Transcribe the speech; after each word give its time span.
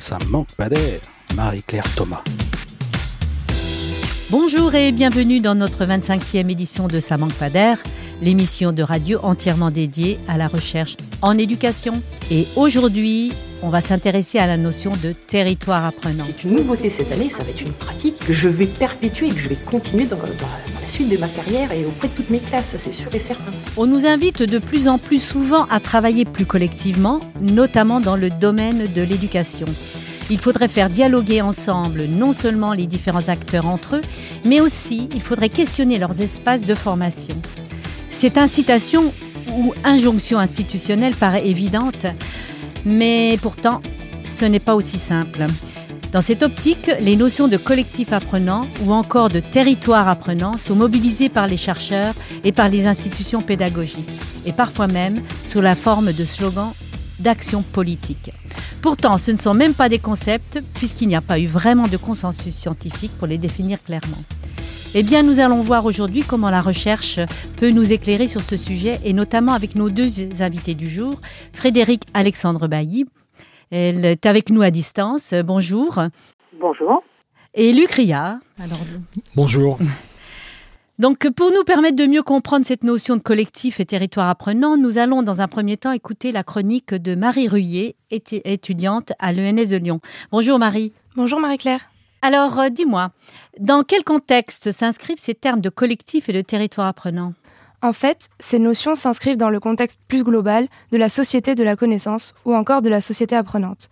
Ça 0.00 0.16
manque 0.30 0.50
pas 0.52 0.70
d'air. 0.70 0.98
Marie-Claire 1.36 1.84
Thomas. 1.94 2.24
Bonjour 4.30 4.74
et 4.74 4.92
bienvenue 4.92 5.40
dans 5.40 5.54
notre 5.54 5.84
25e 5.84 6.48
édition 6.50 6.88
de 6.88 7.00
Ça 7.00 7.18
manque 7.18 7.34
pas 7.34 7.50
d'air, 7.50 7.78
l'émission 8.20 8.72
de 8.72 8.82
radio 8.82 9.18
entièrement 9.22 9.70
dédiée 9.70 10.18
à 10.28 10.36
la 10.36 10.48
recherche 10.48 10.96
en 11.22 11.36
éducation. 11.38 12.02
Et 12.30 12.46
aujourd'hui, 12.56 13.32
on 13.62 13.68
va 13.68 13.80
s'intéresser 13.80 14.38
à 14.38 14.46
la 14.46 14.56
notion 14.56 14.92
de 15.02 15.12
territoire 15.12 15.84
apprenant. 15.84 16.24
C'est 16.24 16.44
une 16.44 16.56
nouveauté 16.56 16.88
cette 16.88 17.12
année, 17.12 17.30
ça 17.30 17.42
va 17.42 17.50
être 17.50 17.60
une 17.60 17.72
pratique 17.72 18.18
que 18.18 18.32
je 18.32 18.48
vais 18.48 18.66
perpétuer 18.66 19.28
et 19.28 19.30
que 19.30 19.38
je 19.38 19.48
vais 19.48 19.56
continuer 19.56 20.06
dans, 20.06 20.16
dans 20.16 20.24
la 20.80 20.88
suite 20.88 21.08
de 21.08 21.16
ma 21.18 21.28
carrière 21.28 21.70
et 21.72 21.84
auprès 21.84 22.08
de 22.08 22.14
toutes 22.14 22.30
mes 22.30 22.38
classes, 22.40 22.70
ça 22.70 22.78
c'est 22.78 22.92
sûr 22.92 23.14
et 23.14 23.18
certain. 23.18 23.52
On 23.76 23.86
nous 23.86 24.06
invite 24.06 24.42
de 24.42 24.58
plus 24.58 24.88
en 24.88 24.98
plus 24.98 25.22
souvent 25.22 25.66
à 25.66 25.80
travailler 25.80 26.24
plus 26.24 26.46
collectivement, 26.46 27.20
notamment 27.40 28.00
dans 28.00 28.16
le 28.16 28.30
domaine 28.30 28.86
de 28.86 29.02
l'éducation. 29.02 29.66
Il 30.30 30.38
faudrait 30.38 30.68
faire 30.68 30.90
dialoguer 30.90 31.42
ensemble 31.42 32.04
non 32.04 32.32
seulement 32.32 32.72
les 32.72 32.86
différents 32.86 33.28
acteurs 33.28 33.66
entre 33.66 33.96
eux, 33.96 34.00
mais 34.44 34.60
aussi 34.60 35.08
il 35.12 35.20
faudrait 35.20 35.48
questionner 35.48 35.98
leurs 35.98 36.20
espaces 36.22 36.64
de 36.64 36.74
formation. 36.74 37.34
Cette 38.20 38.36
incitation 38.36 39.14
ou 39.56 39.72
injonction 39.82 40.38
institutionnelle 40.38 41.14
paraît 41.14 41.48
évidente, 41.48 42.04
mais 42.84 43.38
pourtant, 43.40 43.80
ce 44.24 44.44
n'est 44.44 44.60
pas 44.60 44.74
aussi 44.74 44.98
simple. 44.98 45.46
Dans 46.12 46.20
cette 46.20 46.42
optique, 46.42 46.90
les 47.00 47.16
notions 47.16 47.48
de 47.48 47.56
collectif 47.56 48.12
apprenant 48.12 48.66
ou 48.84 48.92
encore 48.92 49.30
de 49.30 49.40
territoire 49.40 50.06
apprenant 50.06 50.58
sont 50.58 50.74
mobilisées 50.74 51.30
par 51.30 51.46
les 51.46 51.56
chercheurs 51.56 52.12
et 52.44 52.52
par 52.52 52.68
les 52.68 52.86
institutions 52.86 53.40
pédagogiques, 53.40 54.20
et 54.44 54.52
parfois 54.52 54.86
même 54.86 55.22
sous 55.46 55.62
la 55.62 55.74
forme 55.74 56.12
de 56.12 56.26
slogans 56.26 56.74
d'action 57.20 57.62
politique. 57.62 58.32
Pourtant, 58.82 59.16
ce 59.16 59.30
ne 59.30 59.38
sont 59.38 59.54
même 59.54 59.72
pas 59.72 59.88
des 59.88 59.98
concepts, 59.98 60.60
puisqu'il 60.74 61.08
n'y 61.08 61.16
a 61.16 61.22
pas 61.22 61.38
eu 61.38 61.46
vraiment 61.46 61.88
de 61.88 61.96
consensus 61.96 62.54
scientifique 62.54 63.12
pour 63.18 63.28
les 63.28 63.38
définir 63.38 63.82
clairement. 63.82 64.18
Eh 64.92 65.04
bien, 65.04 65.22
nous 65.22 65.38
allons 65.38 65.62
voir 65.62 65.84
aujourd'hui 65.84 66.22
comment 66.22 66.50
la 66.50 66.60
recherche 66.60 67.20
peut 67.58 67.70
nous 67.70 67.92
éclairer 67.92 68.26
sur 68.26 68.40
ce 68.40 68.56
sujet, 68.56 68.98
et 69.04 69.12
notamment 69.12 69.52
avec 69.52 69.76
nos 69.76 69.88
deux 69.88 70.42
invités 70.42 70.74
du 70.74 70.88
jour, 70.88 71.20
Frédéric 71.52 72.02
Alexandre 72.12 72.66
Bailly. 72.66 73.06
Elle 73.70 74.04
est 74.04 74.26
avec 74.26 74.50
nous 74.50 74.62
à 74.62 74.72
distance. 74.72 75.32
Bonjour. 75.44 76.00
Bonjour. 76.60 77.04
Et 77.54 77.72
Luc 77.72 77.92
Ria. 77.92 78.40
Alors... 78.58 78.78
Bonjour. 79.36 79.78
Donc, 80.98 81.30
pour 81.36 81.52
nous 81.52 81.62
permettre 81.62 81.96
de 81.96 82.06
mieux 82.06 82.24
comprendre 82.24 82.66
cette 82.66 82.82
notion 82.82 83.14
de 83.14 83.22
collectif 83.22 83.78
et 83.78 83.86
territoire 83.86 84.28
apprenant, 84.28 84.76
nous 84.76 84.98
allons 84.98 85.22
dans 85.22 85.40
un 85.40 85.46
premier 85.46 85.76
temps 85.76 85.92
écouter 85.92 86.32
la 86.32 86.42
chronique 86.42 86.94
de 86.94 87.14
Marie 87.14 87.46
Ruyer, 87.46 87.94
étudiante 88.10 89.12
à 89.20 89.32
l'ENS 89.32 89.68
de 89.68 89.76
Lyon. 89.76 90.00
Bonjour 90.32 90.58
Marie. 90.58 90.92
Bonjour 91.14 91.38
Marie-Claire. 91.38 91.90
Alors, 92.22 92.60
euh, 92.60 92.68
dis-moi, 92.68 93.12
dans 93.60 93.82
quel 93.82 94.04
contexte 94.04 94.70
s'inscrivent 94.70 95.18
ces 95.18 95.34
termes 95.34 95.60
de 95.60 95.68
collectif 95.68 96.30
et 96.30 96.32
de 96.32 96.40
territoire 96.40 96.86
apprenant? 96.86 97.34
En 97.82 97.92
fait, 97.92 98.30
ces 98.40 98.58
notions 98.58 98.94
s'inscrivent 98.94 99.36
dans 99.36 99.50
le 99.50 99.60
contexte 99.60 100.00
plus 100.08 100.24
global 100.24 100.66
de 100.92 100.96
la 100.96 101.10
société 101.10 101.54
de 101.54 101.62
la 101.62 101.76
connaissance 101.76 102.32
ou 102.46 102.54
encore 102.54 102.80
de 102.80 102.88
la 102.88 103.02
société 103.02 103.36
apprenante. 103.36 103.90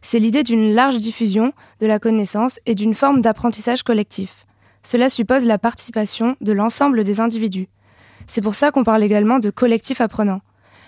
C'est 0.00 0.18
l'idée 0.18 0.42
d'une 0.42 0.74
large 0.74 0.98
diffusion 0.98 1.52
de 1.80 1.86
la 1.86 1.98
connaissance 1.98 2.60
et 2.64 2.74
d'une 2.74 2.94
forme 2.94 3.20
d'apprentissage 3.20 3.82
collectif. 3.82 4.46
Cela 4.82 5.10
suppose 5.10 5.44
la 5.44 5.58
participation 5.58 6.34
de 6.40 6.52
l'ensemble 6.52 7.04
des 7.04 7.20
individus. 7.20 7.68
C'est 8.26 8.40
pour 8.40 8.54
ça 8.54 8.70
qu'on 8.70 8.84
parle 8.84 9.04
également 9.04 9.38
de 9.38 9.50
collectif 9.50 10.00
apprenant. 10.00 10.40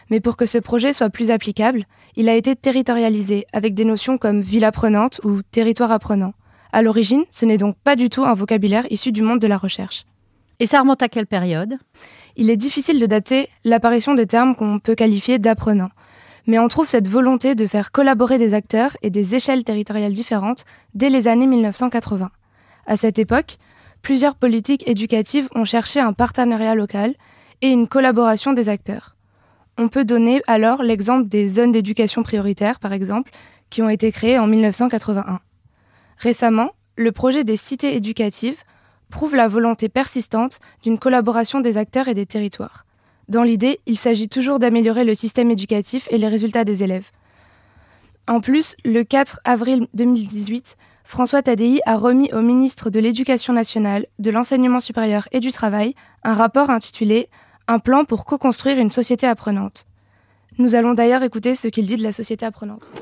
Mais 0.09 0.21
pour 0.21 0.39
que 0.39 0.47
ce 0.47 0.57
projet 0.57 0.95
soit 0.95 1.11
plus 1.11 1.31
applicable, 1.31 1.85
il 2.17 2.31
a 2.31 2.35
été 2.35 2.57
territorialisé 2.57 3.47
avec 3.53 3.75
des 3.75 3.85
notions 3.85 4.17
comme 4.17 4.41
ville 4.41 4.65
apprenante 4.65 5.21
ou 5.23 5.43
territoire 5.43 5.93
apprenant. 5.93 6.33
À 6.73 6.81
l'origine, 6.81 7.25
ce 7.29 7.45
n'est 7.45 7.59
donc 7.59 7.77
pas 7.85 7.97
du 7.97 8.09
tout 8.09 8.25
un 8.25 8.33
vocabulaire 8.33 8.87
issu 8.91 9.13
du 9.13 9.21
monde 9.21 9.41
de 9.41 9.47
la 9.47 9.59
recherche. 9.59 10.07
Et 10.59 10.67
ça 10.67 10.81
remonte 10.81 11.03
à 11.03 11.09
quelle 11.09 11.27
période? 11.27 11.77
Il 12.37 12.49
est 12.49 12.57
difficile 12.57 12.99
de 12.99 13.05
dater 13.05 13.49
l'apparition 13.65 14.15
de 14.15 14.25
termes 14.25 14.57
qu'on 14.57 14.79
peut 14.79 14.95
qualifier 14.95 15.39
d'apprenants. 15.39 15.91
Mais 16.47 16.59
on 16.59 16.69
trouve 16.69 16.89
cette 16.89 17.09
volonté 17.09 17.55
de 17.55 17.67
faire 17.67 17.93
collaborer 17.93 18.39
des 18.39 18.55
acteurs 18.55 18.97
et 19.03 19.11
des 19.11 19.35
échelles 19.35 19.65
territoriales 19.65 20.15
différentes 20.15 20.65
dès 20.95 21.11
les 21.11 21.29
années 21.29 21.47
1980. 21.47 22.31
À 22.87 22.97
cette 22.97 23.19
époque, 23.19 23.59
plusieurs 24.01 24.35
politiques 24.35 24.89
éducatives 24.89 25.49
ont 25.55 25.67
cherché 25.67 26.01
un 26.01 26.15
partenariat 26.15 26.75
local 26.75 27.15
et 27.61 27.69
une 27.69 27.87
collaboration 27.87 28.55
des 28.55 28.71
acteurs. 28.71 29.15
On 29.79 29.89
peut 29.89 30.05
donner 30.05 30.43
alors 30.47 30.83
l'exemple 30.83 31.29
des 31.29 31.49
zones 31.49 31.73
d'éducation 31.73 32.23
prioritaire, 32.23 32.81
par 32.81 32.93
exemple, 32.93 33.31
qui 33.71 33.83
ont 33.83 33.89
été 33.89 34.11
créées 34.11 34.39
en 34.39 34.47
1981. 34.47 35.41
Récemment, 36.23 36.71
le 36.97 37.11
projet 37.11 37.43
des 37.43 37.57
cités 37.57 37.97
éducatives 37.97 38.63
prouve 39.11 39.35
la 39.35 39.49
volonté 39.49 39.89
persistante 39.89 40.61
d'une 40.85 40.97
collaboration 40.97 41.59
des 41.59 41.77
acteurs 41.77 42.07
et 42.07 42.15
des 42.15 42.27
territoires. 42.27 42.87
Dans 43.29 43.43
l'idée, 43.43 43.81
il 43.87 43.99
s'agit 43.99 44.29
toujours 44.29 44.61
d'améliorer 44.61 45.03
le 45.03 45.17
système 45.17 45.51
éducatif 45.51 46.07
et 46.13 46.19
les 46.19 46.29
résultats 46.29 46.63
des 46.63 46.85
élèves. 46.85 47.11
En 48.29 48.41
plus, 48.41 48.77
le 48.85 49.03
4 49.03 49.41
avril 49.45 49.89
2018, 49.95 50.77
François 51.03 51.43
Tadei 51.43 51.81
a 51.87 51.97
remis 51.97 52.33
au 52.33 52.41
ministre 52.41 52.89
de 52.89 53.01
l'Éducation 53.01 53.53
nationale, 53.53 54.07
de 54.21 54.31
l'enseignement 54.31 54.81
supérieur 54.81 55.27
et 55.33 55.41
du 55.41 55.51
travail 55.51 55.97
un 56.23 56.35
rapport 56.35 56.71
intitulé 56.71 57.31
Un 57.67 57.81
plan 57.81 58.05
pour 58.05 58.25
co-construire 58.25 58.79
une 58.79 58.91
société 58.91 59.27
apprenante. 59.27 59.87
Nous 60.59 60.77
allons 60.77 60.95
d'ailleurs 60.95 61.25
écouter 61.25 61.57
ce 61.57 61.67
qu'il 61.67 61.87
dit 61.87 61.97
de 61.97 62.05
la 62.05 62.13
société 62.13 62.47
apprenante. 62.47 62.93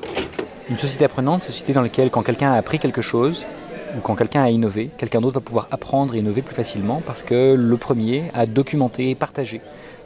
Une 0.71 0.77
société 0.77 1.03
apprenante, 1.03 1.41
une 1.43 1.51
société 1.51 1.73
dans 1.73 1.81
laquelle 1.81 2.09
quand 2.09 2.23
quelqu'un 2.23 2.53
a 2.53 2.55
appris 2.55 2.79
quelque 2.79 3.01
chose, 3.01 3.45
ou 3.97 3.99
quand 3.99 4.15
quelqu'un 4.15 4.41
a 4.41 4.49
innové, 4.49 4.89
quelqu'un 4.97 5.19
d'autre 5.19 5.33
va 5.33 5.41
pouvoir 5.41 5.67
apprendre 5.69 6.15
et 6.15 6.19
innover 6.19 6.41
plus 6.41 6.55
facilement 6.55 7.01
parce 7.05 7.23
que 7.23 7.55
le 7.55 7.75
premier 7.75 8.31
a 8.33 8.45
documenté 8.45 9.09
et 9.09 9.15
partagé 9.15 9.59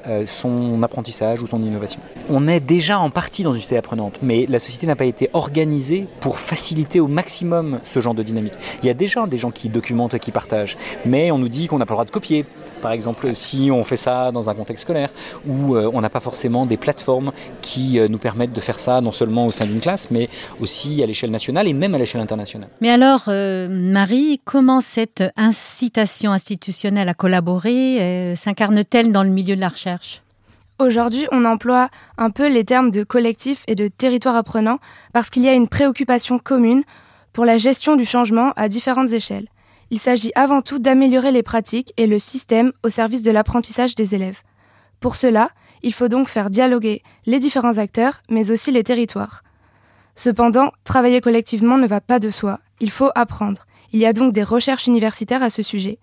euh, 0.08 0.26
son 0.26 0.82
apprentissage 0.82 1.40
ou 1.44 1.46
son 1.46 1.62
innovation. 1.62 2.00
On 2.32 2.48
est 2.48 2.60
déjà 2.60 3.00
en 3.00 3.12
partie 3.12 3.44
dans 3.44 3.54
une 3.54 3.60
société 3.60 3.78
apprenante, 3.78 4.18
mais 4.24 4.48
la 4.50 4.58
société 4.58 4.88
n'a 4.88 4.96
pas 4.96 5.06
été 5.06 5.30
organisée 5.34 6.08
pour 6.20 6.40
faciliter 6.40 7.00
au 7.00 7.08
maximum 7.08 7.80
ce 7.86 8.00
genre 8.00 8.16
de 8.16 8.24
dynamique. 8.24 8.54
Il 8.82 8.88
y 8.88 8.90
a 8.90 8.96
déjà 8.96 9.28
des 9.28 9.38
gens 9.38 9.52
qui 9.52 9.70
documentent 9.70 10.16
et 10.16 10.20
qui 10.20 10.32
partagent, 10.32 10.78
mais 11.06 11.30
on 11.30 11.38
nous 11.38 11.50
dit 11.50 11.68
qu'on 11.68 11.78
n'a 11.78 11.86
pas 11.86 11.94
le 11.94 11.98
droit 11.98 12.06
de 12.06 12.12
copier, 12.12 12.44
par 12.86 12.92
exemple 12.92 13.34
si 13.34 13.72
on 13.72 13.84
fait 13.84 13.98
ça 13.98 14.32
dans 14.32 14.48
un 14.48 14.54
contexte 14.54 14.84
scolaire, 14.84 15.10
ou 15.48 15.76
euh, 15.76 15.90
on 15.92 16.02
n'a 16.02 16.12
pas 16.12 16.20
forcément 16.20 16.68
des 16.68 16.78
plateformes 16.78 17.32
qui 17.64 17.98
euh, 17.98 18.08
nous 18.08 18.20
permettent 18.20 18.54
de 18.54 18.62
faire 18.62 18.80
ça 18.80 19.02
non 19.02 19.12
seulement 19.12 19.48
au 19.48 19.50
sein 19.50 19.66
d'une 19.66 19.80
classe, 19.80 20.12
mais 20.12 20.30
aussi 20.62 21.02
à 21.02 21.08
l'échelle 21.08 21.32
nationale 21.32 21.68
et 21.68 21.74
même 21.74 21.96
à 21.96 21.98
l'échelle 21.98 22.22
internationale. 22.22 22.70
Mais 22.82 22.92
alors, 22.92 23.24
euh, 23.28 23.68
Marie, 23.72 24.40
comment 24.46 24.82
cette 24.82 25.24
incitation 25.36 26.32
institutionnelle 26.32 27.10
à 27.10 27.16
collaborer 27.16 28.36
s'incarne-t-elle 28.36 29.12
dans 29.12 29.24
le 29.24 29.32
milieu 29.32 29.56
de 29.56 29.62
la 29.62 29.70
recherche? 29.70 30.22
Aujourd'hui, 30.78 31.26
on 31.32 31.44
emploie 31.44 31.90
un 32.20 32.30
peu 32.30 32.48
les 32.48 32.66
termes 32.66 32.92
de 32.92 33.04
collectif 33.04 33.64
et 33.66 33.74
de 33.74 33.88
territoire 33.88 34.36
apprenant 34.36 34.78
parce 35.12 35.32
qu'il 35.32 35.42
y 35.42 35.50
a 35.50 35.54
une 35.54 35.70
préoccupation 35.70 36.38
commune 36.38 36.84
pour 37.34 37.46
la 37.46 37.58
gestion 37.58 37.96
du 37.96 38.06
changement 38.06 38.52
à 38.56 38.68
différentes 38.68 39.12
échelles. 39.12 39.48
Il 39.92 40.00
s'agit 40.00 40.32
avant 40.36 40.62
tout 40.62 40.80
d'améliorer 40.80 41.32
les 41.32 41.44
pratiques 41.44 41.94
et 41.98 42.08
le 42.08 42.20
système 42.20 42.72
au 42.84 42.90
service 42.90 43.22
de 43.22 43.32
l'apprentissage 43.32 43.96
des 43.96 44.16
élèves. 44.16 44.42
Pour 45.00 45.16
cela, 45.16 45.52
il 45.84 45.94
faut 45.94 46.08
donc 46.08 46.28
faire 46.28 46.50
dialoguer 46.50 47.04
les 47.26 47.40
différents 47.40 47.78
acteurs, 47.78 48.22
mais 48.30 48.50
aussi 48.50 48.72
les 48.72 48.84
territoires. 48.84 49.44
Cependant, 50.16 50.72
travailler 50.84 51.22
collectivement 51.22 51.78
ne 51.78 51.88
va 51.88 52.02
pas 52.02 52.20
de 52.20 52.30
soi, 52.30 52.60
il 52.80 52.90
faut 52.90 53.12
apprendre. 53.16 53.66
Il 53.92 54.00
y 54.00 54.06
a 54.06 54.14
donc 54.14 54.34
des 54.34 54.44
recherches 54.44 54.88
universitaires 54.88 55.44
à 55.44 55.50
ce 55.50 55.62
sujet. 55.62 56.00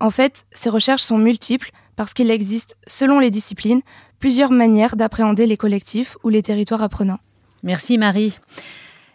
En 0.00 0.10
fait, 0.10 0.44
ces 0.52 0.68
recherches 0.68 1.02
sont 1.02 1.18
multiples 1.18 1.70
parce 1.96 2.12
qu'il 2.12 2.30
existe, 2.30 2.76
selon 2.86 3.20
les 3.20 3.30
disciplines, 3.30 3.82
plusieurs 4.18 4.50
manières 4.50 4.96
d'appréhender 4.96 5.46
les 5.46 5.56
collectifs 5.56 6.16
ou 6.22 6.28
les 6.28 6.42
territoires 6.42 6.82
apprenants. 6.82 7.20
Merci 7.62 7.98
Marie. 7.98 8.38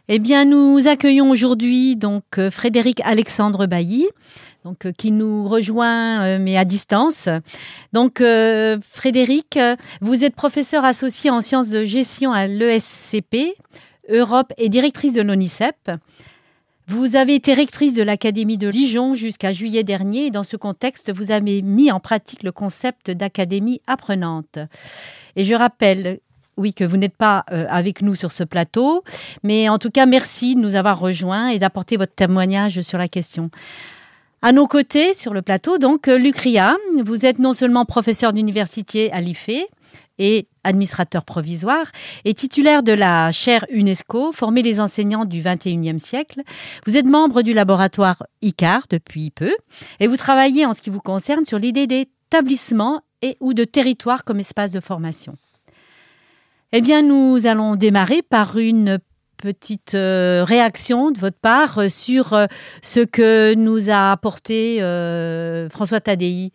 Eh 0.09 0.19
bien, 0.19 0.45
nous 0.45 0.87
accueillons 0.87 1.29
aujourd'hui 1.29 1.97
donc 1.97 2.23
euh, 2.37 2.49
Frédéric 2.49 3.01
Alexandre 3.03 3.65
Bailly, 3.65 4.07
donc 4.63 4.85
euh, 4.85 4.93
qui 4.97 5.11
nous 5.11 5.45
rejoint 5.45 6.23
euh, 6.23 6.37
mais 6.39 6.55
à 6.55 6.63
distance. 6.63 7.27
Donc 7.91 8.23
Frédéric, 8.89 9.59
vous 9.99 10.23
êtes 10.23 10.33
professeur 10.33 10.85
associé 10.85 11.29
en 11.29 11.41
sciences 11.41 11.67
de 11.67 11.83
gestion 11.83 12.31
à 12.31 12.47
l'ESCP 12.47 13.53
Europe 14.09 14.53
et 14.57 14.69
directrice 14.69 15.11
de 15.11 15.21
l'ONICEP. 15.21 15.91
Vous 16.87 17.17
avez 17.17 17.35
été 17.35 17.53
rectrice 17.53 17.93
de 17.93 18.01
l'Académie 18.01 18.57
de 18.57 18.71
Dijon 18.71 19.13
jusqu'à 19.13 19.51
juillet 19.51 19.83
dernier 19.83 20.27
et 20.27 20.31
dans 20.31 20.43
ce 20.43 20.55
contexte, 20.55 21.13
vous 21.13 21.31
avez 21.31 21.61
mis 21.61 21.91
en 21.91 21.99
pratique 21.99 22.43
le 22.43 22.53
concept 22.53 23.11
d'académie 23.11 23.81
apprenante. 23.87 24.57
Et 25.35 25.43
je 25.43 25.53
rappelle 25.53 26.21
oui, 26.57 26.73
que 26.73 26.83
vous 26.83 26.97
n'êtes 26.97 27.15
pas 27.15 27.45
euh, 27.51 27.65
avec 27.69 28.01
nous 28.01 28.15
sur 28.15 28.31
ce 28.31 28.43
plateau. 28.43 29.03
Mais 29.43 29.69
en 29.69 29.77
tout 29.77 29.89
cas, 29.89 30.05
merci 30.05 30.55
de 30.55 30.59
nous 30.59 30.75
avoir 30.75 30.99
rejoints 30.99 31.49
et 31.49 31.59
d'apporter 31.59 31.97
votre 31.97 32.13
témoignage 32.13 32.81
sur 32.81 32.97
la 32.97 33.07
question. 33.07 33.49
À 34.41 34.51
nos 34.51 34.67
côtés, 34.67 35.13
sur 35.13 35.33
le 35.33 35.41
plateau, 35.41 35.77
donc, 35.77 36.07
euh, 36.07 36.17
Lucria, 36.17 36.75
vous 37.03 37.25
êtes 37.25 37.39
non 37.39 37.53
seulement 37.53 37.85
professeur 37.85 38.33
d'université 38.33 39.11
à 39.11 39.21
l'IFE, 39.21 39.67
et 40.19 40.47
administrateur 40.63 41.23
provisoire, 41.23 41.85
et 42.25 42.33
titulaire 42.33 42.83
de 42.83 42.91
la 42.91 43.31
chaire 43.31 43.65
UNESCO, 43.69 44.31
formée 44.31 44.63
les 44.63 44.79
enseignants 44.79 45.25
du 45.25 45.41
XXIe 45.41 45.99
siècle. 45.99 46.41
Vous 46.85 46.97
êtes 46.97 47.05
membre 47.05 47.41
du 47.41 47.53
laboratoire 47.53 48.23
ICAR 48.41 48.85
depuis 48.89 49.31
peu, 49.31 49.55
et 49.99 50.07
vous 50.07 50.17
travaillez 50.17 50.65
en 50.65 50.73
ce 50.73 50.81
qui 50.81 50.89
vous 50.89 51.01
concerne 51.01 51.45
sur 51.45 51.59
l'idée 51.59 51.87
d'établissement 51.87 53.01
et 53.21 53.37
ou 53.39 53.53
de 53.53 53.63
territoire 53.63 54.23
comme 54.23 54.39
espace 54.39 54.71
de 54.71 54.79
formation. 54.79 55.35
Eh 56.73 56.81
bien, 56.81 57.01
nous 57.01 57.47
allons 57.47 57.77
démarrer 57.77 58.21
par 58.29 58.57
une 58.57 58.97
petite 59.41 59.95
euh, 59.95 60.43
réaction 60.43 61.11
de 61.11 61.17
votre 61.17 61.39
part 61.39 61.79
euh, 61.79 61.87
sur 61.87 62.33
euh, 62.33 62.43
ce 62.81 62.99
que 62.99 63.55
nous 63.55 63.89
a 63.89 64.11
apporté 64.11 64.79
François 65.71 66.01
Tadei. 66.01 66.51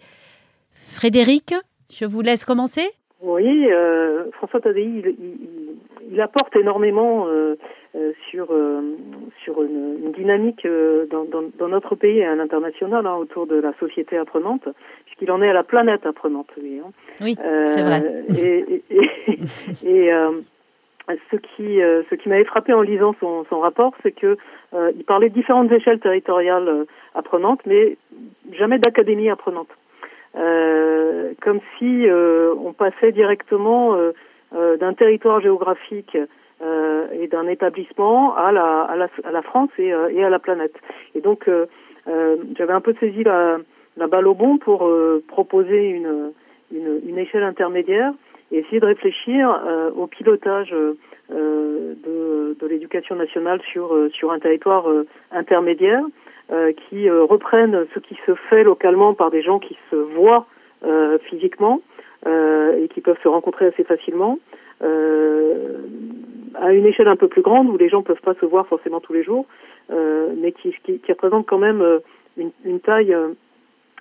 Frédéric, 0.70 1.54
je 1.90 2.04
vous 2.04 2.20
laisse 2.20 2.44
commencer. 2.44 2.90
Oui, 3.22 3.66
François 4.32 4.60
Tadei, 4.60 5.02
il, 6.10 6.20
apporte 6.20 6.54
énormément 6.56 7.26
sur, 8.30 8.48
sur 9.44 9.62
une, 9.62 10.12
dynamique 10.12 10.66
dans, 11.10 11.68
notre 11.68 11.94
pays 11.94 12.18
et 12.18 12.26
à 12.26 12.34
l'international 12.34 13.06
hein, 13.06 13.14
autour 13.16 13.46
de 13.46 13.56
la 13.56 13.72
société 13.80 14.16
apprenante, 14.16 14.68
puisqu'il 15.06 15.30
en 15.30 15.42
est 15.42 15.48
à 15.48 15.52
la 15.52 15.62
planète 15.62 16.06
apprenante. 16.06 16.48
Lui, 16.56 16.80
hein. 16.80 16.90
Oui, 17.20 17.36
c'est 17.36 17.82
vrai. 17.82 18.24
Et, 18.38 18.82
et 19.84 20.12
ce 21.30 21.36
qui, 21.36 21.80
euh, 21.80 22.02
ce 22.10 22.14
qui 22.14 22.28
m'avait 22.28 22.44
frappé 22.44 22.72
en 22.72 22.82
lisant 22.82 23.14
son, 23.20 23.44
son 23.48 23.60
rapport, 23.60 23.92
c'est 24.02 24.12
que 24.12 24.36
euh, 24.74 24.92
il 24.96 25.04
parlait 25.04 25.28
de 25.28 25.34
différentes 25.34 25.70
échelles 25.72 26.00
territoriales 26.00 26.68
euh, 26.68 26.84
apprenantes, 27.14 27.60
mais 27.66 27.96
jamais 28.52 28.78
d'académie 28.78 29.30
apprenante. 29.30 29.68
comme 30.34 31.60
si 31.78 32.06
on 32.08 32.72
passait 32.72 33.12
directement 33.12 33.96
d'un 34.52 34.94
territoire 34.94 35.40
géographique 35.40 36.16
et 36.62 37.26
d'un 37.26 37.48
établissement 37.48 38.36
à 38.36 38.52
la, 38.52 38.82
à 38.82 38.96
la, 38.96 39.08
à 39.24 39.32
la 39.32 39.42
France 39.42 39.70
et, 39.78 39.88
et, 39.88 40.24
à 40.24 40.30
la 40.30 40.38
planète. 40.38 40.74
Et 41.14 41.20
donc, 41.20 41.50
j'avais 42.56 42.72
un 42.72 42.80
peu 42.80 42.94
saisi 43.00 43.24
la, 43.24 43.58
la 43.96 44.06
balle 44.06 44.28
au 44.28 44.34
bon 44.34 44.58
pour 44.58 44.88
proposer 45.26 45.88
une, 45.88 46.32
une, 46.72 47.00
une 47.06 47.18
échelle 47.18 47.42
intermédiaire 47.42 48.12
et 48.52 48.58
essayer 48.58 48.80
de 48.80 48.86
réfléchir 48.86 49.50
euh, 49.66 49.90
au 49.96 50.06
pilotage 50.06 50.72
euh, 50.72 50.94
de, 51.30 52.56
de 52.58 52.66
l'éducation 52.66 53.16
nationale 53.16 53.60
sur, 53.72 53.94
euh, 53.94 54.10
sur 54.10 54.30
un 54.30 54.38
territoire 54.38 54.86
intermédiaire 55.30 56.04
qui 56.88 57.08
reprenne 57.08 57.86
ce 57.94 57.98
qui 57.98 58.14
se 58.26 58.34
fait 58.34 58.62
localement 58.62 59.14
par 59.14 59.30
des 59.30 59.40
gens 59.40 59.58
qui 59.58 59.78
se 59.90 59.96
voient 59.96 60.44
physiquement 61.30 61.80
et 62.26 62.88
qui 62.92 63.00
peuvent 63.00 63.16
se 63.22 63.28
rencontrer 63.28 63.68
assez 63.68 63.84
facilement. 63.84 64.38
À 66.54 66.72
une 66.72 66.86
échelle 66.86 67.08
un 67.08 67.16
peu 67.16 67.28
plus 67.28 67.42
grande 67.42 67.68
où 67.68 67.76
les 67.76 67.88
gens 67.88 67.98
ne 67.98 68.04
peuvent 68.04 68.20
pas 68.20 68.34
se 68.34 68.46
voir 68.46 68.66
forcément 68.66 69.00
tous 69.00 69.12
les 69.12 69.22
jours, 69.22 69.46
mais 69.90 70.52
qui, 70.52 70.74
qui, 70.84 70.98
qui, 70.98 71.12
représente 71.12 71.46
quand 71.46 71.58
même 71.58 72.00
une, 72.36 72.50
une 72.64 72.80
taille 72.80 73.14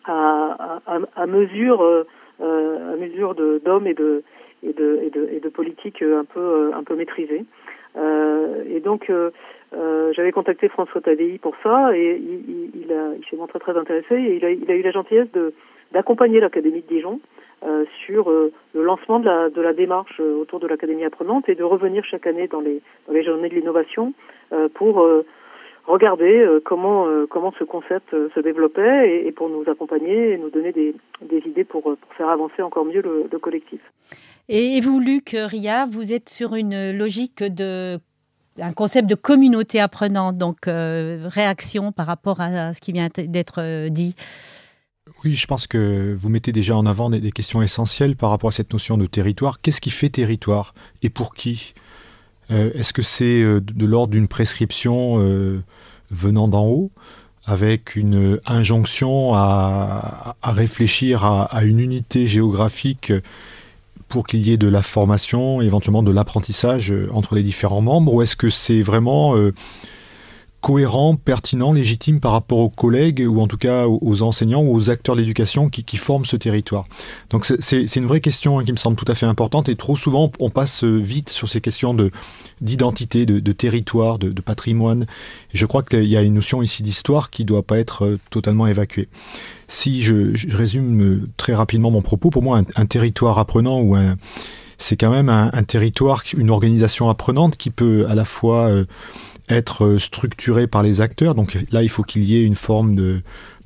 à, 0.06 0.80
à, 0.86 1.00
à, 1.15 1.25
mesure 1.27 2.06
à 2.39 2.95
mesure 2.98 3.36
d'hommes 3.36 3.88
et 3.88 3.94
de 3.94 4.24
et 4.63 4.74
de, 4.74 5.00
et 5.03 5.09
de, 5.09 5.30
et 5.31 5.39
de 5.39 5.50
politique 5.50 6.01
un 6.01 6.25
peu, 6.25 6.39
euh, 6.39 6.71
un 6.74 6.83
peu 6.83 6.95
maîtrisée. 6.95 7.45
Euh, 7.98 8.63
et 8.69 8.80
donc, 8.80 9.09
euh, 9.09 9.31
j'avais 10.13 10.31
contacté 10.31 10.69
François 10.69 11.01
Tadei 11.01 11.38
pour 11.39 11.56
ça 11.63 11.95
et 11.95 12.18
il, 12.18 12.71
il, 12.75 13.18
il 13.18 13.25
s'est 13.30 13.36
montré 13.36 13.59
très 13.59 13.77
intéressé 13.77 14.15
et 14.15 14.36
il 14.36 14.45
a, 14.45 14.51
il 14.51 14.69
a 14.69 14.75
eu 14.75 14.81
la 14.81 14.92
gentillesse 14.92 15.31
de 15.33 15.54
d'accompagner 15.92 16.40
l'Académie 16.40 16.82
de 16.82 16.88
Dijon 16.88 17.20
euh, 17.64 17.86
sur 18.06 18.30
euh, 18.30 18.52
le 18.74 18.84
lancement 18.84 19.20
de 19.20 19.26
la, 19.26 19.50
de 19.50 19.62
la 19.62 19.74
démarche 19.74 20.20
autour 20.20 20.60
de 20.60 20.68
l'Académie 20.68 21.06
apprenante 21.06 21.48
et 21.50 21.56
de 21.56 21.64
revenir 21.64 22.04
chaque 22.06 22.28
année 22.28 22.48
dans 22.48 22.62
les, 22.62 22.82
dans 23.08 23.14
les 23.14 23.24
journées 23.24 23.50
de 23.50 23.56
l'innovation 23.56 24.14
pour 24.74 25.06
regarder 25.86 26.40
euh, 26.40 26.62
comment 26.64 27.08
euh, 27.08 27.26
comment 27.30 27.54
ce 27.58 27.64
concept 27.64 28.14
euh, 28.14 28.30
se 28.36 28.40
développait 28.40 29.26
et, 29.26 29.32
pour 29.32 29.50
nous 29.50 29.64
accompagner 29.70 30.32
et 30.32 30.38
nous 30.38 30.50
donner 30.50 30.72
des, 30.72 30.96
des 31.22 31.42
idées 31.48 31.64
pour, 31.64 31.84
pour, 31.84 32.14
faire 32.18 32.30
avancer 32.30 32.62
encore 32.62 32.86
mieux 32.86 33.02
le, 33.02 33.28
le 33.32 33.40
collectif. 33.40 33.82
Et 34.50 34.80
vous, 34.82 35.00
Luc 35.00 35.36
Ria, 35.36 35.86
vous 35.90 36.14
êtes 36.14 36.30
sur 36.30 36.56
une 36.56 36.92
logique 36.98 37.44
de 37.44 37.98
un 38.60 38.74
concept 38.74 39.10
de 39.10 39.16
communauté 39.16 39.80
apprenante, 39.80 40.38
donc 40.38 40.58
réaction 40.66 41.94
par 41.94 42.06
rapport 42.06 42.42
à 42.42 42.74
ce 42.74 42.82
qui 42.82 42.92
vient 42.92 43.08
d'être 43.18 43.88
dit. 43.88 44.14
Oui, 45.23 45.35
je 45.35 45.45
pense 45.45 45.68
que 45.68 46.18
vous 46.19 46.29
mettez 46.29 46.51
déjà 46.51 46.75
en 46.75 46.85
avant 46.88 47.12
des, 47.12 47.31
questions 47.31 47.62
essentielles 47.62 48.15
par 48.15 48.31
rapport 48.31 48.50
à 48.50 48.51
cette 48.51 48.73
notion 48.73 48.97
de 48.97 49.06
territoire. 49.06 49.59
Qu'est-ce 49.59 49.79
qui 49.79 49.91
fait 49.91 50.09
territoire 50.09 50.73
et 51.03 51.09
pour 51.09 51.35
qui? 51.35 51.75
Euh, 52.50 52.71
est-ce 52.73 52.91
que 52.91 53.03
c'est 53.03 53.44
euh, 53.44 53.62
de 53.62 53.85
l'ordre 53.85 54.13
d'une 54.13 54.27
prescription 54.27 55.19
euh, 55.19 55.62
venant 56.09 56.47
d'en 56.47 56.65
haut 56.65 56.91
avec 57.45 57.95
une 57.95 58.39
injonction 58.45 59.33
à, 59.33 60.35
réfléchir 60.44 61.25
à, 61.25 61.63
une 61.63 61.79
unité 61.79 62.27
géographique 62.27 63.12
pour 64.09 64.27
qu'il 64.27 64.45
y 64.45 64.51
ait 64.51 64.57
de 64.57 64.68
la 64.68 64.83
formation, 64.83 65.59
éventuellement 65.59 66.03
de 66.03 66.12
l'apprentissage 66.12 66.94
entre 67.12 67.33
les 67.33 67.41
différents 67.41 67.81
membres, 67.81 68.13
ou 68.13 68.21
est-ce 68.21 68.35
que 68.35 68.51
c'est 68.51 68.83
vraiment 68.83 69.35
cohérent, 70.62 71.16
pertinent, 71.16 71.74
légitime 71.74 72.19
par 72.19 72.31
rapport 72.31 72.60
aux 72.60 72.69
collègues 72.69 73.25
ou 73.28 73.42
en 73.42 73.48
tout 73.48 73.58
cas 73.58 73.88
aux 73.88 74.22
enseignants 74.22 74.62
ou 74.62 74.74
aux 74.75 74.90
acteurs 74.90 75.16
de 75.16 75.22
l'éducation 75.22 75.69
qui, 75.69 75.84
qui, 75.84 75.98
forment 75.98 76.25
ce 76.25 76.36
territoire. 76.36 76.86
Donc 77.31 77.46
c'est 77.46 77.96
une 77.96 78.06
vraie 78.06 78.22
question 78.22 78.60
hein, 78.60 78.63
qui 78.63 78.72
me 78.72 78.78
semble 78.78 78.96
tout 78.96 79.12
à 79.12 79.16
fait 79.16 79.25
importante 79.25 79.69
et 79.69 79.75
trop 79.75 79.96
souvent 79.96 80.31
on 80.40 80.50
passe 80.50 80.84
vite 80.84 81.30
sur 81.30 81.50
ces 81.50 81.62
questions 81.62 81.94
de 81.94 82.12
d'identité, 82.62 83.25
de, 83.25 83.40
de, 83.40 83.52
territoire, 83.52 84.19
de, 84.19 84.30
de 84.30 84.42
patrimoine. 84.42 85.08
Je 85.52 85.66
crois 85.66 85.81
qu'il 85.81 86.06
y 86.06 86.16
a 86.16 86.22
une 86.22 86.36
notion 86.36 86.62
ici 86.62 86.84
d'histoire 86.84 87.31
qui 87.31 87.44
doit 87.44 87.64
pas 87.64 87.80
être 87.80 88.06
euh, 88.06 88.19
totalement 88.30 88.68
évacuée. 88.68 89.10
Si 89.68 90.04
je, 90.04 90.36
je, 90.36 90.56
résume 90.56 91.02
euh, 91.02 91.30
très 91.38 91.56
rapidement 91.56 91.90
mon 91.90 92.04
propos, 92.04 92.30
pour 92.30 92.44
moi 92.44 92.60
un, 92.60 92.66
un 92.75 92.86
territoire 92.86 93.40
apprenant 93.40 93.81
ou 93.81 93.96
un 93.96 94.16
c'est 94.81 94.98
quand 94.98 95.12
même 95.12 95.30
un, 95.30 95.52
un, 95.54 95.64
territoire, 95.64 96.24
une 96.36 96.50
organisation 96.50 97.10
apprenante 97.10 97.56
qui 97.56 97.69
peut 97.69 98.07
à 98.10 98.16
la 98.16 98.25
fois 98.25 98.68
euh, 98.68 98.86
être 99.51 99.98
structuré 99.98 100.68
par 100.68 100.83
les 100.83 101.01
acteurs. 101.01 101.36
Donc 101.36 101.57
là, 101.71 101.83
il 101.83 101.89
faut 101.89 102.03
qu'il 102.03 102.24
y 102.24 102.38
ait 102.38 102.44
une 102.44 102.56
forme 102.56 102.95
de, 102.95 103.21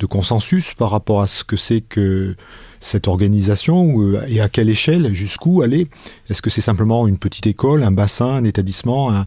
consensus 0.09 0.73
par 0.73 0.91
rapport 0.91 1.21
à 1.21 1.27
ce 1.27 1.43
que 1.43 1.57
c'est 1.57 1.81
que 1.81 2.35
cette 2.79 3.07
organisation 3.07 3.99
euh, 4.01 4.23
et 4.27 4.39
à 4.39 4.49
quelle 4.49 4.69
échelle, 4.69 5.13
jusqu'où 5.13 5.63
aller. 5.63 5.87
Est-ce 6.29 6.41
que 6.41 6.51
c'est 6.51 6.61
simplement 6.61 7.07
une 7.07 7.17
petite 7.17 7.47
école, 7.47 7.83
un 7.83 7.91
bassin, 7.91 8.27
un 8.27 8.43
établissement, 8.43 9.12
un, 9.12 9.25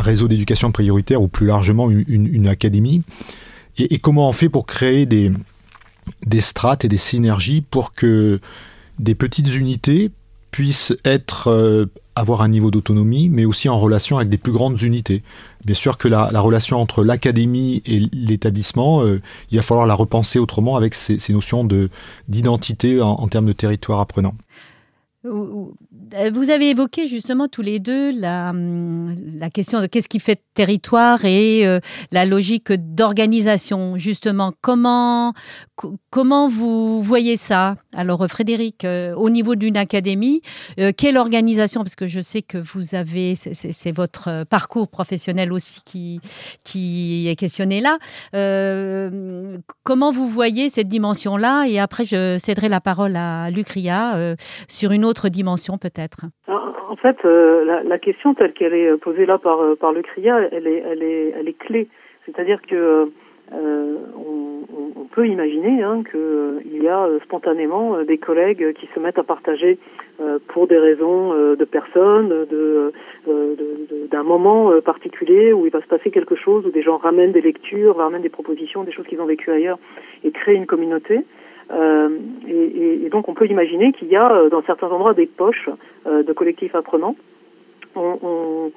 réseau 0.00 0.28
d'éducation 0.28 0.70
prioritaire 0.70 1.20
ou 1.22 1.28
plus 1.28 1.46
largement 1.46 1.90
une, 1.90 2.46
académie? 2.46 3.02
Et, 3.78 3.98
comment 3.98 4.28
on 4.28 4.32
fait 4.32 4.48
pour 4.48 4.66
créer 4.66 5.06
des, 5.06 5.32
des 6.26 6.40
strates 6.40 6.84
et 6.84 6.88
des 6.88 6.96
synergies 6.96 7.62
pour 7.62 7.94
que 7.94 8.40
des 8.98 9.14
petites 9.14 9.54
unités 9.54 10.10
puissent 10.50 10.94
être 11.04 11.48
euh, 11.48 11.86
avoir 12.14 12.42
un 12.42 12.48
niveau 12.48 12.70
d'autonomie, 12.70 13.28
mais 13.28 13.44
aussi 13.44 13.68
en 13.68 13.78
relation 13.78 14.16
avec 14.18 14.28
des 14.28 14.38
plus 14.38 14.52
grandes 14.52 14.80
unités. 14.82 15.22
Bien 15.64 15.74
sûr 15.74 15.96
que 15.96 16.08
la, 16.08 16.28
relation 16.40 16.78
entre 16.78 17.04
l'académie 17.04 17.82
et 17.86 18.00
l'établissement, 18.12 19.02
euh, 19.02 19.22
il 19.50 19.56
va 19.56 19.62
falloir 19.62 19.86
la 19.86 19.94
repenser 19.94 20.38
autrement 20.38 20.76
avec 20.76 20.94
ces, 20.94 21.18
notions 21.32 21.64
de 21.64 21.88
d'identité 22.28 23.00
en, 23.00 23.12
en, 23.12 23.28
termes 23.28 23.46
de 23.46 23.52
territoire 23.52 24.00
apprenant. 24.00 24.34
Euh, 25.24 26.30
vous 26.32 26.50
avez 26.50 26.70
évoqué 26.70 27.06
justement 27.06 27.46
tous 27.46 27.62
les 27.62 27.78
deux 27.78 28.10
la, 28.10 28.50
hum, 28.50 29.16
question 29.54 29.80
de 29.80 29.86
qu'est-ce 29.86 30.08
qui 30.08 30.18
fait 30.18 30.42
territoire 30.54 31.24
et 31.24 31.66
euh, 31.66 31.78
la 32.10 32.24
logique 32.24 32.72
d'organisation. 32.72 33.96
Justement, 33.96 34.52
comment, 34.60 35.32
comment 36.10 36.48
vous 36.48 37.02
voyez 37.02 37.36
ça? 37.36 37.76
Alors, 37.94 38.26
Frédéric, 38.28 38.84
euh, 38.84 39.14
au 39.14 39.30
niveau 39.30 39.54
d'une 39.54 39.76
académie, 39.76 40.42
quelle 40.96 41.16
organisation? 41.16 41.82
Parce 41.82 41.94
que 41.94 42.06
je 42.06 42.20
sais 42.20 42.42
que 42.42 42.58
vous 42.58 42.94
avez, 42.94 43.36
c'est 43.36 43.92
votre 43.92 44.44
parcours 44.44 44.88
professionnel 44.88 45.52
aussi 45.52 45.80
qui, 45.84 46.20
qui 46.64 47.28
est 47.28 47.36
questionné 47.36 47.80
là. 47.80 47.98
comment 49.82 50.10
vous 50.10 50.28
voyez 50.28 50.70
cette 50.70 50.88
dimension-là? 50.88 51.66
Et 51.68 51.78
après, 51.78 52.04
je 52.04 52.38
céderai 52.38 52.68
la 52.68 52.80
parole 52.80 53.16
à 53.16 53.50
Lucria 53.50 54.34
sur 54.68 54.92
une 54.92 55.04
autre 55.04 55.11
dimension 55.28 55.78
peut-être. 55.78 56.26
En 56.92 56.96
fait, 56.96 57.24
euh, 57.24 57.82
la, 57.84 57.98
question 57.98 58.34
telle 58.34 58.52
qu'elle 58.52 58.74
est 58.74 58.96
posée 58.98 59.24
là 59.24 59.38
par, 59.38 59.60
euh, 59.60 59.74
par 59.74 59.92
le 59.92 60.02
CRIA, 60.02 60.48
elle 60.52 60.66
est, 60.66 60.84
elle 60.86 61.02
est, 61.02 61.34
elle 61.36 61.48
est 61.48 61.58
clé. 61.58 61.88
C'est-à-dire 62.26 62.60
que 62.60 63.10
euh, 63.52 63.96
on, 64.14 65.06
peut 65.10 65.26
imaginer 65.26 65.82
hein, 65.82 66.02
qu'il 66.10 66.82
y 66.82 66.88
a 66.88 67.06
spontanément 67.24 68.02
des 68.02 68.16
collègues 68.16 68.72
qui 68.72 68.88
se 68.94 69.00
mettent 69.00 69.18
à 69.18 69.22
partager 69.22 69.78
pour 70.48 70.66
des 70.66 70.78
raisons 70.78 71.34
de 71.34 71.64
personnes, 71.66 72.28
de, 72.28 72.92
d'un 74.10 74.22
moment 74.22 74.72
particulier 74.80 75.52
où 75.52 75.66
il 75.66 75.72
va 75.72 75.82
se 75.82 75.86
passer 75.86 76.10
quelque 76.10 76.34
chose, 76.34 76.64
où 76.64 76.70
des 76.70 76.82
gens 76.82 76.96
ramènent 76.96 77.32
des 77.32 77.42
lectures, 77.42 77.96
ramènent 77.96 78.22
des 78.22 78.30
propositions, 78.30 78.84
des 78.84 78.92
choses 78.92 79.06
qu'ils 79.06 79.20
ont 79.20 79.26
vécues 79.26 79.50
ailleurs 79.50 79.78
et 80.24 80.30
créent 80.30 80.54
une 80.54 80.66
communauté. 80.66 81.26
Et, 81.72 83.04
et, 83.04 83.08
donc 83.08 83.28
on 83.28 83.34
peut 83.34 83.46
imaginer 83.46 83.92
qu'il 83.92 84.08
y 84.08 84.16
a 84.16 84.48
dans 84.50 84.62
certains 84.62 84.88
endroits 84.88 85.14
des 85.14 85.26
poches 85.26 85.70
de 86.06 86.32
collectifs 86.32 86.74
apprenants. 86.74 87.16
On, 87.96 88.18
on, 88.22 88.72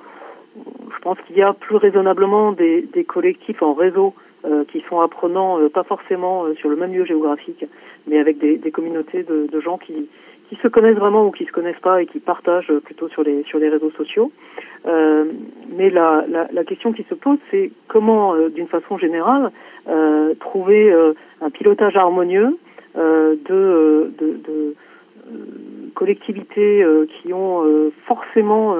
je 0.93 0.99
pense 1.01 1.17
qu'il 1.27 1.35
y 1.37 1.41
a 1.41 1.53
plus 1.53 1.75
raisonnablement 1.75 2.53
des, 2.53 2.81
des 2.81 3.03
collectifs 3.03 3.61
en 3.61 3.73
réseau 3.73 4.13
qui 4.71 4.81
sont 4.87 4.99
apprenants, 4.99 5.57
pas 5.69 5.83
forcément 5.83 6.45
sur 6.55 6.69
le 6.69 6.75
même 6.75 6.93
lieu 6.93 7.03
géographique, 7.03 7.65
mais 8.07 8.19
avec 8.19 8.37
des, 8.37 8.57
des 8.57 8.71
communautés 8.71 9.23
de, 9.23 9.47
de 9.51 9.59
gens 9.59 9.77
qui, 9.77 10.07
qui 10.49 10.55
se 10.61 10.67
connaissent 10.67 10.97
vraiment 10.97 11.25
ou 11.25 11.31
qui 11.31 11.45
se 11.45 11.51
connaissent 11.51 11.79
pas 11.81 12.01
et 12.01 12.05
qui 12.05 12.19
partagent 12.19 12.71
plutôt 12.83 13.09
sur 13.09 13.23
les 13.23 13.43
sur 13.43 13.59
les 13.59 13.69
réseaux 13.69 13.91
sociaux. 13.91 14.31
Euh, 14.85 15.25
mais 15.75 15.89
la, 15.89 16.25
la, 16.27 16.47
la, 16.51 16.63
question 16.63 16.93
qui 16.93 17.03
se 17.09 17.15
pose, 17.15 17.39
c'est 17.49 17.71
comment, 17.87 18.35
euh, 18.35 18.49
d'une 18.49 18.67
façon 18.67 18.97
générale, 18.97 19.51
euh, 19.87 20.35
trouver 20.39 20.91
euh, 20.91 21.13
un 21.41 21.49
pilotage 21.49 21.95
harmonieux 21.95 22.45
euh, 22.49 22.74
de, 22.95 24.11
de, 24.17 24.37
de 24.47 24.75
collectivités 25.93 26.85
qui 27.09 27.33
ont 27.33 27.91
forcément 28.05 28.75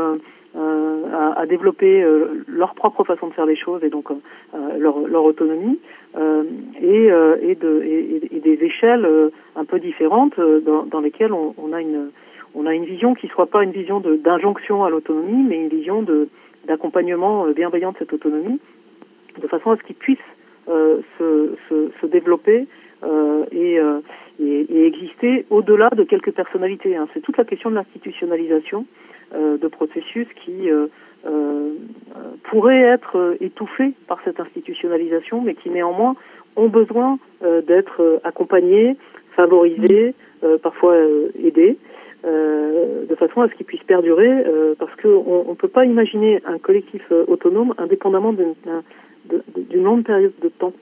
à, 0.55 1.41
à, 1.41 1.45
développer 1.45 2.05
leur 2.47 2.75
propre 2.75 3.03
façon 3.03 3.27
de 3.27 3.33
faire 3.33 3.45
les 3.45 3.55
choses 3.55 3.83
et 3.83 3.89
donc 3.89 4.09
leur, 4.77 4.99
leur 5.07 5.23
autonomie, 5.23 5.79
euh, 6.17 6.43
et, 6.81 7.11
euh, 7.11 7.55
de, 7.55 7.83
et, 7.83 8.39
des 8.39 8.63
échelles 8.63 9.05
euh, 9.05 9.31
un 9.57 9.65
peu 9.65 9.79
différentes 9.79 10.39
dans, 10.39 10.83
dans 10.83 11.01
lesquelles 11.01 11.33
on, 11.33 11.73
a 11.73 11.81
une 11.81 12.09
on 12.53 12.65
a 12.65 12.73
une 12.73 12.85
vision 12.85 13.15
qui 13.15 13.27
soit 13.27 13.47
pas 13.47 13.63
une 13.63 13.71
vision 13.71 13.99
d'injonction 13.99 14.85
à 14.85 14.89
l'autonomie, 14.89 15.43
mais 15.43 15.57
une 15.57 15.67
vision 15.67 16.05
d'accompagnement 16.67 17.47
bienveillant 17.47 17.91
de 17.91 17.97
cette 17.97 18.13
autonomie, 18.13 18.61
de 19.41 19.47
façon 19.47 19.71
à 19.71 19.77
ce 19.77 19.83
qu'il 19.83 19.95
puisse 19.95 20.17
euh, 20.69 21.01
se, 21.17 21.55
se, 21.67 21.91
se, 21.99 22.05
développer 22.05 22.65
euh, 23.03 23.45
et, 23.51 23.79
euh, 23.79 23.99
et, 24.39 24.85
exister 24.85 25.45
au-delà 25.49 25.89
de 25.89 26.03
quelques 26.03 26.31
personnalités. 26.31 26.95
Hein. 26.95 27.07
C'est 27.13 27.21
toute 27.21 27.37
la 27.37 27.45
question 27.45 27.69
de 27.69 27.75
l'institutionnalisation 27.75 28.85
de 29.33 29.67
processus 29.67 30.27
qui 30.45 30.69
euh, 30.69 31.73
pourraient 32.43 32.81
être 32.81 33.35
étouffés 33.41 33.93
par 34.07 34.19
cette 34.23 34.39
institutionnalisation, 34.39 35.41
mais 35.41 35.55
qui 35.55 35.71
néanmoins 35.71 36.15
ont 36.55 36.69
besoin 36.69 37.17
euh, 37.43 37.61
d'être 37.61 38.21
accompagnés, 38.23 38.95
favorisés, 39.35 40.13
euh, 40.43 40.57
parfois 40.57 40.95
aidés. 41.43 41.77
Euh, 42.25 43.05
de 43.05 43.13
façon 43.13 43.41
à 43.41 43.49
ce 43.49 43.53
qu'ils 43.53 43.67
puissent 43.67 43.83
perdurer, 43.83 44.27
euh, 44.27 44.73
parce 44.79 44.95
qu'on 44.95 45.45
ne 45.47 45.53
peut 45.53 45.67
pas 45.67 45.85
imaginer 45.85 46.41
un 46.45 46.57
collectif 46.57 47.03
autonome 47.27 47.75
indépendamment 47.77 48.33
d'une 48.33 49.83
longue 49.83 50.03
période 50.03 50.33
de 50.41 50.49
temps. 50.49 50.73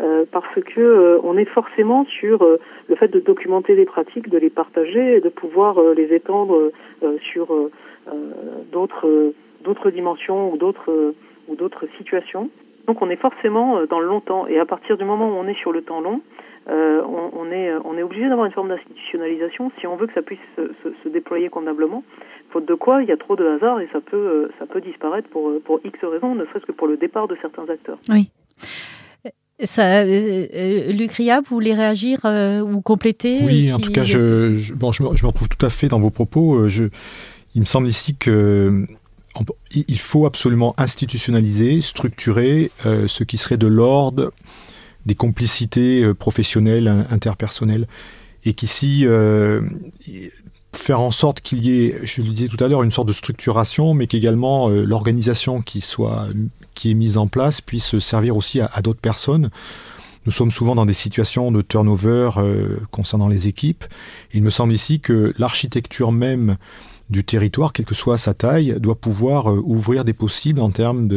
Euh, 0.00 0.24
parce 0.30 0.54
que 0.74 1.20
on 1.22 1.36
est 1.36 1.44
forcément 1.44 2.06
sur 2.06 2.46
le 2.88 2.96
fait 2.96 3.08
de 3.08 3.20
documenter 3.20 3.74
les 3.74 3.84
pratiques, 3.84 4.30
de 4.30 4.38
les 4.38 4.50
partager 4.50 5.16
et 5.16 5.20
de 5.20 5.28
pouvoir 5.28 5.80
les 5.94 6.14
étendre 6.14 6.72
sur 7.20 7.54
d'autres 8.72 9.32
d'autres 9.62 9.90
dimensions 9.90 10.52
ou 10.52 10.56
d'autres 10.56 11.14
ou 11.48 11.56
d'autres 11.56 11.86
situations. 11.98 12.50
Donc 12.86 13.00
on 13.00 13.10
est 13.10 13.16
forcément 13.16 13.78
euh, 13.78 13.86
dans 13.86 14.00
le 14.00 14.06
longtemps 14.06 14.46
et 14.46 14.58
à 14.58 14.66
partir 14.66 14.96
du 14.96 15.04
moment 15.04 15.28
où 15.28 15.34
on 15.34 15.46
est 15.46 15.58
sur 15.58 15.72
le 15.72 15.82
temps 15.82 16.00
long, 16.00 16.20
euh, 16.68 17.02
on, 17.04 17.30
on, 17.38 17.50
est 17.50 17.72
on 17.84 17.96
est 17.96 18.02
obligé 18.02 18.28
d'avoir 18.28 18.46
une 18.46 18.52
forme 18.52 18.68
d'institutionnalisation 18.68 19.70
si 19.80 19.86
on 19.86 19.96
veut 19.96 20.06
que 20.06 20.14
ça 20.14 20.22
puisse 20.22 20.40
se, 20.56 20.68
se, 20.82 20.88
se, 21.02 21.08
déployer 21.08 21.48
convenablement. 21.48 22.04
Faute 22.50 22.66
de 22.66 22.74
quoi, 22.74 23.02
il 23.02 23.08
y 23.08 23.12
a 23.12 23.16
trop 23.16 23.36
de 23.36 23.46
hasard 23.46 23.80
et 23.80 23.88
ça 23.92 24.00
peut 24.00 24.16
euh, 24.16 24.52
ça 24.58 24.66
peut 24.66 24.80
disparaître 24.80 25.28
pour 25.28 25.52
pour 25.64 25.80
X 25.84 25.98
raisons, 26.02 26.34
ne 26.34 26.44
serait-ce 26.46 26.66
que 26.66 26.72
pour 26.72 26.86
le 26.86 26.96
départ 26.96 27.28
de 27.28 27.36
certains 27.40 27.68
acteurs. 27.68 27.98
Oui. 28.08 28.30
Ça, 29.64 30.00
euh, 30.00 30.92
Lucria, 30.92 31.40
vous 31.40 31.54
voulez 31.54 31.74
réagir 31.74 32.20
euh, 32.24 32.60
ou 32.60 32.80
compléter 32.80 33.40
Oui, 33.44 33.62
si... 33.62 33.72
en 33.72 33.78
tout 33.78 33.92
cas, 33.92 34.04
je, 34.04 34.58
je, 34.58 34.74
bon, 34.74 34.92
je, 34.92 35.02
me, 35.02 35.16
je 35.16 35.22
me 35.22 35.28
retrouve 35.28 35.48
tout 35.48 35.64
à 35.64 35.70
fait 35.70 35.88
dans 35.88 36.00
vos 36.00 36.10
propos. 36.10 36.68
Je, 36.68 36.84
il 37.54 37.60
me 37.60 37.66
semble 37.66 37.88
ici 37.88 38.14
que 38.16 38.86
il 39.74 39.98
faut 39.98 40.26
absolument 40.26 40.74
institutionnaliser, 40.76 41.80
structurer 41.80 42.70
euh, 42.84 43.06
ce 43.08 43.24
qui 43.24 43.38
serait 43.38 43.56
de 43.56 43.66
l'ordre 43.66 44.32
des 45.06 45.14
complicités 45.14 46.02
euh, 46.02 46.14
professionnelles, 46.14 47.06
interpersonnelles, 47.10 47.86
et 48.44 48.54
qu'ici, 48.54 49.06
euh, 49.06 49.62
faire 50.74 51.00
en 51.00 51.10
sorte 51.10 51.40
qu'il 51.40 51.64
y 51.64 51.84
ait, 51.84 52.00
je 52.02 52.22
le 52.22 52.30
disais 52.30 52.48
tout 52.48 52.62
à 52.62 52.68
l'heure, 52.68 52.82
une 52.82 52.90
sorte 52.90 53.08
de 53.08 53.12
structuration, 53.12 53.94
mais 53.94 54.06
qu'également 54.06 54.68
euh, 54.68 54.84
l'organisation 54.84 55.62
qui 55.62 55.80
soit 55.80 56.26
qui 56.74 56.90
est 56.90 56.94
mise 56.94 57.18
en 57.18 57.26
place 57.26 57.60
puisse 57.60 57.98
servir 57.98 58.36
aussi 58.36 58.60
à, 58.60 58.80
d'autres 58.82 59.00
personnes. 59.00 59.50
Nous 60.24 60.32
sommes 60.32 60.50
souvent 60.50 60.74
dans 60.74 60.86
des 60.86 60.94
situations 60.94 61.52
de 61.52 61.62
turnover 61.62 62.30
euh, 62.36 62.78
concernant 62.90 63.28
les 63.28 63.48
équipes. 63.48 63.84
Il 64.32 64.42
me 64.42 64.50
semble 64.50 64.72
ici 64.72 65.00
que 65.00 65.34
l'architecture 65.36 66.12
même 66.12 66.56
du 67.10 67.24
territoire, 67.24 67.72
quelle 67.74 67.84
que 67.84 67.94
soit 67.94 68.16
sa 68.16 68.32
taille, 68.32 68.76
doit 68.80 68.94
pouvoir 68.94 69.50
euh, 69.50 69.60
ouvrir 69.62 70.04
des 70.04 70.14
possibles 70.14 70.60
en 70.60 70.70
termes 70.70 71.08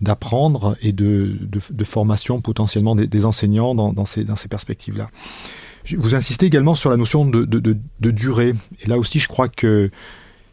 d'apprendre 0.00 0.76
et 0.80 0.92
de, 0.92 1.36
de, 1.40 1.60
de, 1.68 1.84
formation 1.84 2.40
potentiellement 2.40 2.94
des, 2.94 3.08
des 3.08 3.24
enseignants 3.24 3.74
dans, 3.74 3.92
dans, 3.92 4.04
ces, 4.04 4.22
dans 4.22 4.36
ces 4.36 4.48
perspectives-là. 4.48 5.10
Vous 5.96 6.14
insistez 6.14 6.46
également 6.46 6.74
sur 6.74 6.90
la 6.90 6.96
notion 6.96 7.24
de, 7.26 7.44
durée. 8.00 8.54
Et 8.82 8.88
là 8.88 8.98
aussi, 8.98 9.18
je 9.18 9.28
crois 9.28 9.48
que 9.48 9.90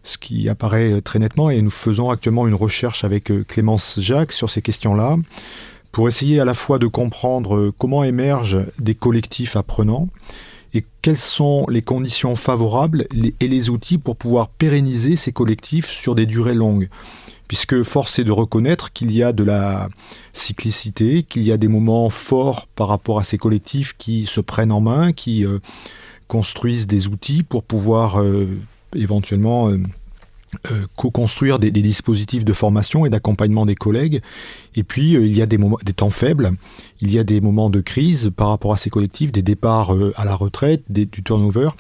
ce 0.03 0.17
qui 0.17 0.49
apparaît 0.49 1.01
très 1.01 1.19
nettement, 1.19 1.49
et 1.49 1.61
nous 1.61 1.69
faisons 1.69 2.09
actuellement 2.09 2.47
une 2.47 2.55
recherche 2.55 3.03
avec 3.03 3.29
euh, 3.29 3.43
Clémence 3.47 3.99
Jacques 4.01 4.31
sur 4.31 4.49
ces 4.49 4.63
questions-là, 4.63 5.17
pour 5.91 6.07
essayer 6.07 6.39
à 6.39 6.45
la 6.45 6.55
fois 6.55 6.79
de 6.79 6.87
comprendre 6.87 7.55
euh, 7.55 7.73
comment 7.77 8.03
émergent 8.03 8.65
des 8.79 8.95
collectifs 8.95 9.55
apprenants, 9.55 10.07
et 10.73 10.83
quelles 11.03 11.19
sont 11.19 11.65
les 11.69 11.83
conditions 11.83 12.35
favorables 12.35 13.05
et 13.39 13.47
les 13.47 13.69
outils 13.69 13.99
pour 13.99 14.15
pouvoir 14.15 14.47
pérenniser 14.49 15.15
ces 15.17 15.31
collectifs 15.31 15.89
sur 15.89 16.15
des 16.15 16.25
durées 16.25 16.55
longues 16.55 16.89
puisque 17.51 17.83
force 17.83 18.17
est 18.17 18.23
de 18.23 18.31
reconnaître 18.31 18.93
qu'il 18.93 19.11
y 19.11 19.21
a 19.23 19.33
de 19.33 19.43
la 19.43 19.89
cyclicité, 20.31 21.23
qu'il 21.23 21.43
y 21.43 21.51
a 21.51 21.57
des 21.57 21.67
moments 21.67 22.09
forts 22.09 22.67
par 22.67 22.87
rapport 22.87 23.19
à 23.19 23.25
ces 23.25 23.37
collectifs 23.37 23.93
qui 23.97 24.25
se 24.25 24.39
prennent 24.39 24.71
en 24.71 24.79
main, 24.79 25.11
qui 25.11 25.45
euh, 25.45 25.59
construisent 26.29 26.87
des 26.87 27.09
outils 27.09 27.43
pour 27.43 27.63
pouvoir 27.63 28.21
euh, 28.21 28.47
éventuellement 28.95 29.67
euh, 29.67 29.79
co-construire 30.95 31.59
des, 31.59 31.71
dispositifs 31.71 32.45
de 32.45 32.53
formation 32.53 33.05
et 33.05 33.09
d'accompagnement 33.09 33.65
des 33.65 33.75
collègues. 33.75 34.21
Et 34.75 34.83
puis, 34.83 35.11
il 35.11 35.35
y 35.35 35.41
a 35.41 35.45
des, 35.45 35.57
moments, 35.57 35.79
des 35.83 35.91
temps 35.91 36.09
faibles, 36.09 36.51
il 37.01 37.11
y 37.11 37.19
a 37.19 37.25
des 37.25 37.41
moments 37.41 37.69
de 37.69 37.81
crise 37.81 38.31
par 38.33 38.47
rapport 38.47 38.71
à 38.71 38.77
ces 38.77 38.89
collectifs, 38.89 39.33
des 39.33 39.41
départs 39.41 39.93
à 40.15 40.23
la 40.23 40.35
retraite, 40.35 40.83
du 40.89 41.21
turnover. 41.21 41.71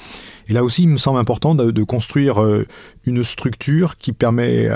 Et 0.49 0.53
là 0.53 0.65
aussi, 0.65 0.83
il 0.83 0.89
me 0.89 0.97
semble 0.97 1.17
important 1.17 1.55
de, 1.55 1.83
construire 1.83 2.43
une 3.05 3.23
structure 3.23 3.97
qui, 3.97 4.11
permet 4.11 4.69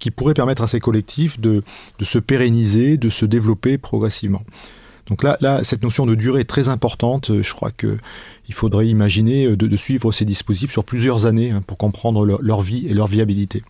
qui, 0.00 0.10
pourrait 0.10 0.34
permettre 0.34 0.62
à 0.62 0.66
ces 0.66 0.80
collectifs 0.80 1.38
de, 1.38 1.62
de 1.98 2.04
se 2.04 2.18
pérenniser, 2.18 2.96
de 2.96 3.08
se 3.08 3.24
développer 3.26 3.78
progressivement. 3.78 4.42
Donc 5.06 5.22
là, 5.22 5.36
là, 5.40 5.62
cette 5.64 5.82
notion 5.82 6.06
de 6.06 6.14
durée 6.14 6.42
est 6.42 6.48
très 6.48 6.68
importante. 6.68 7.42
Je 7.42 7.52
crois 7.52 7.70
que 7.70 7.98
il 8.48 8.54
faudrait 8.54 8.86
imaginer 8.88 9.56
de, 9.56 9.66
de 9.66 9.76
suivre 9.76 10.12
ces 10.12 10.24
dispositifs 10.24 10.72
sur 10.72 10.84
plusieurs 10.84 11.26
années 11.26 11.50
hein, 11.50 11.62
pour 11.66 11.78
comprendre 11.78 12.24
leur, 12.40 12.62
vie 12.62 12.86
et 12.88 12.94
leur 12.94 13.06
viabilité. 13.06 13.62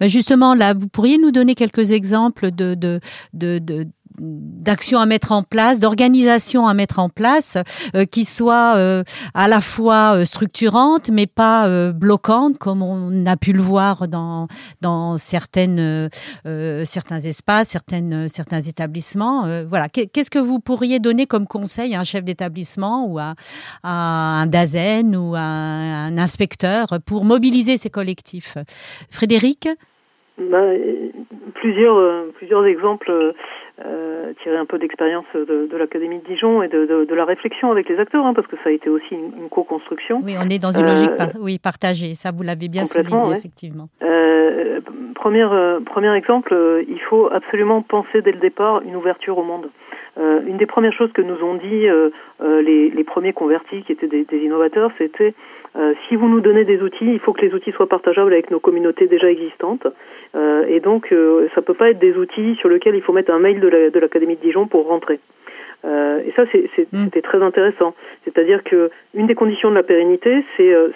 Ben 0.00 0.08
justement, 0.08 0.54
là, 0.54 0.74
vous 0.74 0.88
pourriez 0.88 1.18
nous 1.18 1.30
donner 1.30 1.54
quelques 1.54 1.92
exemples 1.92 2.50
de, 2.50 2.74
de, 2.74 3.00
de 3.32 3.86
d'actions 4.20 5.00
à 5.00 5.06
mettre 5.06 5.32
en 5.32 5.42
place, 5.42 5.80
d'organisations 5.80 6.66
à 6.66 6.74
mettre 6.74 6.98
en 6.98 7.08
place, 7.08 7.56
euh, 7.94 8.04
qui 8.04 8.24
soient 8.24 8.74
euh, 8.76 9.02
à 9.34 9.48
la 9.48 9.60
fois 9.60 10.16
euh, 10.16 10.24
structurantes 10.24 11.10
mais 11.10 11.26
pas 11.26 11.66
euh, 11.66 11.92
bloquantes, 11.92 12.58
comme 12.58 12.82
on 12.82 13.26
a 13.26 13.36
pu 13.36 13.52
le 13.52 13.60
voir 13.60 14.08
dans 14.08 14.46
dans 14.80 15.16
certaines 15.16 16.08
euh, 16.46 16.84
certains 16.84 17.20
espaces, 17.20 17.68
certaines 17.68 18.28
certains 18.28 18.60
établissements. 18.60 19.46
Voilà, 19.66 19.88
qu'est-ce 19.88 20.30
que 20.30 20.38
vous 20.38 20.60
pourriez 20.60 20.98
donner 20.98 21.26
comme 21.26 21.46
conseil 21.46 21.94
à 21.94 22.00
un 22.00 22.04
chef 22.04 22.24
d'établissement 22.24 23.06
ou 23.06 23.18
à, 23.18 23.34
à 23.82 24.42
un 24.42 24.46
dazen 24.46 25.16
ou 25.16 25.34
à 25.34 25.40
un, 25.40 26.18
inspecteur 26.18 26.98
pour 27.06 27.24
mobiliser 27.24 27.76
ces 27.76 27.90
collectifs? 27.90 28.56
Frédéric? 29.10 29.68
Bah, 30.38 30.58
plusieurs 31.54 32.32
plusieurs 32.34 32.64
exemples 32.66 33.34
euh, 33.84 34.32
tirer 34.42 34.56
un 34.56 34.66
peu 34.66 34.78
d'expérience 34.78 35.24
de, 35.34 35.68
de 35.70 35.76
l'Académie 35.76 36.18
de 36.18 36.26
Dijon 36.26 36.62
et 36.62 36.68
de, 36.68 36.86
de, 36.86 37.04
de, 37.04 37.14
la 37.14 37.24
réflexion 37.24 37.70
avec 37.70 37.88
les 37.88 37.98
acteurs, 37.98 38.24
hein, 38.24 38.34
parce 38.34 38.46
que 38.46 38.56
ça 38.62 38.70
a 38.70 38.72
été 38.72 38.88
aussi 38.88 39.12
une, 39.14 39.32
une 39.42 39.48
co-construction. 39.48 40.20
Oui, 40.22 40.34
on 40.38 40.48
est 40.48 40.58
dans 40.58 40.72
une 40.72 40.86
logique 40.86 41.10
euh, 41.10 41.16
par, 41.16 41.28
oui, 41.40 41.58
partagée, 41.58 42.14
ça 42.14 42.30
vous 42.30 42.42
l'avez 42.42 42.68
bien 42.68 42.84
souligné, 42.84 43.16
ouais. 43.16 43.36
effectivement. 43.36 43.88
Euh, 44.02 44.80
premier, 45.14 45.42
euh, 45.44 45.80
premier 45.80 46.14
exemple, 46.16 46.54
euh, 46.54 46.82
il 46.88 47.00
faut 47.00 47.28
absolument 47.32 47.82
penser 47.82 48.22
dès 48.22 48.32
le 48.32 48.38
départ 48.38 48.82
une 48.82 48.96
ouverture 48.96 49.38
au 49.38 49.44
monde. 49.44 49.70
Euh, 50.18 50.40
une 50.46 50.56
des 50.56 50.66
premières 50.66 50.92
choses 50.92 51.12
que 51.12 51.22
nous 51.22 51.40
ont 51.44 51.54
dit 51.54 51.86
les, 52.40 52.90
les, 52.90 53.04
premiers 53.04 53.32
convertis, 53.32 53.82
qui 53.84 53.92
étaient 53.92 54.08
des, 54.08 54.24
des 54.24 54.38
innovateurs, 54.38 54.90
c'était 54.98 55.34
euh, 55.76 55.94
si 56.08 56.16
vous 56.16 56.28
nous 56.28 56.40
donnez 56.40 56.64
des 56.64 56.82
outils, 56.82 57.12
il 57.12 57.20
faut 57.20 57.32
que 57.32 57.42
les 57.42 57.54
outils 57.54 57.72
soient 57.72 57.88
partageables 57.88 58.32
avec 58.32 58.50
nos 58.50 58.60
communautés 58.60 59.06
déjà 59.06 59.30
existantes. 59.30 59.86
Euh, 60.34 60.64
et 60.68 60.80
donc, 60.80 61.12
euh, 61.12 61.48
ça 61.54 61.62
peut 61.62 61.74
pas 61.74 61.90
être 61.90 61.98
des 61.98 62.16
outils 62.16 62.56
sur 62.56 62.68
lesquels 62.68 62.96
il 62.96 63.02
faut 63.02 63.12
mettre 63.12 63.32
un 63.32 63.38
mail 63.38 63.60
de 63.60 63.68
l'Académie 63.68 64.34
la, 64.34 64.40
de, 64.40 64.40
de 64.40 64.46
Dijon 64.46 64.66
pour 64.66 64.88
rentrer. 64.88 65.20
Euh, 65.84 66.20
et 66.26 66.32
ça, 66.36 66.44
mm. 66.44 67.04
c'était 67.04 67.22
très 67.22 67.42
intéressant. 67.42 67.94
C'est-à-dire 68.24 68.62
que 68.64 68.90
une 69.14 69.26
des 69.26 69.34
conditions 69.34 69.70
de 69.70 69.76
la 69.76 69.82
pérennité, 69.82 70.44
c'est 70.56 70.72
euh, 70.72 70.90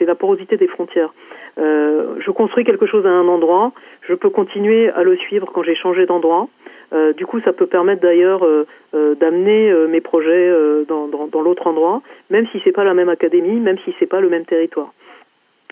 la 0.00 0.14
porosité 0.14 0.56
des 0.56 0.68
frontières. 0.68 1.12
Euh, 1.58 2.14
je 2.20 2.30
construis 2.30 2.64
quelque 2.64 2.86
chose 2.86 3.04
à 3.06 3.10
un 3.10 3.26
endroit, 3.28 3.72
je 4.02 4.14
peux 4.14 4.30
continuer 4.30 4.90
à 4.90 5.02
le 5.02 5.16
suivre 5.16 5.50
quand 5.52 5.62
j'ai 5.62 5.74
changé 5.74 6.06
d'endroit. 6.06 6.48
Euh, 6.92 7.12
du 7.12 7.26
coup, 7.26 7.40
ça 7.40 7.52
peut 7.52 7.66
permettre 7.66 8.02
d'ailleurs 8.02 8.44
euh, 8.44 8.66
euh 8.94 9.14
d'amener 9.14 9.72
mes 9.88 10.00
projets 10.00 10.52
dans, 10.88 11.08
dans, 11.08 11.26
dans 11.26 11.42
l'autre 11.42 11.66
endroit, 11.66 12.02
même 12.30 12.46
si 12.48 12.60
c'est 12.64 12.72
pas 12.72 12.84
la 12.84 12.94
même 12.94 13.08
académie, 13.08 13.60
même 13.60 13.78
si 13.84 13.94
c'est 13.98 14.06
pas 14.06 14.20
le 14.20 14.28
même 14.28 14.44
territoire. 14.44 14.92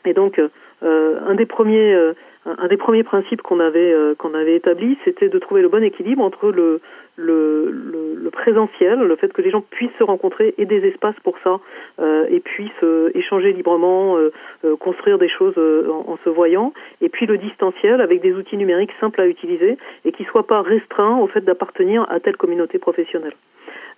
Et 0.05 0.15
donc, 0.15 0.41
un 0.83 1.35
des 1.35 1.47
premiers 1.47 2.13
un 2.47 2.69
des 2.69 2.77
premiers 2.77 3.03
principes 3.03 3.43
qu'on 3.43 3.61
avait 3.61 3.95
qu'on 4.19 4.35
avait 4.35 4.57
établi, 4.57 4.97
c'était 5.05 5.29
de 5.29 5.39
trouver 5.39 5.63
le 5.63 5.69
bon 5.69 5.83
équilibre 5.83 6.23
entre 6.23 6.51
le, 6.51 6.81
le, 7.19 8.31
présentiel, 8.31 9.01
le 9.01 9.17
fait 9.17 9.33
que 9.33 9.43
les 9.43 9.51
gens 9.51 9.61
puissent 9.61 9.97
se 9.99 10.05
rencontrer 10.05 10.55
et 10.59 10.65
des 10.65 10.87
espaces 10.87 11.19
pour 11.25 11.37
ça 11.43 11.59
euh, 12.01 12.27
et 12.31 12.41
puissent 12.41 12.71
euh, 12.83 13.11
échanger 13.15 13.53
librement, 13.53 14.17
euh, 14.17 14.31
construire 14.79 15.19
des 15.19 15.29
choses 15.29 15.59
en, 15.59 16.17
se 16.25 16.31
voyant, 16.31 16.73
et 17.01 17.09
puis 17.09 17.27
le 17.27 17.39
distanciel 17.39 18.01
avec 18.01 18.21
des 18.21 18.33
outils 18.35 18.57
numériques 18.57 18.93
simples 19.01 19.21
à 19.21 19.27
utiliser 19.27 19.77
et 20.05 20.13
qui 20.13 20.25
soient 20.25 20.47
pas 20.47 20.63
restreints 20.63 21.19
au 21.19 21.27
fait 21.27 21.41
d'appartenir 21.41 22.07
à 22.11 22.21
telle 22.21 22.37
communauté 22.37 22.79
professionnelle. 22.79 23.35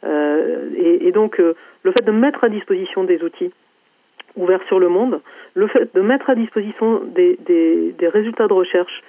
Et, 0.03 1.13
donc 1.13 1.39
le 1.39 1.93
fait 1.93 2.05
de 2.05 2.13
mettre 2.13 2.45
à 2.45 2.49
disposition 2.49 3.05
des 3.05 3.23
outils 3.23 3.53
ouverts 4.37 4.63
sur 4.69 4.79
le 4.79 4.89
monde, 4.89 5.21
le 5.55 5.67
fait 5.67 5.95
de 5.95 6.01
mettre 6.01 6.31
à 6.31 6.35
disposition 6.35 7.03
des 7.05 8.09
résultats 8.09 8.49
de 8.49 8.55
recherche 8.55 9.03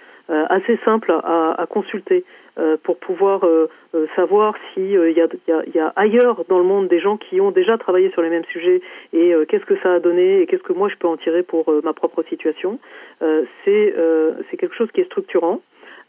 assez 0.50 0.80
simples 0.86 1.12
à, 1.12 1.62
à 1.62 1.66
consulter 1.66 2.24
euh, 2.60 2.76
pour 2.84 2.98
pouvoir 2.98 3.46
euh, 3.46 3.70
euh, 3.96 4.08
savoir 4.14 4.56
s'il 4.74 4.92
y, 4.92 4.98
a, 4.98 5.28
y, 5.74 5.80
a, 5.80 5.94
ailleurs 5.96 6.44
dans 6.50 6.58
le 6.58 6.66
monde 6.66 6.90
des 6.90 7.00
gens 7.00 7.16
qui 7.16 7.40
ont 7.40 7.52
déjà 7.52 7.78
travaillé 7.78 8.12
sur 8.12 8.22
les 8.22 8.30
mêmes 8.30 8.44
sujets 8.52 8.82
et 9.14 9.34
qu'est-ce 9.48 9.64
que 9.64 9.78
ça 9.82 9.94
a 9.94 10.00
donné 10.00 10.42
et 10.42 10.48
qu'est-ce 10.48 10.64
que 10.64 10.74
moi 10.74 10.90
je 10.90 10.98
peux 10.98 11.08
en 11.08 11.16
tirer 11.16 11.44
pour 11.44 11.74
ma 11.82 11.94
propre 11.94 12.24
situation. 12.24 12.78
c'est 13.22 13.96
c'est 14.50 14.58
quelque 14.58 14.76
chose 14.76 14.92
qui 14.92 15.00
est 15.00 15.06
structurant 15.06 15.62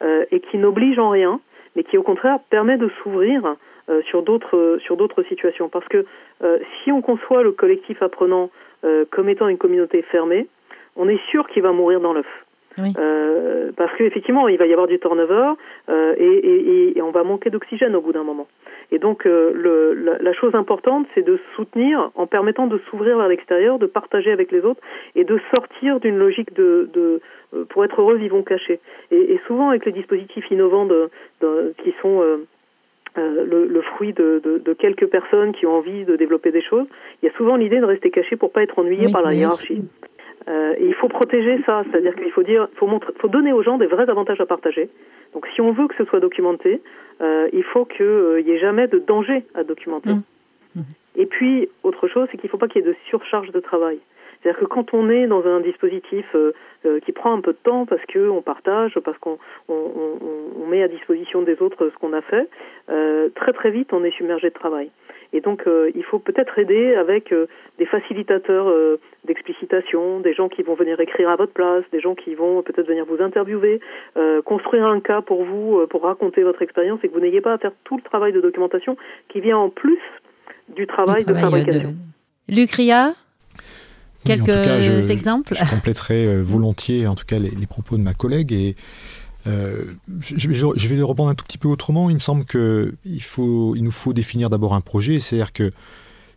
et 0.02 0.40
qui 0.40 0.58
n'oblige 0.58 0.98
en 0.98 1.10
rien, 1.10 1.40
mais 1.76 1.84
qui 1.84 1.96
au 1.96 2.02
contraire 2.02 2.38
permet 2.50 2.76
de 2.76 2.90
s'ouvrir 3.02 3.54
sur 4.06 4.22
d'autres 4.22 4.78
sur 4.80 4.96
d'autres 4.96 5.22
situations. 5.22 5.68
Parce 5.68 5.86
que 5.86 6.04
si 6.82 6.90
on 6.90 7.02
conçoit 7.02 7.44
le 7.44 7.52
collectif 7.52 8.02
apprenant 8.02 8.50
comme 9.10 9.28
étant 9.28 9.46
une 9.46 9.58
communauté 9.58 10.02
fermée, 10.02 10.48
on 10.96 11.08
est 11.08 11.20
sûr 11.30 11.46
qu'il 11.46 11.62
va 11.62 11.70
mourir 11.70 12.00
dans 12.00 12.12
l'œuf. 12.12 12.41
Euh, 12.78 13.70
parce 13.76 13.92
qu'effectivement, 13.96 14.48
il 14.48 14.58
va 14.58 14.66
y 14.66 14.72
avoir 14.72 14.86
du 14.86 14.98
turnover 14.98 15.52
euh, 15.88 16.14
et, 16.16 16.24
et, 16.24 16.98
et, 16.98 17.02
on 17.02 17.10
va 17.10 17.22
manquer 17.22 17.50
d'oxygène 17.50 17.94
au 17.94 18.00
bout 18.00 18.12
d'un 18.12 18.22
moment. 18.22 18.46
Et 18.90 18.98
donc, 18.98 19.26
euh, 19.26 19.52
le, 19.54 19.94
la, 19.94 20.18
la, 20.18 20.32
chose 20.32 20.54
importante, 20.54 21.06
c'est 21.14 21.24
de 21.24 21.38
soutenir 21.56 22.10
en 22.14 22.26
permettant 22.26 22.66
de 22.66 22.78
s'ouvrir 22.90 23.18
vers 23.18 23.28
l'extérieur, 23.28 23.78
de 23.78 23.86
partager 23.86 24.32
avec 24.32 24.52
les 24.52 24.60
autres 24.60 24.80
et 25.14 25.24
de 25.24 25.38
sortir 25.54 26.00
d'une 26.00 26.18
logique 26.18 26.54
de, 26.54 26.88
de 26.92 27.20
euh, 27.54 27.64
pour 27.66 27.84
être 27.84 28.00
heureux, 28.00 28.16
vivons 28.16 28.42
cachés. 28.42 28.80
Et, 29.10 29.34
et, 29.34 29.40
souvent, 29.46 29.70
avec 29.70 29.84
les 29.84 29.92
dispositifs 29.92 30.50
innovants 30.50 30.86
de, 30.86 31.10
de 31.40 31.74
qui 31.82 31.94
sont 32.00 32.22
euh, 33.18 33.44
le, 33.44 33.66
le, 33.66 33.82
fruit 33.82 34.14
de, 34.14 34.40
de, 34.42 34.56
de, 34.56 34.72
quelques 34.72 35.06
personnes 35.06 35.52
qui 35.52 35.66
ont 35.66 35.76
envie 35.76 36.06
de 36.06 36.16
développer 36.16 36.50
des 36.50 36.62
choses. 36.62 36.86
Il 37.22 37.26
y 37.26 37.28
a 37.28 37.36
souvent 37.36 37.56
l'idée 37.56 37.78
de 37.78 37.84
rester 37.84 38.10
caché 38.10 38.36
pour 38.36 38.52
pas 38.52 38.62
être 38.62 38.78
ennuyé 38.78 39.12
par 39.12 39.20
la 39.20 39.34
hiérarchie. 39.34 39.84
Euh, 40.48 40.74
et 40.78 40.86
il 40.86 40.94
faut 40.94 41.08
protéger 41.08 41.62
ça, 41.66 41.84
c'est-à-dire 41.90 42.14
qu'il 42.16 42.30
faut 42.32 42.42
dire, 42.42 42.68
faut, 42.76 42.86
montrer, 42.86 43.12
faut 43.18 43.28
donner 43.28 43.52
aux 43.52 43.62
gens 43.62 43.78
des 43.78 43.86
vrais 43.86 44.08
avantages 44.10 44.40
à 44.40 44.46
partager. 44.46 44.88
Donc, 45.34 45.46
si 45.54 45.60
on 45.60 45.72
veut 45.72 45.88
que 45.88 45.94
ce 45.96 46.04
soit 46.04 46.20
documenté, 46.20 46.82
euh, 47.20 47.48
il 47.52 47.62
faut 47.62 47.84
qu'il 47.84 48.04
n'y 48.04 48.12
euh, 48.12 48.54
ait 48.54 48.58
jamais 48.58 48.88
de 48.88 48.98
danger 48.98 49.44
à 49.54 49.64
documenter. 49.64 50.14
Mmh. 50.14 50.22
Mmh. 50.76 50.80
Et 51.16 51.26
puis, 51.26 51.68
autre 51.82 52.08
chose, 52.08 52.28
c'est 52.30 52.38
qu'il 52.38 52.48
ne 52.48 52.50
faut 52.50 52.58
pas 52.58 52.68
qu'il 52.68 52.82
y 52.82 52.84
ait 52.84 52.88
de 52.88 52.96
surcharge 53.08 53.50
de 53.52 53.60
travail. 53.60 53.98
C'est-à-dire 54.42 54.60
que 54.60 54.66
quand 54.66 54.92
on 54.92 55.08
est 55.08 55.26
dans 55.26 55.46
un 55.46 55.60
dispositif 55.60 56.26
euh, 56.34 56.52
euh, 56.84 56.98
qui 57.00 57.12
prend 57.12 57.32
un 57.32 57.40
peu 57.40 57.52
de 57.52 57.58
temps 57.62 57.86
parce 57.86 58.02
qu'on 58.12 58.42
partage, 58.42 58.98
parce 59.04 59.16
qu'on 59.18 59.38
on, 59.68 59.74
on, 59.74 60.62
on, 60.62 60.66
met 60.66 60.82
à 60.82 60.88
disposition 60.88 61.42
des 61.42 61.60
autres 61.62 61.90
ce 61.90 61.98
qu'on 61.98 62.12
a 62.12 62.22
fait, 62.22 62.48
euh, 62.90 63.28
très 63.36 63.52
très 63.52 63.70
vite 63.70 63.92
on 63.92 64.02
est 64.02 64.10
submergé 64.10 64.48
de 64.48 64.54
travail. 64.54 64.90
Et 65.32 65.40
donc, 65.40 65.62
euh, 65.66 65.90
il 65.94 66.04
faut 66.04 66.18
peut-être 66.18 66.58
aider 66.58 66.94
avec 66.94 67.32
euh, 67.32 67.46
des 67.78 67.86
facilitateurs 67.86 68.68
euh, 68.68 69.00
d'explicitation, 69.26 70.20
des 70.20 70.34
gens 70.34 70.48
qui 70.48 70.62
vont 70.62 70.74
venir 70.74 71.00
écrire 71.00 71.30
à 71.30 71.36
votre 71.36 71.52
place, 71.52 71.84
des 71.90 72.00
gens 72.00 72.14
qui 72.14 72.34
vont 72.34 72.62
peut-être 72.62 72.86
venir 72.86 73.04
vous 73.06 73.22
interviewer, 73.22 73.80
construire 74.44 74.86
un 74.86 75.00
cas 75.00 75.22
pour 75.22 75.44
vous, 75.44 75.86
pour 75.88 76.02
raconter 76.02 76.42
votre 76.42 76.60
expérience 76.60 77.00
et 77.02 77.08
que 77.08 77.14
vous 77.14 77.20
n'ayez 77.20 77.40
pas 77.40 77.54
à 77.54 77.58
faire 77.58 77.72
tout 77.84 77.96
le 77.96 78.02
travail 78.02 78.32
de 78.32 78.40
documentation 78.40 78.96
qui 79.28 79.40
vient 79.40 79.56
en 79.56 79.70
plus 79.70 80.00
du 80.68 80.86
travail, 80.86 81.24
de 81.24 81.34
fabrication. 81.34 81.94
De... 82.48 82.54
Lucria 82.54 83.12
Quelques 84.24 85.10
exemples 85.10 85.54
Je 85.54 85.68
compléterai 85.68 86.42
volontiers, 86.42 87.06
en 87.06 87.14
tout 87.14 87.24
cas, 87.24 87.38
les, 87.38 87.50
les 87.50 87.66
propos 87.66 87.96
de 87.96 88.02
ma 88.02 88.14
collègue 88.14 88.52
et 88.52 88.76
euh, 89.46 89.94
je, 90.20 90.48
vais 90.48 90.96
le 90.96 91.04
reprendre 91.04 91.30
un 91.30 91.34
tout 91.34 91.44
petit 91.44 91.58
peu 91.58 91.68
autrement. 91.68 92.10
Il 92.10 92.14
me 92.14 92.20
semble 92.20 92.44
qu'il 92.44 92.94
il 93.04 93.82
nous 93.82 93.90
faut 93.90 94.12
définir 94.12 94.50
d'abord 94.50 94.74
un 94.74 94.80
projet, 94.80 95.20
c'est-à-dire 95.20 95.52
que 95.52 95.72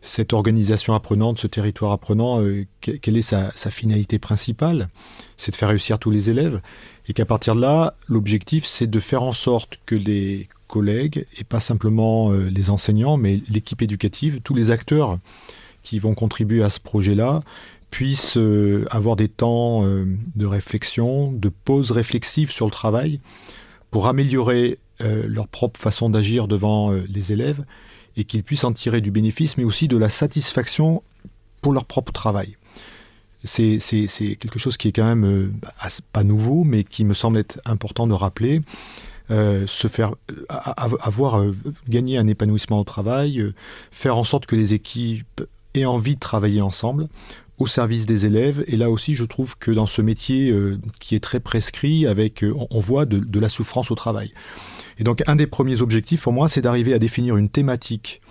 cette 0.02 0.34
organisation 0.34 0.94
apprenante, 0.94 1.40
ce 1.40 1.48
territoire 1.48 1.92
apprenant, 1.92 2.42
euh, 2.42 2.66
quelle 2.80 3.18
est 3.18 3.24
sa, 3.24 3.52
sa, 3.56 3.72
finalité 3.72 4.20
principale 4.20 4.90
C'est 5.36 5.52
de 5.52 5.56
faire 5.56 5.70
réussir 5.70 5.98
tous 5.98 6.12
les 6.12 6.30
élèves, 6.30 6.62
et 7.08 7.14
qu'à 7.14 7.26
partir 7.26 7.56
de 7.56 7.62
là, 7.62 7.96
l'objectif, 8.08 8.66
c'est 8.66 8.88
de 8.88 9.00
faire 9.00 9.24
en 9.24 9.34
sorte 9.34 9.80
que 9.86 9.96
les 9.96 10.48
collègues, 10.68 11.26
et 11.40 11.44
pas 11.44 11.60
simplement 11.60 12.32
euh, 12.32 12.50
les 12.50 12.70
enseignants, 12.70 13.18
mais 13.18 13.42
l'équipe 13.50 13.82
éducative, 13.82 14.42
tous 14.44 14.54
les 14.54 14.72
acteurs 14.72 15.18
qui 15.82 16.00
vont 16.00 16.16
contribuer 16.16 16.64
à 16.64 16.70
ce 16.70 16.80
projet-là, 16.80 17.42
puissent 17.90 18.38
euh, 18.38 18.86
avoir 18.90 19.16
des 19.16 19.30
temps 19.30 19.86
euh, 19.86 20.06
de 20.36 20.46
réflexion, 20.46 21.32
de 21.32 21.50
pause 21.50 21.92
réflexive 21.92 22.52
sur 22.52 22.66
le 22.66 22.72
travail, 22.72 23.20
pour 23.92 24.08
améliorer 24.08 24.80
euh, 25.02 25.24
leur 25.28 25.48
propre 25.48 25.80
façon 25.80 26.10
d'agir 26.10 26.48
devant 26.48 26.92
les 26.92 27.32
élèves, 27.32 27.64
et 28.18 28.24
qu'ils 28.24 28.44
puissent 28.44 28.64
en 28.64 28.74
tirer 28.74 29.02
du 29.02 29.12
bénéfice, 29.12 29.58
mais 29.58 29.64
aussi 29.64 29.88
de 29.88 29.98
la 29.98 30.10
satisfaction 30.10 31.04
pour 31.62 31.74
leur 31.74 31.86
propre 31.86 32.12
travail. 32.12 32.58
C'est 33.44 33.80
quelque 34.40 34.58
chose 34.58 34.76
qui 34.78 34.88
est 34.88 34.92
quand 34.92 35.06
même 35.06 35.54
pas 36.12 36.24
nouveau, 36.24 36.64
mais 36.64 36.84
qui 36.84 37.06
me 37.06 37.14
semble 37.14 37.38
être 37.38 37.60
important 37.66 38.08
de 38.08 38.14
rappeler. 38.14 38.62
Se 39.30 39.88
faire 39.88 40.16
avoir 40.50 41.44
gagné 41.88 42.18
un 42.18 42.28
épanouissement 42.28 42.80
au 42.80 42.84
travail, 42.84 43.44
faire 43.92 44.18
en 44.18 44.24
sorte 44.24 44.48
que 44.48 44.56
les 44.56 44.74
équipes 44.74 45.44
aient 45.76 45.86
envie 45.86 46.16
de 46.16 46.20
travailler 46.20 46.62
ensemble, 46.62 47.08
au 47.58 47.68
service 47.68 48.06
des 48.06 48.26
élèves. 48.26 48.64
Et 48.68 48.76
là 48.76 48.90
aussi, 48.90 49.14
je 49.14 49.24
trouve 49.24 49.58
que 49.58 49.72
dans 49.72 49.86
ce 49.86 50.02
métier 50.02 50.50
euh, 50.50 50.78
qui 51.00 51.16
est 51.16 51.20
très 51.20 51.40
prescrit, 51.40 52.06
avec, 52.06 52.44
euh, 52.44 52.54
on 52.70 52.80
voit 52.80 53.06
de, 53.06 53.20
de, 53.20 53.40
la 53.40 53.50
souffrance 53.50 53.92
au 53.92 53.96
travail. 53.96 54.34
Et 55.00 55.04
donc, 55.04 55.24
un 55.28 55.36
des 55.36 55.48
premiers 55.48 55.82
objectifs 55.82 56.22
pour 56.22 56.34
moi, 56.34 56.50
c'est 56.50 56.62
d'arriver 56.62 56.94
à 56.94 57.00
définir 57.00 57.38
une 57.38 57.50
thématique. 57.50 58.22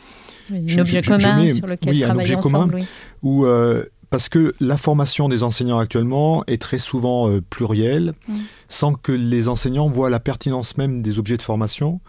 Oui, 0.51 0.75
un 0.75 0.79
objet 0.79 1.03
je, 1.03 1.09
commun 1.09 1.45
mets, 1.45 1.55
sur 1.55 1.67
lequel 1.67 1.95
oui, 1.95 2.01
travailler 2.01 2.37
ensemble. 2.37 2.73
Commun, 2.73 2.83
oui. 2.83 2.87
Où, 3.23 3.47
euh, 3.47 3.85
parce 4.11 4.29
que 4.29 4.55
la 4.61 4.77
formation 4.77 5.29
des 5.29 5.43
enseignants 5.43 5.79
actuellement 5.79 6.45
est 6.47 6.61
très 6.61 6.79
souvent 6.79 7.41
plurielle, 7.51 8.13
mmh. 8.29 8.33
Sans 8.75 8.95
que 8.95 9.13
les 9.13 9.49
enseignants 9.49 9.89
voient 9.89 10.11
la 10.11 10.21
pertinence 10.21 10.77
même 10.77 11.03
des 11.03 11.19
objets 11.19 11.37
de 11.37 11.43
formation 11.43 12.01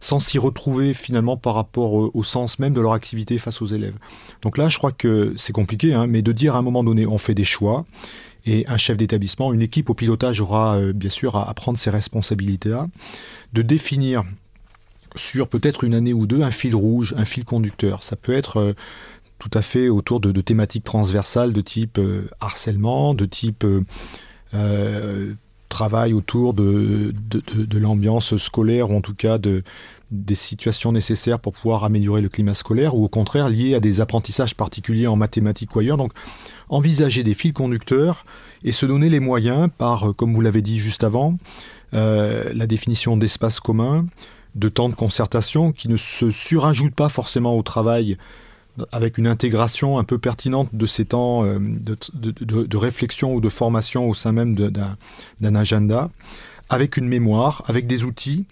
sans 0.00 0.18
s'y 0.18 0.38
retrouver 0.38 0.94
finalement 0.94 1.36
par 1.36 1.54
rapport 1.54 1.92
au, 1.92 2.10
au, 2.14 2.24
sens 2.24 2.58
même 2.58 2.72
de 2.72 2.80
leur 2.80 2.92
activité 2.92 3.38
face 3.38 3.62
aux 3.62 3.66
élèves. 3.66 3.94
Donc 4.42 4.58
là, 4.58 4.68
je 4.68 4.78
crois 4.78 4.92
que 4.92 5.32
c'est 5.36 5.52
compliqué, 5.52 5.94
hein, 5.94 6.06
mais 6.06 6.22
de 6.22 6.32
dire 6.32 6.56
à 6.56 6.58
un 6.58 6.62
moment 6.62 6.82
donné, 6.82 7.06
on 7.06 7.18
fait 7.18 7.34
des 7.34 7.44
choix, 7.44 7.84
et 8.44 8.64
un 8.66 8.76
chef 8.76 8.96
d'établissement, 8.96 9.52
une 9.52 9.62
équipe 9.62 9.90
au 9.90 9.94
pilotage 9.94 10.40
aura 10.40 10.76
euh, 10.76 10.92
bien 10.92 11.10
sûr 11.10 11.36
à, 11.36 11.52
prendre 11.54 11.78
ces 11.78 11.90
responsabilités-là, 11.90 12.88
de 13.52 13.62
définir 13.62 14.24
sur 15.14 15.48
peut-être 15.48 15.84
une 15.84 15.94
année 15.94 16.12
ou 16.12 16.26
deux 16.26 16.42
un 16.42 16.50
fil 16.50 16.74
rouge, 16.74 17.14
un 17.16 17.24
fil 17.24 17.44
conducteur. 17.44 18.02
Ça 18.02 18.16
peut 18.16 18.32
être 18.32 18.58
euh, 18.58 18.72
tout 19.42 19.50
à 19.58 19.62
fait 19.62 19.88
autour 19.88 20.20
de, 20.20 20.40
thématiques 20.40 20.84
transversales 20.84 21.52
de 21.52 21.60
type 21.60 21.98
euh, 21.98 22.28
harcèlement, 22.40 23.12
de 23.12 23.24
type 23.24 23.64
euh, 23.64 23.84
euh 24.54 25.34
travail 25.72 26.12
autour 26.12 26.52
de, 26.52 27.12
de, 27.12 27.78
l'ambiance 27.78 28.36
scolaire 28.36 28.90
ou 28.90 28.96
en 28.96 29.00
tout 29.00 29.14
cas 29.14 29.38
de, 29.38 29.62
des 30.10 30.34
situations 30.34 30.92
nécessaires 30.92 31.40
pour 31.40 31.54
pouvoir 31.54 31.84
améliorer 31.84 32.20
le 32.20 32.28
climat 32.28 32.52
scolaire 32.52 32.94
ou 32.94 33.04
au 33.04 33.08
contraire 33.08 33.48
lié 33.48 33.74
à 33.74 33.80
des 33.80 34.00
apprentissages 34.00 34.54
particuliers 34.54 35.06
en 35.06 35.16
mathématiques 35.16 35.74
ou 35.74 35.80
ailleurs. 35.80 35.96
Donc 35.96 36.12
envisager 36.68 37.22
des 37.22 37.34
fils 37.34 37.54
conducteurs 37.54 38.26
et 38.62 38.72
se 38.72 38.84
donner 38.84 39.08
les 39.08 39.20
moyens 39.20 39.68
par, 39.78 40.10
euh, 40.10 40.12
comme 40.12 40.34
vous 40.34 40.42
l'avez 40.42 40.62
dit 40.62 40.78
juste 40.78 41.04
avant, 41.04 41.38
euh, 41.94 42.52
la 42.54 42.66
définition 42.66 43.16
d'espace 43.16 43.58
commun, 43.58 44.06
de 44.54 44.68
temps 44.68 44.90
de 44.90 44.94
concertation 44.94 45.72
qui 45.72 45.88
ne 45.88 45.96
se 45.96 46.30
surajoute 46.30 46.94
pas 46.94 47.08
forcément 47.08 47.56
au 47.56 47.62
travail 47.62 48.18
avec 48.90 49.18
une 49.18 49.26
intégration 49.26 49.98
un 49.98 50.04
peu 50.04 50.18
pertinente 50.18 50.70
de 50.72 50.86
ces 50.86 51.04
temps 51.04 51.44
euh, 51.44 51.58
de, 51.60 52.76
réflexion 52.76 53.34
ou 53.34 53.40
de 53.40 53.48
formation 53.48 54.08
au 54.08 54.14
sein 54.14 54.32
même 54.32 54.54
d'un 54.54 55.54
agenda, 55.54 56.10
avec 56.70 56.96
une 56.96 57.06
mémoire, 57.06 57.62
avec 57.66 57.86
des 57.86 58.04
outils, 58.04 58.46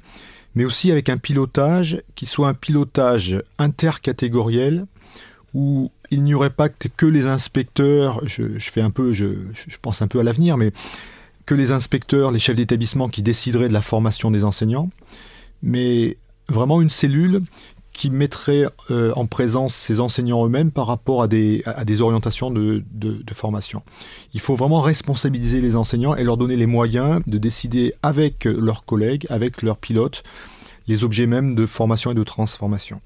mais 0.55 0.65
aussi 0.65 0.91
avec 0.91 1.09
un 1.09 1.17
pilotage 1.17 2.03
qui 2.15 2.27
soit 2.27 2.49
un 2.49 2.55
pilotage 2.55 3.43
intercatégoriel 3.59 4.85
où 5.55 5.91
il 6.11 6.23
n'y 6.23 6.35
aurait 6.35 6.51
pas 6.51 6.69
que 6.69 7.07
les 7.07 7.27
inspecteurs, 7.27 8.21
je, 8.27 8.59
fais 8.59 8.83
un 8.83 8.91
peu, 8.91 9.13
je 9.13 9.37
pense 9.81 10.03
un 10.03 10.09
peu 10.09 10.21
à 10.21 10.23
l'avenir, 10.23 10.57
mais 10.57 10.73
que 11.47 11.55
les 11.55 11.73
inspecteurs, 11.73 12.31
les 12.31 12.39
chefs 12.39 12.57
d'établissement 12.57 13.09
qui 13.09 13.23
décideraient 13.23 13.69
de 13.69 13.73
la 13.73 13.83
formation 13.83 14.31
des 14.31 14.45
enseignants, 14.45 14.91
mais 15.63 16.17
vraiment 16.49 16.81
une 16.81 16.91
cellule 16.91 17.43
qui 18.01 18.09
mettrait 18.09 18.65
euh, 18.91 19.13
en 19.15 19.27
présence 19.27 19.75
ces 19.75 20.01
enseignants 20.01 20.47
eux-mêmes 20.47 20.71
par 20.71 20.87
rapport 20.87 21.23
à 21.23 21.29
des, 21.29 21.63
à 21.67 21.85
des 21.85 22.01
orientations 22.01 22.51
de, 22.51 22.83
de, 22.93 23.23
de, 23.23 23.35
formation. 23.35 23.83
Il 24.33 24.41
faut 24.41 24.57
vraiment 24.57 24.81
responsabiliser 24.81 25.61
les 25.61 25.77
enseignants 25.77 26.17
et 26.17 26.25
leur 26.25 26.39
donner 26.39 26.57
les 26.57 26.65
moyens 26.65 27.21
de 27.27 27.37
décider 27.37 27.93
avec 28.03 28.47
leurs 28.47 28.87
collègues, 28.87 29.27
avec 29.29 29.61
leurs 29.61 29.77
pilotes, 29.77 30.23
les 30.89 31.05
objets 31.05 31.27
même 31.27 31.55
de 31.55 31.67
formation 31.67 32.13
et 32.13 32.15
de 32.15 32.25
transformation. 32.25 33.03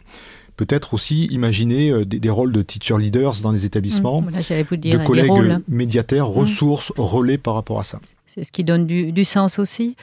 Peut-être 0.55 0.95
aussi 0.95 1.25
imaginer 1.25 1.91
euh, 1.91 2.05
des, 2.05 2.21
des, 2.21 2.31
rôles 2.31 2.53
de 2.53 2.63
teacher 2.63 2.97
leaders 2.97 3.41
dans 3.43 3.51
les 3.51 3.67
établissements, 3.67 4.21
mmh, 4.21 4.31
vous 4.71 4.77
dire, 4.77 5.01
de 5.01 5.05
collègues 5.05 5.59
médiataires, 5.67 6.29
mmh. 6.29 6.39
ressources, 6.39 6.93
relais 6.97 7.37
par 7.37 7.55
rapport 7.55 7.81
à 7.81 7.85
ça. 7.85 7.99
C'est 8.27 8.45
ce 8.45 8.53
qui 8.53 8.63
donne 8.63 8.87
du, 8.87 9.11
du 9.11 9.25
sens 9.25 9.59
aussi. 9.59 9.97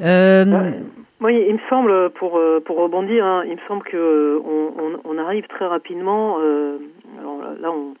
Euh, 0.00 0.80
oui, 1.24 1.42
il 1.48 1.54
me 1.54 1.60
semble, 1.70 2.10
pour, 2.10 2.36
euh, 2.36 2.60
pour 2.60 2.76
rebondir, 2.76 3.24
hein, 3.24 3.44
il 3.46 3.52
me 3.52 3.60
semble 3.66 3.82
que 3.82 3.96
euh, 3.96 4.38
on, 5.04 5.18
arrive 5.18 5.46
très 5.46 5.66
rapidement. 5.66 6.36
Euh, 6.38 6.76
alors 7.18 7.40
là, 7.58 7.72
on, 7.72 7.94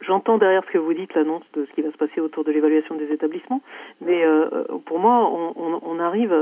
j'entends 0.00 0.38
derrière 0.38 0.64
ce 0.66 0.72
que 0.72 0.78
vous 0.78 0.94
dites 0.94 1.12
l'annonce 1.14 1.44
de 1.52 1.66
ce 1.66 1.72
qui 1.72 1.82
va 1.82 1.92
se 1.92 1.98
passer 1.98 2.22
autour 2.22 2.44
de 2.44 2.52
l'évaluation 2.52 2.94
des 2.94 3.12
établissements, 3.12 3.60
mais 4.00 4.24
euh, 4.24 4.48
pour 4.86 4.98
moi, 4.98 5.30
on, 5.30 5.80
on 5.82 6.00
arrive 6.00 6.34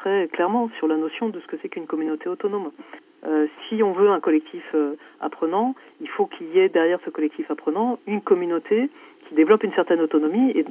très 0.00 0.28
clairement 0.28 0.68
sur 0.78 0.86
la 0.86 0.96
notion 0.96 1.30
de 1.30 1.40
ce 1.40 1.46
que 1.46 1.56
c'est 1.62 1.70
qu'une 1.70 1.86
communauté 1.86 2.28
autonome. 2.28 2.70
Euh, 3.26 3.46
si 3.68 3.82
on 3.82 3.92
veut 3.92 4.10
un 4.10 4.20
collectif 4.20 4.62
euh, 4.74 4.94
apprenant, 5.20 5.74
il 6.00 6.08
faut 6.08 6.26
qu'il 6.26 6.48
y 6.54 6.58
ait 6.58 6.68
derrière 6.68 6.98
ce 7.04 7.10
collectif 7.10 7.50
apprenant 7.50 7.98
une 8.06 8.20
communauté 8.20 8.88
qui 9.28 9.34
développe 9.34 9.64
une 9.64 9.72
certaine 9.72 10.00
autonomie 10.00 10.50
et, 10.50 10.64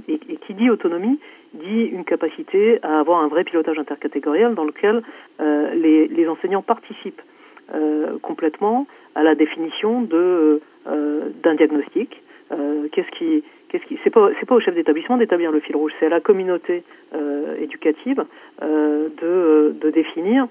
qui 0.46 0.54
dit 0.54 0.70
autonomie 0.70 1.20
dit 1.54 1.84
une 1.84 2.06
capacité 2.06 2.80
à 2.84 3.00
avoir 3.00 3.22
un 3.22 3.28
vrai 3.28 3.44
pilotage 3.44 3.80
intercatégoriel 3.80 4.56
dans 4.56 4.64
lequel 4.66 5.04
euh, 5.40 5.74
les, 5.74 6.28
enseignants 6.28 6.62
participent 6.62 7.22
euh, 7.74 8.18
complètement 8.22 8.88
à 9.16 9.24
la 9.24 9.36
définition 9.36 10.02
de 10.02 10.62
euh, 10.88 11.30
d'un 11.44 11.56
diagnostic. 11.56 12.22
Qu'est-ce 12.92 13.12
qui 13.18 13.44
qu'est-ce 13.70 13.84
qui 13.86 13.98
c'est 14.04 14.12
pas 14.12 14.30
c'est 14.40 14.46
pas 14.46 14.56
au 14.56 14.60
chef 14.60 14.76
d'établissement 14.76 15.18
d'établir 15.18 15.52
le 15.52 15.60
fil 15.60 15.76
rouge, 15.76 15.92
c'est 16.00 16.06
à 16.06 16.10
la 16.10 16.22
communauté 16.22 16.84
éducative 17.60 18.24
de, 18.62 19.76
de 19.82 19.90
définir 19.90 20.48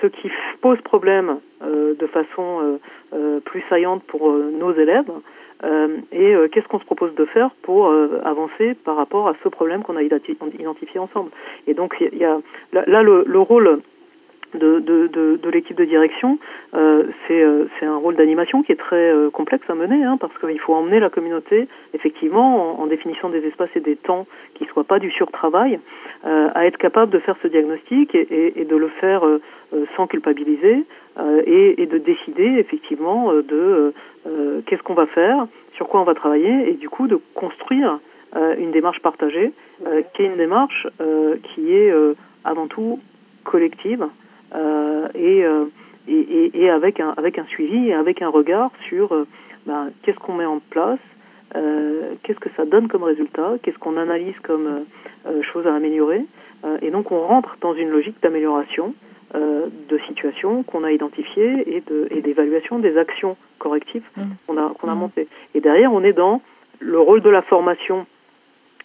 ce 0.00 0.06
qui 0.06 0.30
pose 0.62 0.80
problème 0.80 1.38
de 1.60 2.06
façon 2.06 2.80
plus 3.44 3.62
saillante 3.68 4.02
pour 4.04 4.32
nos 4.32 4.72
élèves 4.72 5.12
et 6.12 6.34
euh, 6.34 6.48
qu'est-ce 6.48 6.68
qu'on 6.68 6.78
se 6.78 6.84
propose 6.84 7.14
de 7.14 7.24
faire 7.24 7.50
pour 7.62 7.88
euh, 7.88 8.20
avancer 8.24 8.74
par 8.84 8.96
rapport 8.96 9.28
à 9.28 9.34
ce 9.42 9.48
problème 9.48 9.82
qu'on 9.82 9.96
a 9.96 10.02
identifié 10.02 10.98
ensemble? 10.98 11.30
Et 11.66 11.74
donc 11.74 12.02
là, 12.72 13.02
le, 13.02 13.24
le 13.26 13.40
rôle 13.40 13.80
de, 14.58 15.50
l'équipe 15.50 15.76
de 15.76 15.84
direction, 15.84 16.38
euh, 16.74 17.04
c'est 17.26 17.84
un 17.84 17.96
rôle 17.96 18.16
d'animation 18.16 18.62
qui 18.62 18.72
est 18.72 18.76
très 18.76 19.10
euh, 19.10 19.30
complexe 19.30 19.68
à 19.68 19.74
mener, 19.74 20.02
hein, 20.04 20.16
parce 20.18 20.36
qu'il 20.38 20.58
faut 20.60 20.74
emmener 20.74 21.00
la 21.00 21.10
communauté, 21.10 21.68
effectivement, 21.92 22.80
en, 22.80 22.86
définissant 22.86 23.30
des 23.30 23.44
espaces 23.46 23.70
et 23.74 23.80
des 23.80 23.96
temps 23.96 24.26
qui 24.54 24.64
ne 24.64 24.68
soient 24.68 24.84
pas 24.84 24.98
du 24.98 25.10
surtravail, 25.10 25.80
euh, 26.24 26.48
à 26.54 26.66
être 26.66 26.78
capable 26.78 27.12
de 27.12 27.18
faire 27.18 27.36
ce 27.42 27.48
diagnostic 27.48 28.14
et 28.14 28.64
de 28.68 28.76
le 28.76 28.88
faire 28.88 29.22
sans 29.96 30.06
culpabiliser 30.06 30.84
et, 31.46 31.82
et, 31.82 31.86
de 31.86 31.98
décider 31.98 32.56
effectivement 32.58 33.32
de 33.32 33.92
euh, 34.26 34.62
qu'est-ce 34.66 34.82
qu'on 34.82 34.94
va 34.94 35.06
faire, 35.06 35.46
sur 35.74 35.88
quoi 35.88 36.00
on 36.00 36.04
va 36.04 36.14
travailler, 36.14 36.70
et 36.70 36.74
du 36.74 36.88
coup 36.88 37.06
de 37.06 37.20
construire 37.34 37.98
euh, 38.36 38.56
une 38.58 38.70
démarche 38.70 39.00
partagée, 39.00 39.52
euh, 39.86 40.02
qui 40.14 40.22
est 40.22 40.26
une 40.26 40.36
démarche 40.36 40.86
qui 41.42 41.72
est 41.72 41.92
avant 42.44 42.66
tout 42.66 43.00
collective 43.44 44.06
et, 45.14 45.44
et, 46.08 46.50
et, 46.54 46.70
avec, 46.70 47.00
un, 47.00 47.14
avec 47.16 47.38
un 47.38 47.44
suivi 47.46 47.88
et 47.88 47.94
avec 47.94 48.22
un 48.22 48.28
regard 48.28 48.70
sur 48.88 49.26
ben, 49.66 49.90
qu'est-ce 50.02 50.18
qu'on 50.18 50.34
met 50.34 50.44
en 50.44 50.60
place, 50.70 51.00
qu'est-ce 51.52 52.38
que 52.38 52.50
ça 52.56 52.64
donne 52.64 52.88
comme 52.88 53.02
résultat, 53.02 53.54
qu'est-ce 53.62 53.78
qu'on 53.78 53.96
analyse 53.96 54.38
comme 54.42 54.84
chose 55.42 55.66
à 55.66 55.74
améliorer. 55.74 56.24
et 56.82 56.90
donc 56.90 57.10
on 57.12 57.20
rentre 57.20 57.56
dans 57.60 57.74
une 57.74 57.90
logique 57.90 58.16
d'amélioration 58.22 58.94
euh, 59.34 59.66
de 59.88 59.98
situations 60.06 60.62
qu'on 60.62 60.84
a 60.84 60.92
identifiées 60.92 61.76
et, 61.76 61.80
de, 61.80 62.06
et 62.12 62.20
d'évaluation 62.20 62.78
des 62.78 62.96
actions 62.96 63.36
correctives 63.58 64.04
mmh. 64.16 64.22
qu'on 64.46 64.56
a, 64.56 64.72
qu'on 64.78 64.88
a 64.88 64.94
mmh. 64.94 64.98
montées. 64.98 65.28
Et 65.54 65.60
derrière, 65.60 65.92
on 65.92 66.04
est 66.04 66.12
dans 66.12 66.40
le 66.78 67.00
rôle 67.00 67.20
de 67.20 67.30
la 67.30 67.42
formation 67.42 68.06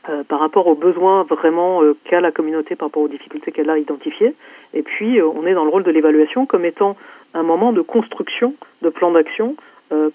euh, 0.10 0.24
par 0.24 0.40
rapport 0.40 0.66
aux 0.66 0.74
besoins 0.74 1.24
vraiment 1.24 1.84
euh, 1.84 1.96
qu'a 2.06 2.20
la 2.20 2.32
communauté, 2.32 2.76
par 2.76 2.88
rapport 2.88 3.04
aux 3.04 3.08
difficultés 3.08 3.52
qu'elle 3.52 3.70
a 3.70 3.78
identifiées. 3.78 4.34
Et 4.74 4.82
puis, 4.82 5.22
on 5.22 5.46
est 5.46 5.54
dans 5.54 5.66
le 5.66 5.70
rôle 5.70 5.84
de 5.84 5.92
l'évaluation 5.92 6.48
comme 6.48 6.66
étant 6.66 6.98
un 7.36 7.44
moment 7.44 7.72
de 7.72 7.82
construction 7.82 8.56
de 8.82 8.90
plan 8.90 9.12
d'action 9.12 9.56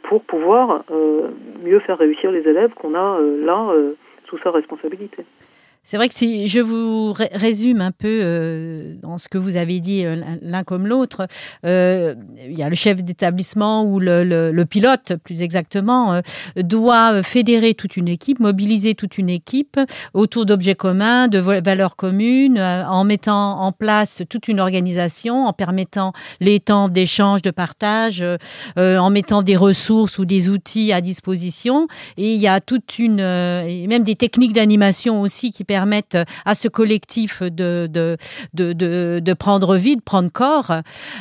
pour 0.03 0.23
pouvoir 0.23 0.85
mieux 1.65 1.81
faire 1.81 1.99
réussir 1.99 2.31
les 2.31 2.47
élèves 2.49 2.73
qu'on 2.75 2.95
a 2.95 3.19
là 3.21 3.75
sous 4.29 4.39
sa 4.39 4.53
responsabilité. 4.53 5.25
C'est 5.87 5.99
vrai 5.99 6.09
que 6.09 6.15
si 6.15 6.49
je 6.49 6.61
vous 6.61 7.13
résume 7.13 7.83
un 7.83 7.93
peu 7.93 8.21
euh, 8.23 8.95
dans 9.03 9.19
ce 9.19 9.29
que 9.29 9.37
vous 9.37 9.59
avez 9.59 9.81
dit 9.81 10.07
euh, 10.07 10.17
l'un 10.41 10.65
comme 10.65 10.87
l'autre, 10.87 11.27
euh, 11.67 12.15
il 12.49 12.59
y 12.59 12.63
a 12.63 12.71
le 12.71 12.75
chef 12.75 13.05
d'établissement 13.05 13.85
ou 13.85 14.01
le, 14.01 14.25
le, 14.25 14.51
le, 14.51 14.65
pilote, 14.65 15.13
plus 15.23 15.43
exactement, 15.43 16.15
euh, 16.15 16.23
doit 16.57 17.23
fédérer 17.23 17.75
toute 17.75 17.99
une 17.99 18.09
équipe, 18.09 18.41
mobiliser 18.41 18.95
toute 18.95 19.19
une 19.19 19.29
équipe 19.29 19.79
autour 20.15 20.47
d'objets 20.47 20.75
communs, 20.75 21.29
de 21.29 21.39
valeurs 21.39 21.97
communes, 21.97 22.57
euh, 22.57 22.87
en 22.87 23.05
mettant 23.05 23.61
en 23.61 23.71
place 23.71 24.23
toute 24.31 24.49
une 24.49 24.61
organisation, 24.61 25.45
en 25.45 25.53
permettant 25.53 26.15
les 26.41 26.61
temps 26.61 26.89
d'échange, 26.89 27.43
de 27.43 27.51
partage, 27.51 28.23
euh, 28.23 28.39
en 28.97 29.11
mettant 29.11 29.43
des 29.43 29.57
ressources 29.57 30.19
ou 30.19 30.25
des 30.25 30.49
outils 30.49 30.95
à 30.95 31.03
disposition. 31.03 31.89
Et 32.17 32.33
il 32.33 32.41
y 32.41 32.49
a 32.49 32.63
toute 32.63 32.99
une, 32.99 33.21
et 33.21 33.87
même 33.87 34.03
des 34.03 34.17
techniques 34.17 34.55
d'animation 34.55 35.21
aussi 35.21 35.51
qui 35.51 35.63
permettent 35.63 35.74
permettent 35.75 36.19
à 36.45 36.55
ce 36.55 36.69
collectif 36.69 37.43
de, 37.43 37.89
de, 37.91 38.17
de, 38.53 39.21
de, 39.21 39.33
prendre 39.33 39.75
vie, 39.75 39.97
de 39.97 40.03
prendre 40.03 40.31
corps. 40.31 40.71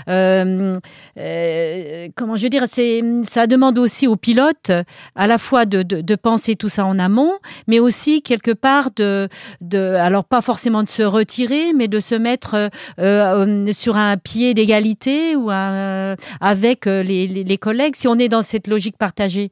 Euh, 0.07 0.75
euh, 1.17 2.07
comment 2.15 2.35
je 2.35 2.43
veux 2.43 2.51
dire, 2.51 2.65
ça 2.67 3.47
demande 3.47 3.79
aussi 3.79 4.05
aux 4.05 4.15
pilotes 4.15 4.71
à 5.15 5.25
la 5.25 5.39
fois 5.39 5.65
de, 5.65 5.81
de, 5.81 6.15
penser 6.15 6.55
tout 6.55 6.69
ça 6.69 6.85
en 6.85 6.99
amont, 6.99 7.33
mais 7.65 7.79
aussi 7.79 8.21
quelque 8.21 8.51
part 8.51 8.91
de, 8.95 9.27
de 9.61 9.79
alors 9.95 10.23
pas 10.23 10.41
forcément 10.41 10.83
de 10.83 10.89
se 10.89 11.01
retirer, 11.01 11.73
mais 11.73 11.87
de 11.87 11.99
se 11.99 12.13
mettre 12.13 12.69
euh, 12.99 13.71
sur 13.71 13.95
un 13.97 14.17
pied 14.17 14.53
d'égalité 14.53 15.35
ou 15.35 15.49
avec 15.49 16.85
les, 16.85 17.25
les 17.27 17.57
collègues 17.57 17.95
si 17.95 18.07
on 18.07 18.19
est 18.19 18.29
dans 18.29 18.43
cette 18.43 18.67
logique 18.67 18.97
partagée. 18.99 19.49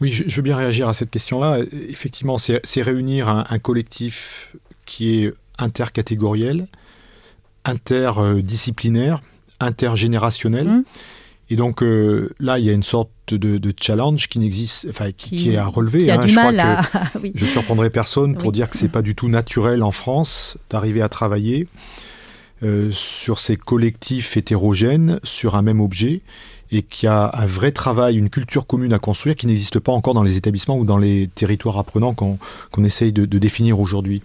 Oui, 0.00 0.10
je, 0.10 0.24
je, 0.26 0.36
veux 0.36 0.42
bien 0.42 0.56
réagir 0.56 0.88
à 0.88 0.94
cette 0.94 1.10
question-là. 1.10 1.60
Effectivement, 1.88 2.36
c'est 2.38 2.82
réunir 2.82 3.28
un, 3.28 3.44
un, 3.48 3.58
collectif 3.58 4.54
qui 4.84 5.24
est 5.24 5.32
intercatégoriel, 5.58 6.66
interdisciplinaire, 7.64 9.22
intergénérationnel. 9.60 10.66
Mmh. 10.66 10.84
Et 11.48 11.56
donc 11.56 11.82
euh, 11.82 12.34
là, 12.40 12.58
il 12.58 12.64
y 12.64 12.70
a 12.70 12.72
une 12.72 12.82
sorte 12.82 13.10
de, 13.28 13.58
de 13.58 13.74
challenge 13.80 14.28
qui 14.28 14.38
n'existe, 14.38 14.86
enfin 14.90 15.12
qui, 15.12 15.50
est 15.50 15.56
à 15.56 15.66
relever. 15.66 15.98
Qui 16.00 16.10
a 16.10 16.20
hein. 16.20 16.24
du 16.24 16.28
je 16.28 16.34
mal 16.34 16.56
crois 16.56 17.00
à... 17.00 17.06
que 17.06 17.18
oui. 17.22 17.32
je 17.34 17.46
surprendrai 17.46 17.90
personne 17.90 18.34
pour 18.34 18.46
oui. 18.46 18.52
dire 18.52 18.68
que 18.68 18.76
c'est 18.76 18.88
pas 18.88 19.02
du 19.02 19.14
tout 19.14 19.28
naturel 19.28 19.82
en 19.82 19.92
France 19.92 20.58
d'arriver 20.70 21.02
à 21.02 21.08
travailler 21.08 21.68
euh, 22.62 22.90
sur 22.90 23.38
ces 23.38 23.56
collectifs 23.56 24.36
hétérogènes 24.36 25.20
sur 25.22 25.54
un 25.54 25.62
même 25.62 25.80
objet 25.80 26.22
et 26.70 26.82
qu'il 26.82 27.06
y 27.06 27.10
a 27.10 27.30
un 27.34 27.46
vrai 27.46 27.72
travail, 27.72 28.16
une 28.16 28.30
culture 28.30 28.66
commune 28.66 28.92
à 28.92 28.98
construire 28.98 29.36
qui 29.36 29.46
n'existe 29.46 29.78
pas 29.78 29.92
encore 29.92 30.14
dans 30.14 30.22
les 30.22 30.36
établissements 30.36 30.78
ou 30.78 30.84
dans 30.84 30.98
les 30.98 31.28
territoires 31.34 31.78
apprenants 31.78 32.14
qu'on 32.14 32.38
qu 32.72 32.84
essaye 32.84 33.12
de, 33.12 33.26
de 33.26 33.38
définir 33.38 33.80
aujourd'hui. 33.80 34.22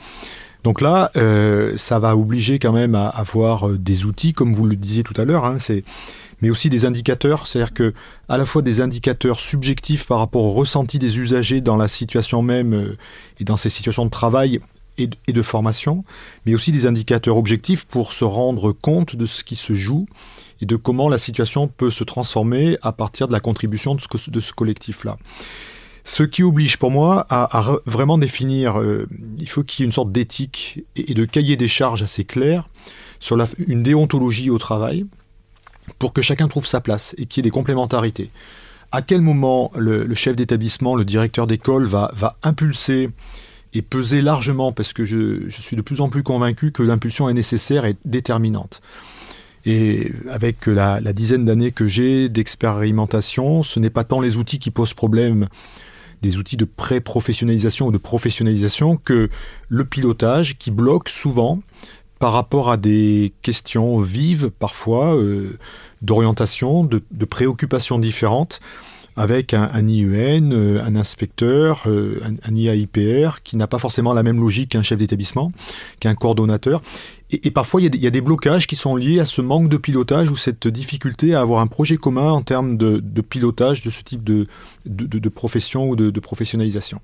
Donc 0.63 0.82
là, 0.82 1.12
euh, 1.17 1.73
ça 1.77 1.97
va 1.99 2.15
obliger 2.15 2.60
quand 2.60 2.71
même 2.71 2.93
à 2.93 3.08
avoir 3.08 3.67
euh, 3.67 3.77
des 3.77 4.06
outils, 4.06 4.34
comme 4.34 4.54
vous 4.54 4.65
le 4.65 4.75
disiez 4.75 5.04
tout 5.04 5.19
à 5.19 5.25
l'heure, 5.25 5.45
hein, 5.45 5.58
mais 6.41 6.49
aussi 6.49 6.69
des 6.69 6.86
indicateurs, 6.86 7.47
c'est-à-dire 7.47 7.73
que 7.73 7.93
à 8.30 8.38
la 8.38 8.45
fois 8.45 8.62
des 8.62 8.82
indicateurs 8.82 9.39
subjectifs 9.39 10.06
par 10.06 10.19
rapport 10.19 10.43
au 10.43 10.51
ressenti 10.51 10.99
des 10.99 11.19
usagers 11.19 11.62
dans 11.62 11.77
la 11.77 11.88
situation 11.88 12.41
même 12.41 12.73
euh, 12.73 12.97
et 13.39 13.43
dans 13.43 13.58
ces 13.58 13.69
situations 13.69 14.06
de 14.06 14.12
travail 14.12 14.60
et 14.97 15.34
de, 15.34 15.41
formation, 15.41 16.04
mais 16.45 16.54
aussi 16.54 16.71
des 16.71 16.86
indicateurs 16.86 17.38
objectifs 17.38 17.86
pour 17.86 18.13
se 18.13 18.23
rendre 18.23 18.71
compte 18.71 19.15
de 19.15 19.25
ce 19.25 19.43
qui 19.43 19.56
se 19.56 19.73
joue 19.73 20.06
et 20.62 20.65
de 20.65 20.75
comment 20.75 21.10
la 21.10 21.17
situation 21.17 21.67
peut 21.67 21.91
se 21.91 22.04
transformer 22.04 22.77
à 22.82 22.91
partir 22.91 23.27
de 23.27 23.34
la 23.34 23.39
contribution 23.39 23.95
de 23.95 24.01
ce, 24.01 24.54
collectif-là. 24.54 25.17
Ce 26.04 26.23
qui 26.23 26.43
oblige 26.43 26.77
pour 26.77 26.91
moi 26.91 27.25
à, 27.30 27.77
vraiment 27.86 28.17
définir, 28.17 28.80
euh, 28.80 29.08
il 29.39 29.47
faut 29.47 29.63
qu'il 29.63 29.82
y 29.82 29.84
ait 29.84 29.88
une 29.88 29.91
sorte 29.91 30.12
d'éthique 30.12 30.84
et, 30.95 31.13
de 31.13 31.25
cahier 31.25 31.56
des 31.56 31.67
charges 31.67 32.04
assez 32.04 32.23
clair 32.23 32.69
sur 33.19 33.38
une 33.67 33.84
déontologie 33.84 34.49
au 34.49 34.58
travail 34.58 35.06
pour 35.99 36.13
que 36.13 36.21
chacun 36.21 36.47
trouve 36.47 36.65
sa 36.65 36.82
place 36.82 37.15
et 37.17 37.25
qu'il 37.25 37.41
y 37.41 37.41
ait 37.41 37.49
des 37.49 37.51
complémentarités. 37.51 38.30
À 38.91 39.01
quel 39.01 39.21
moment 39.21 39.71
le, 39.75 40.13
chef 40.15 40.36
d'établissement, 40.36 40.95
le 40.95 41.06
directeur 41.06 41.47
d'école 41.47 41.86
va, 41.86 42.12
va 42.15 42.36
impulser 42.43 43.10
et 43.74 43.82
peser 43.82 44.22
largement, 44.22 44.72
parce 44.72 44.94
que 44.94 45.06
je, 45.06 45.50
suis 45.50 45.76
de 45.76 45.82
plus 45.82 46.02
en 46.02 46.10
plus 46.10 46.24
convaincu 46.24 46.72
que 46.72 46.84
l'impulsion 46.84 47.30
est 47.30 47.34
nécessaire 47.34 47.86
et 47.86 47.96
déterminante. 48.06 48.82
Et 49.66 50.12
avec 50.30 50.66
la, 50.66 51.00
dizaine 51.14 51.46
d'années 51.46 51.72
que 51.72 51.88
j'ai 51.88 52.30
d'expérimentation, 52.30 53.64
ce 53.64 53.80
n'est 53.80 53.90
pas 53.90 54.04
tant 54.04 54.20
les 54.20 54.38
outils 54.38 54.60
qui 54.60 54.72
posent 54.72 54.94
problème, 54.94 55.48
des 56.22 56.38
outils 56.38 56.58
de 56.58 56.66
pré-professionnalisation 56.66 57.88
ou 57.88 57.92
de 57.92 57.98
professionnalisation, 57.98 58.98
que 58.98 59.30
le 59.70 59.86
pilotage 59.86 60.58
qui 60.58 60.72
bloque 60.72 61.10
souvent 61.10 61.62
par 62.20 62.34
rapport 62.34 62.70
à 62.70 62.78
des 62.78 63.34
questions 63.42 64.00
vives 64.00 64.52
parfois, 64.52 65.16
euh, 65.16 65.58
d'orientation, 66.02 66.84
de 66.84 67.26
préoccupations 67.26 67.98
différentes 68.00 68.60
avec 69.15 69.54
un, 69.54 69.69
un 69.74 69.88
IEN, 69.88 70.52
euh, 70.52 70.84
un 70.84 70.95
inspecteur, 70.95 71.84
euh, 71.88 72.21
un, 72.24 72.52
un 72.52 72.56
IAIPR, 72.56 73.41
qui 73.43 73.56
n'a 73.58 73.67
pas 73.67 73.80
forcément 73.80 74.13
la 74.13 74.24
même 74.24 74.39
logique 74.39 74.69
qu'un 74.69 74.82
chef 74.82 74.97
d'établissement, 74.97 75.52
qu'un 76.00 76.15
coordonnateur. 76.15 76.82
Et, 77.32 77.52
parfois, 77.52 77.82
il 77.82 77.95
y, 77.95 78.08
a 78.08 78.10
des, 78.10 78.21
blocages 78.21 78.67
qui 78.67 78.76
sont 78.76 78.97
liés 78.97 79.19
à 79.21 79.26
ce 79.26 79.41
manque 79.41 79.69
de 79.69 79.78
pilotage 79.78 80.30
ou 80.30 80.36
cette 80.36 80.67
difficulté 80.67 81.34
à 81.34 81.39
avoir 81.39 81.62
un 81.62 81.67
projet 81.67 81.95
commun 81.95 82.30
en 82.30 82.41
termes 82.41 82.76
de, 82.76 83.21
pilotage 83.21 83.82
de 83.82 83.89
ce 83.89 84.04
type 84.04 84.24
de, 84.24 85.30
profession 85.30 85.89
ou 85.89 85.95
de, 85.95 86.19
professionnalisation. 86.19 87.02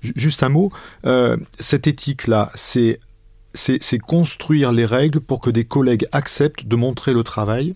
Juste 0.00 0.42
un 0.42 0.48
mot, 0.48 0.72
euh, 1.06 1.36
cette 1.60 1.86
éthique-là, 1.86 2.50
c'est 2.54 2.98
construire 4.04 4.72
les 4.72 4.86
règles 4.86 5.20
pour 5.20 5.38
que 5.38 5.50
des 5.50 5.64
collègues 5.64 6.08
acceptent 6.10 6.66
de 6.66 6.74
montrer 6.74 7.12
le 7.12 7.22
travail 7.22 7.74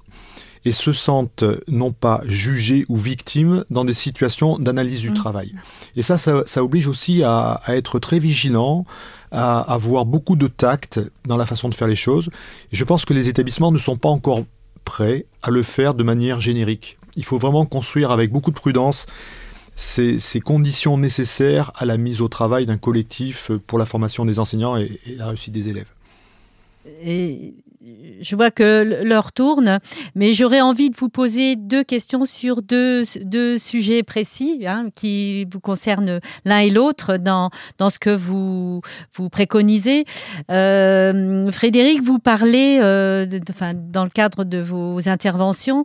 et 0.68 0.72
se 0.72 0.92
sentent 0.92 1.44
non 1.66 1.92
pas 1.92 2.20
jugés 2.24 2.84
ou 2.90 2.96
victimes 2.98 3.64
dans 3.70 3.86
des 3.86 3.94
situations 3.94 4.58
d'analyse 4.58 5.00
du 5.00 5.10
mmh. 5.10 5.14
travail. 5.14 5.54
Et 5.96 6.02
ça, 6.02 6.18
ça, 6.18 6.42
ça 6.44 6.62
oblige 6.62 6.86
aussi 6.86 7.22
à, 7.22 7.52
à, 7.64 7.74
être 7.74 7.98
très 7.98 8.18
vigilant, 8.18 8.84
à 9.32 9.60
avoir 9.60 10.04
beaucoup 10.04 10.36
de 10.36 10.46
tact 10.46 11.00
dans 11.26 11.38
la 11.38 11.46
façon 11.46 11.70
de 11.70 11.74
faire 11.74 11.88
les 11.88 11.96
choses. 11.96 12.28
Et 12.70 12.76
je 12.76 12.84
pense 12.84 13.06
que 13.06 13.14
les 13.14 13.28
établissements 13.28 13.72
ne 13.72 13.78
sont 13.78 13.96
pas 13.96 14.10
encore 14.10 14.44
prêts 14.84 15.24
à 15.42 15.50
le 15.50 15.62
faire 15.62 15.94
de 15.94 16.04
manière 16.04 16.38
générique. 16.38 16.98
Il 17.16 17.24
faut 17.24 17.38
vraiment 17.38 17.64
construire 17.64 18.10
avec 18.10 18.30
beaucoup 18.30 18.50
de 18.50 18.56
prudence 18.56 19.06
ces, 19.74 20.18
ces 20.18 20.40
conditions 20.40 20.98
nécessaires 20.98 21.72
à 21.76 21.86
la 21.86 21.96
mise 21.96 22.20
au 22.20 22.28
travail 22.28 22.66
d'un 22.66 22.76
collectif 22.76 23.50
pour 23.66 23.78
la 23.78 23.86
formation 23.86 24.26
des 24.26 24.38
enseignants 24.38 24.76
et, 24.76 25.00
et 25.06 25.14
la 25.14 25.28
réussite 25.28 25.54
des 25.54 25.70
élèves. 25.70 25.88
Et 27.02 27.54
je 28.20 28.36
vois 28.36 28.50
que 28.50 29.04
l'heure 29.04 29.32
tourne, 29.32 29.78
mais 30.14 30.32
j'aurais 30.32 30.60
envie 30.60 30.90
de 30.90 30.96
vous 30.96 31.08
poser 31.08 31.56
deux 31.56 31.84
questions 31.84 32.24
sur 32.24 32.62
deux, 32.62 33.02
deux 33.22 33.58
sujets 33.58 34.02
précis 34.02 34.64
hein, 34.66 34.88
qui 34.94 35.46
vous 35.52 35.60
concernent 35.60 36.20
l'un 36.44 36.58
et 36.58 36.70
l'autre 36.70 37.16
dans, 37.16 37.50
dans 37.78 37.88
ce 37.88 37.98
que 37.98 38.10
vous, 38.10 38.80
vous 39.14 39.28
préconisez. 39.28 40.04
Euh, 40.50 41.50
Frédéric, 41.52 42.02
vous 42.02 42.18
parlez, 42.18 42.78
euh, 42.80 43.26
de, 43.26 43.40
enfin, 43.50 43.74
dans 43.74 44.04
le 44.04 44.10
cadre 44.10 44.44
de 44.44 44.58
vos 44.58 45.08
interventions, 45.08 45.84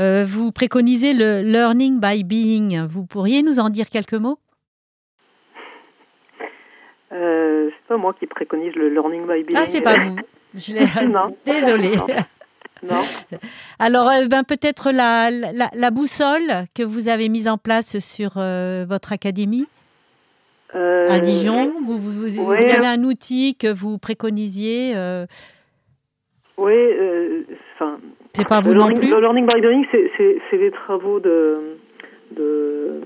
euh, 0.00 0.24
vous 0.26 0.52
préconisez 0.52 1.14
le 1.14 1.42
learning 1.42 2.00
by 2.00 2.24
being. 2.24 2.86
Vous 2.86 3.04
pourriez 3.04 3.42
nous 3.42 3.60
en 3.60 3.68
dire 3.68 3.88
quelques 3.88 4.14
mots? 4.14 4.38
Euh, 7.12 7.68
C'est 7.70 7.88
pas 7.88 7.96
moi 7.96 8.14
qui 8.18 8.26
préconise 8.26 8.74
le 8.74 8.88
learning 8.88 9.22
by 9.26 9.42
being. 9.44 9.56
Ah, 9.56 9.66
c'est 9.66 9.82
pas 9.82 9.98
vous. 9.98 10.16
Je 10.54 10.74
l'ai. 10.74 11.08
non. 11.08 11.36
Désolée. 11.44 11.96
Non. 12.82 13.00
Alors, 13.78 14.08
euh, 14.08 14.26
ben, 14.28 14.42
peut-être 14.44 14.90
la, 14.92 15.30
la, 15.30 15.68
la, 15.72 15.90
boussole 15.90 16.66
que 16.74 16.82
vous 16.82 17.08
avez 17.08 17.28
mise 17.28 17.48
en 17.48 17.56
place 17.56 17.98
sur 17.98 18.32
euh, 18.36 18.84
votre 18.88 19.12
académie? 19.12 19.66
Euh, 20.74 21.08
à 21.08 21.20
Dijon. 21.20 21.72
Vous, 21.84 21.98
vous, 21.98 22.28
vous, 22.28 22.50
avez 22.50 22.86
un 22.86 23.02
outil 23.04 23.56
que 23.56 23.72
vous 23.72 23.98
préconisiez. 23.98 24.94
Oui, 26.58 26.74
enfin. 27.74 27.98
c'est 28.34 28.46
pas 28.46 28.60
vous 28.60 28.74
non 28.74 28.88
learning, 28.88 28.98
plus? 28.98 29.10
Le 29.10 29.20
learning 29.20 29.46
by 29.46 29.60
doing, 29.60 29.82
c'est 29.92 30.56
les 30.56 30.70
travaux 30.70 31.20
de, 31.20 31.76
de. 32.32 33.00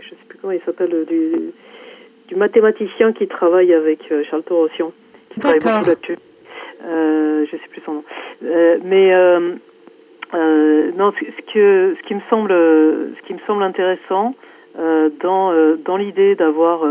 Je 0.00 0.08
sais 0.10 0.16
plus 0.28 0.38
comment 0.38 0.52
il 0.52 0.60
s'appelle, 0.64 1.04
du, 1.06 1.52
du 2.28 2.34
mathématicien 2.34 3.12
qui 3.12 3.26
travaille 3.28 3.72
avec 3.72 4.00
Charles 4.28 4.42
Torossian, 4.44 4.92
qui 5.30 5.40
travaille 5.40 5.60
beaucoup 5.60 5.86
là-dessus. 5.86 6.18
Euh, 6.84 7.46
je 7.46 7.56
sais 7.56 7.68
plus 7.70 7.82
son 7.82 7.94
nom. 7.94 8.04
Euh, 8.44 8.78
mais 8.84 9.14
euh, 9.14 9.54
euh, 10.34 10.90
non, 10.96 11.12
ce 11.12 11.52
que 11.52 11.96
ce 11.96 12.02
qui 12.06 12.14
me 12.14 12.20
semble 12.28 12.50
ce 12.50 13.26
qui 13.26 13.34
me 13.34 13.40
semble 13.46 13.62
intéressant 13.62 14.34
dans 15.20 15.52
dans 15.84 15.96
l'idée 15.96 16.34
d'avoir 16.34 16.84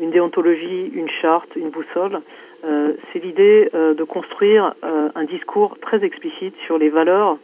une 0.00 0.10
déontologie, 0.10 0.90
une 0.94 1.10
charte, 1.20 1.54
une 1.54 1.68
boussole, 1.68 2.20
c'est 2.62 3.22
l'idée 3.22 3.68
de 3.74 4.04
construire 4.04 4.74
un 4.82 5.24
discours 5.24 5.76
très 5.80 6.02
explicite 6.02 6.54
sur 6.64 6.78
les 6.78 6.88
valeurs 6.88 7.36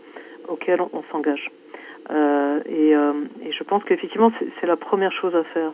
auxquelles 0.49 0.81
on, 0.81 1.03
s'engage. 1.13 1.51
Et, 2.11 2.95
je 2.95 3.65
pense 3.65 3.85
qu'effectivement 3.85 4.33
c'est 4.59 4.67
la 4.67 4.77
première 4.77 5.13
chose 5.13 5.37
à 5.37 5.45
faire. 5.45 5.73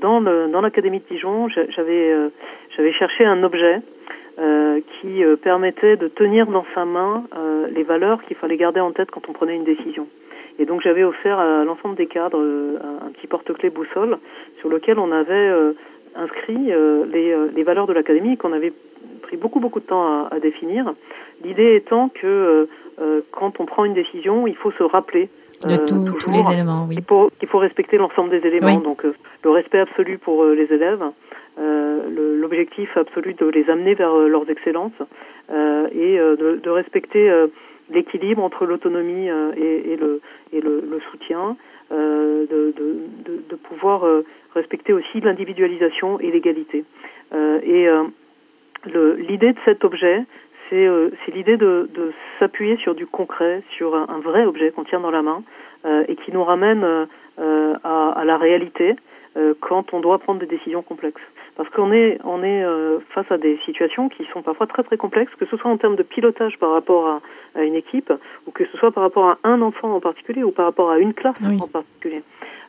Dans 0.00 0.60
l'académie 0.62 1.00
de 1.00 1.14
Dijon, 1.14 1.48
j'avais 1.50 2.92
cherché 2.92 3.26
un 3.26 3.42
objet 3.42 3.82
euh, 4.36 4.80
qui 5.00 5.22
euh, 5.22 5.36
permettait 5.36 5.96
de 5.96 6.08
tenir 6.08 6.46
dans 6.46 6.64
sa 6.74 6.84
main 6.84 7.22
euh, 7.36 7.68
les 7.68 7.84
valeurs 7.84 8.20
qu'il 8.24 8.36
fallait 8.36 8.56
garder 8.56 8.80
en 8.80 8.90
tête 8.90 9.08
quand 9.12 9.28
on 9.28 9.32
prenait 9.32 9.54
une 9.54 9.62
décision. 9.62 10.08
Et 10.58 10.66
donc 10.66 10.82
j'avais 10.82 11.04
offert 11.04 11.38
à 11.38 11.64
l'ensemble 11.64 11.94
des 11.94 12.06
cadres 12.06 12.40
un 12.40 13.10
petit 13.12 13.28
porte-clés 13.28 13.70
boussole 13.70 14.18
sur 14.58 14.68
lequel 14.68 14.98
on 14.98 15.12
avait 15.12 15.52
inscrit 16.14 16.72
les, 17.12 17.36
les, 17.52 17.62
valeurs 17.64 17.88
de 17.88 17.92
l'académie 17.92 18.36
qu'on 18.36 18.52
avait 18.52 18.72
pris 19.22 19.36
beaucoup 19.36 19.58
beaucoup 19.58 19.80
de 19.80 19.84
temps 19.84 20.04
à, 20.04 20.28
à 20.32 20.38
définir. 20.38 20.94
L'idée 21.42 21.74
étant 21.74 22.08
que 22.08 22.68
quand 23.32 23.58
on 23.58 23.66
prend 23.66 23.84
une 23.84 23.94
décision, 23.94 24.46
il 24.46 24.54
faut 24.54 24.70
se 24.70 24.84
rappeler 24.84 25.28
de 25.66 25.76
tout, 25.86 26.12
tous 26.18 26.30
les 26.30 26.52
éléments, 26.52 26.86
oui. 26.88 26.96
Il 26.98 27.04
faut, 27.04 27.30
il 27.40 27.48
faut 27.48 27.58
respecter 27.58 27.96
l'ensemble 27.96 28.30
des 28.30 28.46
éléments, 28.46 28.76
oui. 28.76 28.82
donc 28.82 29.04
le 29.04 29.50
respect 29.50 29.78
absolu 29.78 30.18
pour 30.18 30.44
les 30.44 30.72
élèves, 30.72 31.04
euh, 31.56 32.40
l'objectif 32.40 32.96
absolu 32.96 33.34
de 33.34 33.46
les 33.46 33.70
amener 33.70 33.94
vers 33.94 34.12
euh, 34.12 34.28
leurs 34.28 34.50
excellences 34.50 34.92
euh, 35.50 35.86
et 35.92 36.18
de, 36.18 36.60
de, 36.60 36.70
respecter 36.70 37.30
l'équilibre 37.90 38.42
entre 38.42 38.66
l'autonomie 38.66 39.28
et, 39.56 39.92
et, 39.92 39.96
le, 39.96 40.20
et 40.52 40.60
le, 40.60 40.80
le 40.80 41.00
soutien, 41.10 41.56
de, 41.90 42.46
de, 42.50 43.42
de, 43.48 43.56
pouvoir 43.56 44.04
respecter 44.54 44.92
aussi 44.92 45.20
l'individualisation 45.20 46.18
et 46.18 46.30
l'égalité. 46.30 46.84
et 47.32 47.86
l'idée 48.86 49.52
de 49.52 49.58
cet 49.64 49.84
objet, 49.84 50.24
c'est 51.24 51.34
l'idée 51.34 51.56
de, 51.56 51.88
de 51.94 52.12
s'appuyer 52.38 52.76
sur 52.76 52.94
du 52.94 53.06
concret, 53.06 53.62
sur 53.76 53.94
un, 53.94 54.06
un, 54.08 54.20
vrai 54.20 54.44
objet 54.44 54.70
qu'on 54.70 54.84
tient 54.84 55.00
dans 55.00 55.10
la 55.10 55.22
main 55.22 55.42
euh, 55.84 56.04
et 56.08 56.16
qui 56.16 56.32
nous 56.32 56.44
ramène 56.44 56.84
euh, 56.84 57.74
à, 57.84 58.10
à, 58.10 58.24
la 58.24 58.36
réalité 58.36 58.96
euh, 59.36 59.54
quand 59.60 59.92
on 59.92 60.00
doit 60.00 60.18
prendre 60.18 60.40
des 60.40 60.46
décisions 60.46 60.82
complexes 60.82 61.22
parce 61.56 61.68
qu'on 61.70 61.92
est 61.92 62.18
on 62.24 62.42
est 62.42 62.64
euh, 62.64 62.98
face 63.10 63.30
à 63.30 63.38
des 63.38 63.58
situations 63.64 64.08
qui 64.08 64.24
sont 64.32 64.42
parfois 64.42 64.66
très 64.66 64.82
très 64.82 64.96
complexes, 64.96 65.32
que 65.38 65.46
ce 65.46 65.56
soit 65.56 65.70
en 65.70 65.76
termes 65.76 65.96
de 65.96 66.02
pilotage 66.02 66.58
par 66.58 66.72
rapport 66.72 67.06
à, 67.06 67.20
à 67.54 67.62
une 67.62 67.74
équipe, 67.74 68.12
ou 68.46 68.50
que 68.50 68.64
ce 68.66 68.76
soit 68.78 68.90
par 68.90 69.02
rapport 69.02 69.28
à 69.28 69.38
un 69.44 69.62
enfant 69.62 69.94
en 69.94 70.00
particulier, 70.00 70.42
ou 70.42 70.50
par 70.50 70.66
rapport 70.66 70.90
à 70.90 70.98
une 70.98 71.14
classe 71.14 71.36
oui. 71.42 71.58
en 71.60 71.68
particulier. 71.68 72.22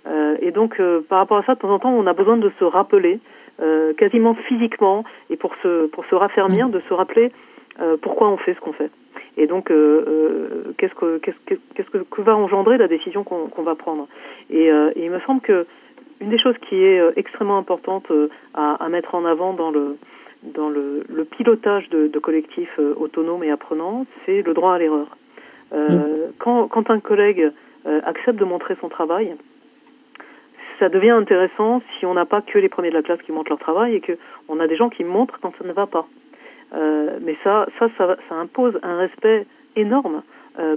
Euh, 0.07 0.37
et 0.39 0.51
donc 0.51 0.79
euh, 0.79 1.01
par 1.07 1.19
rapport 1.19 1.37
à 1.37 1.43
ça, 1.43 1.55
de 1.55 1.59
temps 1.59 1.73
en 1.73 1.79
temps, 1.79 1.93
on 1.93 2.05
a 2.05 2.13
besoin 2.13 2.37
de 2.37 2.51
se 2.59 2.63
rappeler, 2.63 3.19
euh, 3.61 3.93
quasiment 3.93 4.35
physiquement, 4.35 5.03
et 5.29 5.35
pour 5.35 5.55
se 5.63 5.87
pour 5.87 6.05
se 6.05 6.15
raffermir, 6.15 6.69
de 6.69 6.81
se 6.87 6.93
rappeler 6.93 7.25
euh, 7.25 7.54
pourquoi 8.01 8.29
on 8.29 8.37
fait 8.37 8.53
ce 8.53 8.59
qu'on 8.59 8.73
fait. 8.73 8.91
Et 9.37 9.47
donc, 9.47 9.67
qu'est-ce 9.67 10.95
que 10.95 11.17
qu'est-ce 11.17 11.35
que 11.45 11.55
qu'est-ce 11.75 11.89
que, 11.89 11.97
que, 11.97 12.21
va 12.21 12.35
engendrer 12.35 12.77
la 12.77 12.87
décision 12.87 13.23
qu'on 13.23 13.47
qu 13.47 13.61
va 13.63 13.75
prendre 13.75 14.07
et, 14.49 14.67
et 14.67 15.05
il 15.05 15.11
me 15.11 15.19
semble 15.21 15.41
que 15.41 15.65
une 16.21 16.29
des 16.29 16.37
choses 16.37 16.55
qui 16.69 16.75
est 16.75 16.99
euh, 16.99 17.11
extrêmement 17.15 17.57
importante 17.57 18.09
euh, 18.11 18.29
à, 18.53 18.75
à, 18.83 18.89
mettre 18.89 19.15
en 19.15 19.25
avant 19.25 19.53
dans 19.53 19.71
le 19.71 19.97
dans 20.43 20.69
le, 20.69 21.03
le 21.09 21.25
pilotage 21.25 21.89
de, 21.89 22.07
de, 22.07 22.19
collectifs 22.19 22.77
euh, 22.77 22.93
autonomes 22.97 23.43
et 23.43 23.49
apprenants, 23.49 24.05
c'est 24.25 24.43
le 24.43 24.53
droit 24.53 24.75
à 24.75 24.77
l'erreur. 24.77 25.17
Euh, 25.73 25.89
mmh. 25.89 26.33
quand, 26.37 26.67
quand, 26.67 26.91
un 26.91 26.99
collègue 26.99 27.51
euh, 27.87 28.01
accepte 28.03 28.37
de 28.37 28.45
montrer 28.45 28.75
son 28.79 28.87
travail, 28.87 29.35
ça 30.77 30.89
devient 30.89 31.11
intéressant 31.11 31.81
si 31.97 32.05
on 32.05 32.13
n'a 32.13 32.25
pas 32.25 32.41
que 32.41 32.59
les 32.59 32.69
premiers 32.69 32.89
de 32.89 32.93
la 32.93 33.01
classe 33.01 33.21
qui 33.23 33.31
montrent 33.31 33.49
leur 33.49 33.59
travail 33.59 33.95
et 33.95 34.01
que 34.01 34.17
on 34.47 34.59
a 34.59 34.67
des 34.67 34.75
gens 34.75 34.89
qui 34.89 35.03
montrent 35.03 35.39
quand 35.41 35.53
ça 35.57 35.67
ne 35.67 35.73
va 35.73 35.87
pas. 35.87 36.05
Euh, 36.73 37.19
mais 37.21 37.37
ça, 37.43 37.67
ça, 37.79 37.89
ça, 37.97 38.35
impose 38.35 38.79
un 38.83 38.97
respect 38.97 39.45
énorme 39.75 40.23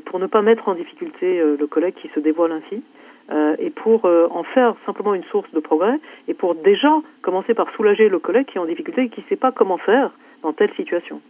pour 0.07 0.19
ne 0.19 0.27
pas 0.27 0.43
mettre 0.43 0.69
en 0.69 0.75
difficulté 0.75 1.41
le 1.41 1.67
collègue 1.69 1.95
qui 1.95 2.09
se 2.09 2.19
dévoile 2.19 2.51
ainsi 2.51 2.83
euh, 3.31 3.57
et 3.59 3.69
pour 3.69 4.07
euh, 4.07 4.27
en 4.31 4.43
faire 4.43 4.75
simplement 4.87 5.13
une 5.13 5.25
source 5.25 5.51
de 5.53 5.61
progrès 5.61 6.01
et 6.29 6.35
pour 6.35 6.55
déjà 6.55 7.03
commencer 7.21 7.53
par 7.53 7.71
soulager 7.75 8.09
le 8.09 8.19
collègue 8.19 8.47
qui 8.47 8.57
est 8.57 8.61
en 8.61 8.65
difficulté 8.65 9.03
et 9.03 9.09
qui 9.11 9.21
ne 9.21 9.27
sait 9.27 9.37
pas 9.37 9.53
comment 9.53 9.77
faire 9.77 10.13
dans 10.43 10.55
telle 10.55 10.73
situation. 10.75 11.21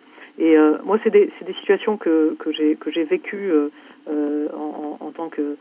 Et 0.40 0.56
moi, 0.84 1.00
c'est 1.02 1.10
des, 1.10 1.32
situations 1.58 1.96
que, 1.96 2.36
j'ai 2.52 3.02
vécues 3.02 3.50
en, 4.06 5.10
tant 5.12 5.28
que, 5.30 5.56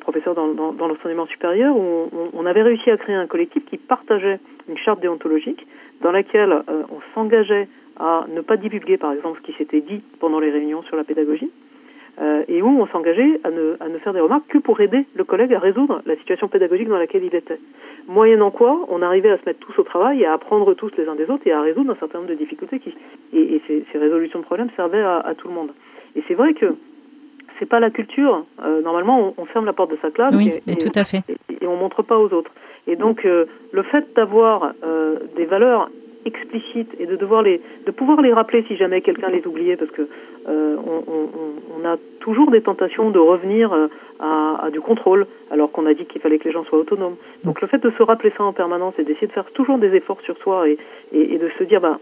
professeur 0.00 0.34
dans, 0.34 0.72
l'enseignement 0.88 1.26
supérieur, 1.26 1.76
où 1.76 2.10
on, 2.32 2.44
avait 2.44 2.62
réussi 2.62 2.90
à 2.90 2.96
créer 2.96 3.14
un 3.14 3.28
collectif 3.28 3.64
qui 3.66 3.76
partageait 3.76 4.40
une 4.68 4.76
charte 4.78 4.98
déontologique 4.98 5.64
dans 6.00 6.10
laquelle 6.10 6.64
on 6.66 6.98
s'engageait 7.14 7.68
à 7.98 8.26
ne 8.28 8.40
pas 8.40 8.56
divulguer, 8.56 8.96
par 8.96 9.12
exemple, 9.12 9.40
ce 9.40 9.46
qui 9.46 9.58
s'était 9.58 9.80
dit 9.80 10.02
pendant 10.20 10.40
les 10.40 10.50
réunions 10.50 10.82
sur 10.82 10.96
la 10.96 11.04
pédagogie, 11.04 11.50
euh, 12.20 12.42
et 12.48 12.62
où 12.62 12.80
on 12.80 12.86
s'engageait 12.88 13.40
à 13.44 13.50
ne, 13.50 13.76
à 13.78 13.88
ne 13.88 13.98
faire 13.98 14.12
des 14.12 14.20
remarques 14.20 14.48
que 14.48 14.58
pour 14.58 14.80
aider 14.80 15.06
le 15.14 15.22
collègue 15.22 15.54
à 15.54 15.60
résoudre 15.60 16.02
la 16.04 16.16
situation 16.16 16.48
pédagogique 16.48 16.88
dans 16.88 16.98
laquelle 16.98 17.22
il 17.22 17.34
était. 17.34 17.60
Moyennant 18.08 18.50
quoi, 18.50 18.86
on 18.88 19.02
arrivait 19.02 19.30
à 19.30 19.38
se 19.38 19.44
mettre 19.46 19.60
tous 19.60 19.78
au 19.78 19.84
travail 19.84 20.22
et 20.22 20.26
à 20.26 20.32
apprendre 20.32 20.74
tous 20.74 20.90
les 20.98 21.06
uns 21.06 21.14
des 21.14 21.30
autres 21.30 21.46
et 21.46 21.52
à 21.52 21.60
résoudre 21.60 21.92
un 21.92 21.96
certain 21.96 22.18
nombre 22.18 22.30
de 22.30 22.34
difficultés 22.34 22.80
qui, 22.80 22.92
et, 23.32 23.54
et 23.54 23.62
ces, 23.68 23.84
ces, 23.92 23.98
résolutions 23.98 24.40
de 24.40 24.44
problèmes 24.44 24.70
servaient 24.74 25.02
à, 25.02 25.18
à, 25.18 25.34
tout 25.36 25.46
le 25.46 25.54
monde. 25.54 25.70
Et 26.16 26.24
c'est 26.26 26.34
vrai 26.34 26.54
que 26.54 26.74
c'est 27.60 27.68
pas 27.68 27.78
la 27.78 27.90
culture. 27.90 28.44
Euh, 28.64 28.82
normalement, 28.82 29.32
on, 29.38 29.42
on, 29.42 29.44
ferme 29.44 29.66
la 29.66 29.72
porte 29.72 29.92
de 29.92 29.98
sa 30.02 30.10
classe 30.10 30.34
oui, 30.34 30.50
et, 30.66 30.72
et, 30.72 30.76
tout 30.76 30.90
à 30.96 31.04
fait. 31.04 31.22
Et, 31.28 31.64
et, 31.64 31.66
on 31.68 31.76
montre 31.76 32.02
pas 32.02 32.18
aux 32.18 32.32
autres. 32.32 32.50
Et 32.88 32.96
donc, 32.96 33.24
euh, 33.26 33.44
le 33.70 33.82
fait 33.82 34.12
d'avoir 34.16 34.72
des 35.36 35.44
valeurs 35.44 35.88
explicites 36.28 36.94
et 37.00 37.06
de 37.06 37.16
devoir 37.16 37.42
les, 37.42 37.60
de 37.86 37.90
pouvoir 37.90 38.20
les 38.22 38.32
rappeler 38.32 38.64
si 38.68 38.76
jamais 38.76 39.00
quelqu'un 39.00 39.30
les 39.30 39.44
oubliait, 39.46 39.76
parce 39.76 39.90
que 39.90 40.08
euh, 40.48 40.76
on, 40.76 41.84
a 41.84 41.96
toujours 42.20 42.50
des 42.50 42.62
tentations 42.62 43.10
de 43.10 43.18
revenir 43.18 43.72
euh, 43.72 43.88
à, 44.20 44.68
du 44.70 44.80
contrôle, 44.80 45.26
alors 45.50 45.70
qu'on 45.72 45.86
a 45.86 45.94
dit 45.94 46.06
qu'il 46.06 46.20
fallait 46.20 46.38
que 46.38 46.44
les 46.44 46.52
gens 46.52 46.64
soient 46.64 46.78
autonomes. 46.78 47.16
Donc 47.44 47.60
le 47.60 47.66
fait 47.68 47.78
de 47.78 47.90
se 47.90 48.02
rappeler 48.02 48.32
ça 48.36 48.44
en 48.44 48.52
permanence 48.52 48.94
et 48.98 49.04
d'essayer 49.04 49.26
de 49.26 49.32
faire 49.32 49.50
toujours 49.52 49.78
des 49.78 49.94
efforts 49.94 50.20
sur 50.22 50.36
soi 50.38 50.68
et, 50.68 50.76
de 51.12 51.50
se 51.58 51.64
dire, 51.64 51.80
bah, 51.80 51.98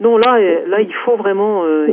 non, 0.00 0.16
là, 0.16 0.38
là, 0.66 0.80
il 0.80 0.94
faut 1.04 1.16
vraiment, 1.16 1.64
euh, 1.64 1.88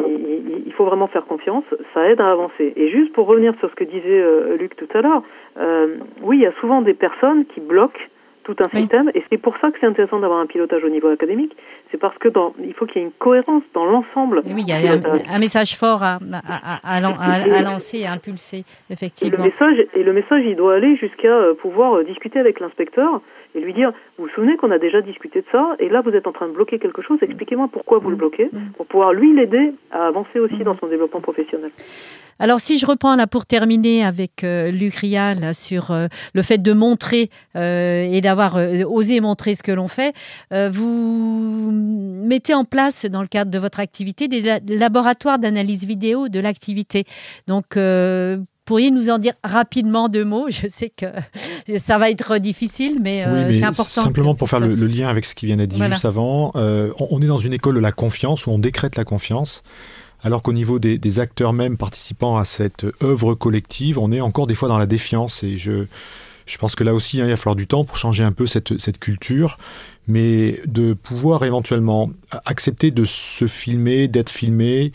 il, 0.66 0.72
faut 0.74 0.86
vraiment 0.86 1.08
faire 1.08 1.26
confiance. 1.26 1.66
Ça 1.94 2.10
aide 2.10 2.22
à 2.22 2.32
avancer. 2.32 2.72
Et 2.78 2.90
juste 2.90 3.12
pour 3.12 3.28
revenir 3.28 3.54
sur 3.60 3.70
ce 3.70 3.76
que 3.76 3.84
disait 3.84 4.22
euh, 4.22 4.56
Luc 4.56 4.78
tout 4.78 4.88
à 4.94 5.02
l'heure, 5.02 5.24
euh, 5.60 5.98
oui, 6.22 6.38
il 6.38 6.44
y 6.44 6.46
a 6.46 6.54
souvent 6.62 6.82
des 6.82 6.94
personnes 6.94 7.46
qui 7.46 7.60
bloquent 7.60 8.00
tout 8.48 8.64
un 8.64 8.68
oui. 8.74 8.82
système. 8.82 9.12
Et 9.14 9.24
c'est 9.30 9.38
pour 9.38 9.56
ça 9.60 9.72
que 9.72 9.78
c'est 9.80 9.86
intéressant 9.86 10.20
d'avoir 10.20 10.40
un 10.40 10.46
pilotage 10.46 10.84
au 10.84 10.90
niveau 10.90 11.10
académique. 11.10 11.56
C'est 11.92 11.98
parce 11.98 12.18
que 12.18 12.30
dans, 12.30 12.54
il 12.64 12.74
faut 12.74 12.86
qu'il 12.86 13.02
y 13.02 13.04
ait 13.04 13.08
une 13.08 13.14
cohérence 13.14 13.64
dans 13.74 13.86
l'ensemble. 13.86 14.42
Oui, 14.46 14.64
il 14.66 14.68
y 14.68 14.72
a 14.72 14.94
un, 14.94 15.02
un, 15.36 15.40
message 15.40 15.76
fort 15.78 16.02
à, 16.02 16.20
à, 16.34 16.80
à, 16.84 16.98
à 16.98 17.62
lancer, 17.62 18.06
à 18.06 18.14
impulser, 18.14 18.64
effectivement. 18.90 19.34
Et 19.34 19.38
le 19.38 19.44
message, 19.44 19.88
et 19.94 20.04
le 20.04 20.14
message 20.14 20.44
il 20.46 20.56
doit 20.56 20.76
aller 20.76 20.96
jusqu'à 20.96 21.54
pouvoir 21.62 22.04
discuter 22.06 22.40
avec 22.40 22.60
l'inspecteur 22.60 23.22
et 23.58 23.60
lui 23.60 23.74
dire, 23.74 23.92
vous 24.18 24.26
vous 24.26 24.30
souvenez 24.36 24.56
qu'on 24.58 24.72
a 24.72 24.78
déjà 24.78 25.02
discuté 25.02 25.42
de 25.42 25.46
ça, 25.52 25.76
et 25.80 25.90
là 25.90 26.02
vous 26.02 26.12
êtes 26.12 26.28
en 26.28 26.32
train 26.32 26.48
de 26.48 26.54
bloquer 26.54 26.78
quelque 26.80 27.02
chose, 27.02 27.18
expliquez-moi 27.22 27.70
pourquoi 27.72 27.98
vous 27.98 28.10
le 28.10 28.16
bloquez, 28.16 28.50
pour 28.78 28.86
pouvoir 28.86 29.14
lui 29.14 29.36
l'aider 29.36 29.74
à 29.92 30.08
avancer 30.08 30.40
aussi 30.40 30.60
dans 30.64 30.78
son 30.78 30.88
développement 30.88 31.22
professionnel. 31.22 31.72
Alors 32.40 32.60
si 32.60 32.78
je 32.78 32.86
reprends 32.86 33.16
là 33.16 33.26
pour 33.26 33.48
terminer 33.48 34.06
avec 34.06 34.44
euh, 34.44 34.70
Luc 34.70 34.94
Rial 34.96 35.56
sur 35.56 35.90
euh, 35.90 36.06
le 36.36 36.42
fait 36.44 36.60
de 36.60 36.72
montrer 36.72 37.32
euh, 37.56 38.04
et 38.04 38.22
d'avoir 38.22 38.58
euh, 38.58 38.84
osé 38.84 39.20
montrer 39.22 39.56
ce 39.56 39.64
que 39.64 39.72
l'on 39.72 39.88
fait, 39.88 40.14
vous 40.52 41.72
mettez 41.72 42.54
en 42.54 42.64
place 42.64 43.06
dans 43.06 43.22
le 43.22 43.28
cadre 43.28 43.50
de 43.50 43.58
votre 43.58 43.80
activité 43.80 44.28
des 44.28 44.42
la 44.42 44.60
laboratoires 44.68 45.40
d'analyse 45.40 45.86
vidéo 45.86 46.30
de 46.30 46.40
l'activité. 46.40 47.06
Donc 47.48 47.76
pourriez 48.68 48.92
nous 48.92 49.10
en 49.10 49.18
dire 49.18 49.34
rapidement 49.44 50.10
deux 50.10 50.26
mots? 50.26 50.48
Je 50.50 50.68
sais 50.68 50.90
que 50.90 51.08
ça 51.78 51.98
va 51.98 52.12
être 52.12 52.38
difficile, 52.38 53.00
mais, 53.02 53.26
oui, 53.26 53.34
mais 53.34 53.58
c'est 53.58 53.66
important. 53.66 54.04
Simplement 54.04 54.36
pour 54.36 54.50
faire 54.50 54.60
le, 54.60 54.76
le, 54.76 54.88
lien 54.88 55.08
avec 55.08 55.26
ce 55.26 55.34
qui 55.34 55.48
vient 55.48 55.58
d'être 55.58 55.70
dit 55.70 55.78
voilà. 55.78 55.96
juste 55.96 56.06
avant, 56.06 56.52
on, 56.56 57.08
on, 57.10 57.22
est 57.22 57.28
dans 57.28 57.40
une 57.40 57.54
école 57.54 57.76
de 57.76 57.80
la 57.80 57.92
confiance 57.92 58.46
où 58.46 58.52
on 58.52 58.60
décrète 58.60 58.96
la 58.96 59.04
confiance 59.04 59.64
alors 60.24 60.42
qu'au 60.42 60.54
niveau 60.54 60.80
des, 60.80 60.98
des, 60.98 61.20
acteurs 61.20 61.54
même 61.54 61.78
participant 61.78 62.38
à 62.38 62.46
cette 62.46 62.86
œuvre 63.04 63.36
collective, 63.36 64.00
on 64.00 64.12
est 64.12 64.22
encore 64.22 64.48
des 64.48 64.56
fois 64.56 64.68
dans 64.68 64.78
la 64.78 64.88
défiance. 64.88 65.44
Et 65.44 65.58
je, 65.58 65.86
je 66.46 66.58
pense 66.58 66.76
que 66.76 66.84
là 66.84 66.94
aussi, 66.94 67.22
hein, 67.22 67.26
il 67.26 67.30
va 67.30 67.38
falloir 67.38 67.56
du 67.56 67.68
temps 67.68 67.86
pour 67.86 67.98
changer 67.98 68.24
un 68.24 68.32
peu 68.32 68.48
cette, 68.48 68.80
cette 68.80 69.00
culture, 69.00 69.58
mais 70.08 70.60
de 70.66 70.94
pouvoir 70.94 71.44
éventuellement 71.44 72.10
accepter 72.46 72.90
de 72.90 73.06
se 73.06 73.48
filmer, 73.48 74.08
d'être 74.08 74.30
filmé 74.30 74.92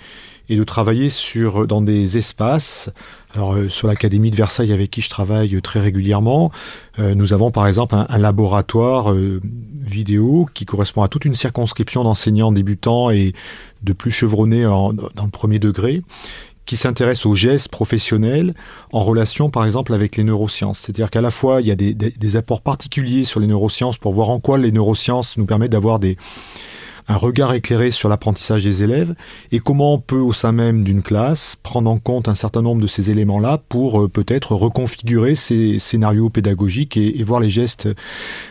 et 0.52 0.56
de 0.56 0.64
travailler 0.64 1.08
sur, 1.08 1.66
dans 1.66 1.80
des 1.80 2.18
espaces. 2.18 2.90
Alors, 3.34 3.54
euh, 3.54 3.70
sur 3.70 3.88
l'Académie 3.88 4.30
de 4.30 4.36
Versailles, 4.36 4.72
avec 4.72 4.90
qui 4.90 5.00
je 5.00 5.08
travaille 5.08 5.60
très 5.62 5.80
régulièrement, 5.80 6.52
euh, 6.98 7.14
nous 7.14 7.32
avons 7.32 7.50
par 7.50 7.66
exemple 7.66 7.94
un, 7.94 8.18
laboratoire 8.18 9.12
euh, 9.12 9.40
vidéo 9.80 10.46
qui 10.52 10.66
correspond 10.66 11.00
à 11.00 11.08
toute 11.08 11.24
une 11.24 11.34
circonscription 11.34 12.04
d'enseignants 12.04 12.52
débutants 12.52 13.08
et 13.10 13.32
de 13.82 13.92
plus 13.94 14.10
chevronnés 14.10 14.64
dans 14.64 14.92
le 14.92 15.30
premier 15.30 15.58
degré 15.58 16.02
qui 16.66 16.76
s'intéresse 16.76 17.26
aux 17.26 17.34
gestes 17.34 17.68
professionnels 17.68 18.54
en 18.92 19.02
relation 19.02 19.50
par 19.50 19.64
exemple 19.64 19.94
avec 19.94 20.16
les 20.16 20.22
neurosciences. 20.22 20.78
C'est-à-dire 20.78 21.10
qu'à 21.10 21.20
la 21.20 21.32
fois 21.32 21.60
il 21.60 21.66
y 21.66 21.72
a 21.72 21.74
des, 21.74 21.94
des, 21.94 22.36
apports 22.36 22.60
particuliers 22.60 23.24
sur 23.24 23.40
les 23.40 23.48
neurosciences 23.48 23.98
pour 23.98 24.12
voir 24.12 24.28
en 24.28 24.38
quoi 24.38 24.58
les 24.58 24.70
neurosciences 24.70 25.36
nous 25.36 25.46
permettent 25.46 25.72
d'avoir 25.72 25.98
des, 25.98 26.16
un 27.08 27.16
regard 27.16 27.52
éclairé 27.54 27.90
sur 27.90 28.08
l'apprentissage 28.08 28.64
des 28.64 28.82
élèves 28.82 29.14
et 29.50 29.58
comment 29.58 29.94
on 29.94 29.98
peut 29.98 30.18
au 30.18 30.32
sein 30.32 30.52
même 30.52 30.84
d'une 30.84 31.02
classe 31.02 31.56
prendre 31.62 31.90
en 31.90 31.98
compte 31.98 32.28
un 32.28 32.34
certain 32.34 32.62
nombre 32.62 32.80
de 32.80 32.86
ces 32.86 33.10
éléments-là 33.10 33.60
pour 33.68 34.02
euh, 34.02 34.08
peut-être 34.08 34.54
reconfigurer 34.54 35.34
ces 35.34 35.78
scénarios 35.78 36.30
pédagogiques 36.30 36.96
et, 36.96 37.22
voir 37.24 37.40
les 37.40 37.50
gestes. 37.50 37.88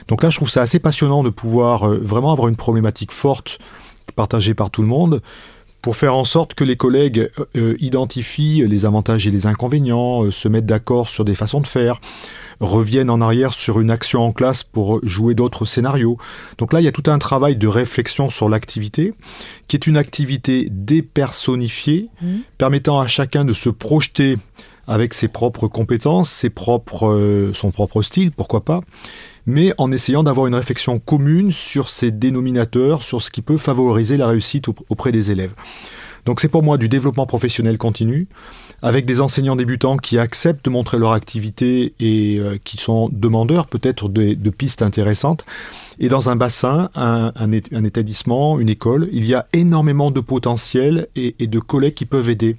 Donc 0.08 0.24
là, 0.24 0.30
je 0.30 0.38
trouve 0.38 0.50
ça 0.50 0.62
assez 0.62 0.80
passionnant 0.80 1.24
de 1.24 1.30
pouvoir 1.30 1.90
euh, 1.90 1.98
vraiment 1.98 2.32
avoir 2.32 2.48
une 2.48 2.56
problématique 2.56 3.12
forte 3.12 3.60
partagée 4.16 4.54
par 4.54 4.70
tout 4.70 4.82
le 4.82 4.88
monde 4.88 5.22
pour 5.82 5.96
faire 5.96 6.16
en 6.16 6.26
sorte 6.26 6.54
que 6.54 6.64
les 6.64 6.76
collègues 6.76 7.30
euh, 7.58 7.76
identifient 7.80 8.64
les 8.68 8.86
avantages 8.86 9.28
et 9.28 9.32
les 9.32 9.48
inconvénients, 9.48 10.30
se 10.30 10.48
mettent 10.48 10.68
d'accord 10.68 11.10
sur 11.10 11.26
des 11.26 11.34
façons 11.34 11.60
de 11.60 11.68
faire, 11.68 12.00
reviennent 12.62 13.10
en 13.10 13.20
arrière 13.20 13.54
sur 13.54 13.82
une 13.82 13.92
action 13.92 14.22
en 14.22 14.32
classe 14.32 14.64
pour 14.64 15.06
jouer 15.06 15.34
d'autres 15.34 15.66
scénarios. 15.66 16.18
Donc 16.58 16.72
là, 16.72 16.80
il 16.80 16.84
y 16.84 16.88
a 16.88 16.92
tout 16.92 17.10
un 17.12 17.18
travail 17.18 17.56
de 17.56 17.68
réflexion 17.68 18.30
sur 18.30 18.48
l'activité, 18.48 19.14
qui 19.68 19.76
est 19.76 19.88
une 19.88 19.98
activité 19.98 20.68
dépersonnifiée, 20.72 22.10
mmh. 22.22 22.28
permettant 22.58 23.00
à 23.00 23.08
chacun 23.08 23.44
de 23.44 23.54
se 23.54 23.70
projeter 23.70 24.38
avec 24.88 25.14
ses 25.14 25.28
propres 25.28 25.68
compétences, 25.68 26.30
ses 26.30 26.50
propres, 26.50 27.08
euh, 27.08 27.52
son 27.54 27.72
propre 27.72 28.02
style, 28.02 28.32
pourquoi 28.32 28.64
pas, 28.64 28.82
mais 29.46 29.74
en 29.78 29.92
essayant 29.92 30.24
d'avoir 30.24 30.48
une 30.48 30.56
réflexion 30.56 31.00
commune 31.00 31.52
sur 31.52 31.90
ces 31.90 32.12
dénominateurs, 32.12 33.04
sur 33.04 33.22
ce 33.22 33.32
qui 33.32 33.42
peut 33.42 33.58
favoriser 33.58 34.18
la 34.18 34.28
réussite 34.28 34.68
auprès 34.90 35.12
des 35.12 35.32
élèves. 35.32 35.54
Donc 36.26 36.40
c'est 36.40 36.48
pour 36.48 36.64
moi 36.64 36.78
du 36.78 36.88
développement 36.88 37.26
professionnel 37.26 37.78
continu, 37.78 38.28
avec 38.82 39.06
des 39.06 39.22
enseignants 39.22 39.56
débutants 39.56 39.98
qui 39.98 40.20
acceptent 40.20 40.66
de 40.66 40.70
montrer 40.70 41.00
leur 41.00 41.14
activité 41.14 41.94
et 42.00 42.38
euh, 42.40 42.58
qui 42.64 42.78
sont 42.78 43.10
demandeurs 43.12 43.68
peut-être 43.68 44.10
de, 44.10 44.50
pistes 44.50 44.82
intéressantes. 44.82 45.46
Et 46.00 46.10
dans 46.10 46.30
un 46.30 46.36
bassin, 46.36 46.90
un, 46.96 47.52
établissement, 47.52 48.60
une 48.60 48.70
école, 48.70 49.10
il 49.12 49.26
y 49.26 49.34
a 49.34 49.48
énormément 49.54 50.12
de 50.12 50.20
potentiel 50.20 51.08
et, 51.16 51.36
de 51.40 51.60
collègues 51.60 51.94
qui 51.96 52.06
peuvent 52.06 52.30
aider. 52.30 52.58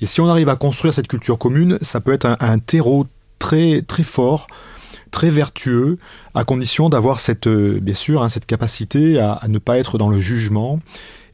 Et 0.00 0.06
si 0.06 0.20
on 0.20 0.28
arrive 0.28 0.48
à 0.48 0.56
construire 0.56 0.94
cette 0.94 1.08
culture 1.08 1.38
commune, 1.38 1.78
ça 1.82 2.00
peut 2.00 2.12
être 2.12 2.36
un, 2.40 2.58
terreau 2.58 3.06
très 3.38 3.82
très 3.82 4.02
fort 4.02 4.46
très 5.10 5.30
vertueux, 5.30 5.98
à 6.34 6.44
condition 6.44 6.90
d'avoir 6.90 7.20
cette, 7.20 7.46
euh, 7.46 7.78
bien 7.80 7.94
sûr, 7.94 8.22
hein, 8.22 8.28
cette 8.28 8.44
capacité 8.44 9.18
à, 9.18 9.40
ne 9.48 9.58
pas 9.58 9.78
être 9.78 9.96
dans 9.96 10.10
le 10.10 10.20
jugement 10.20 10.80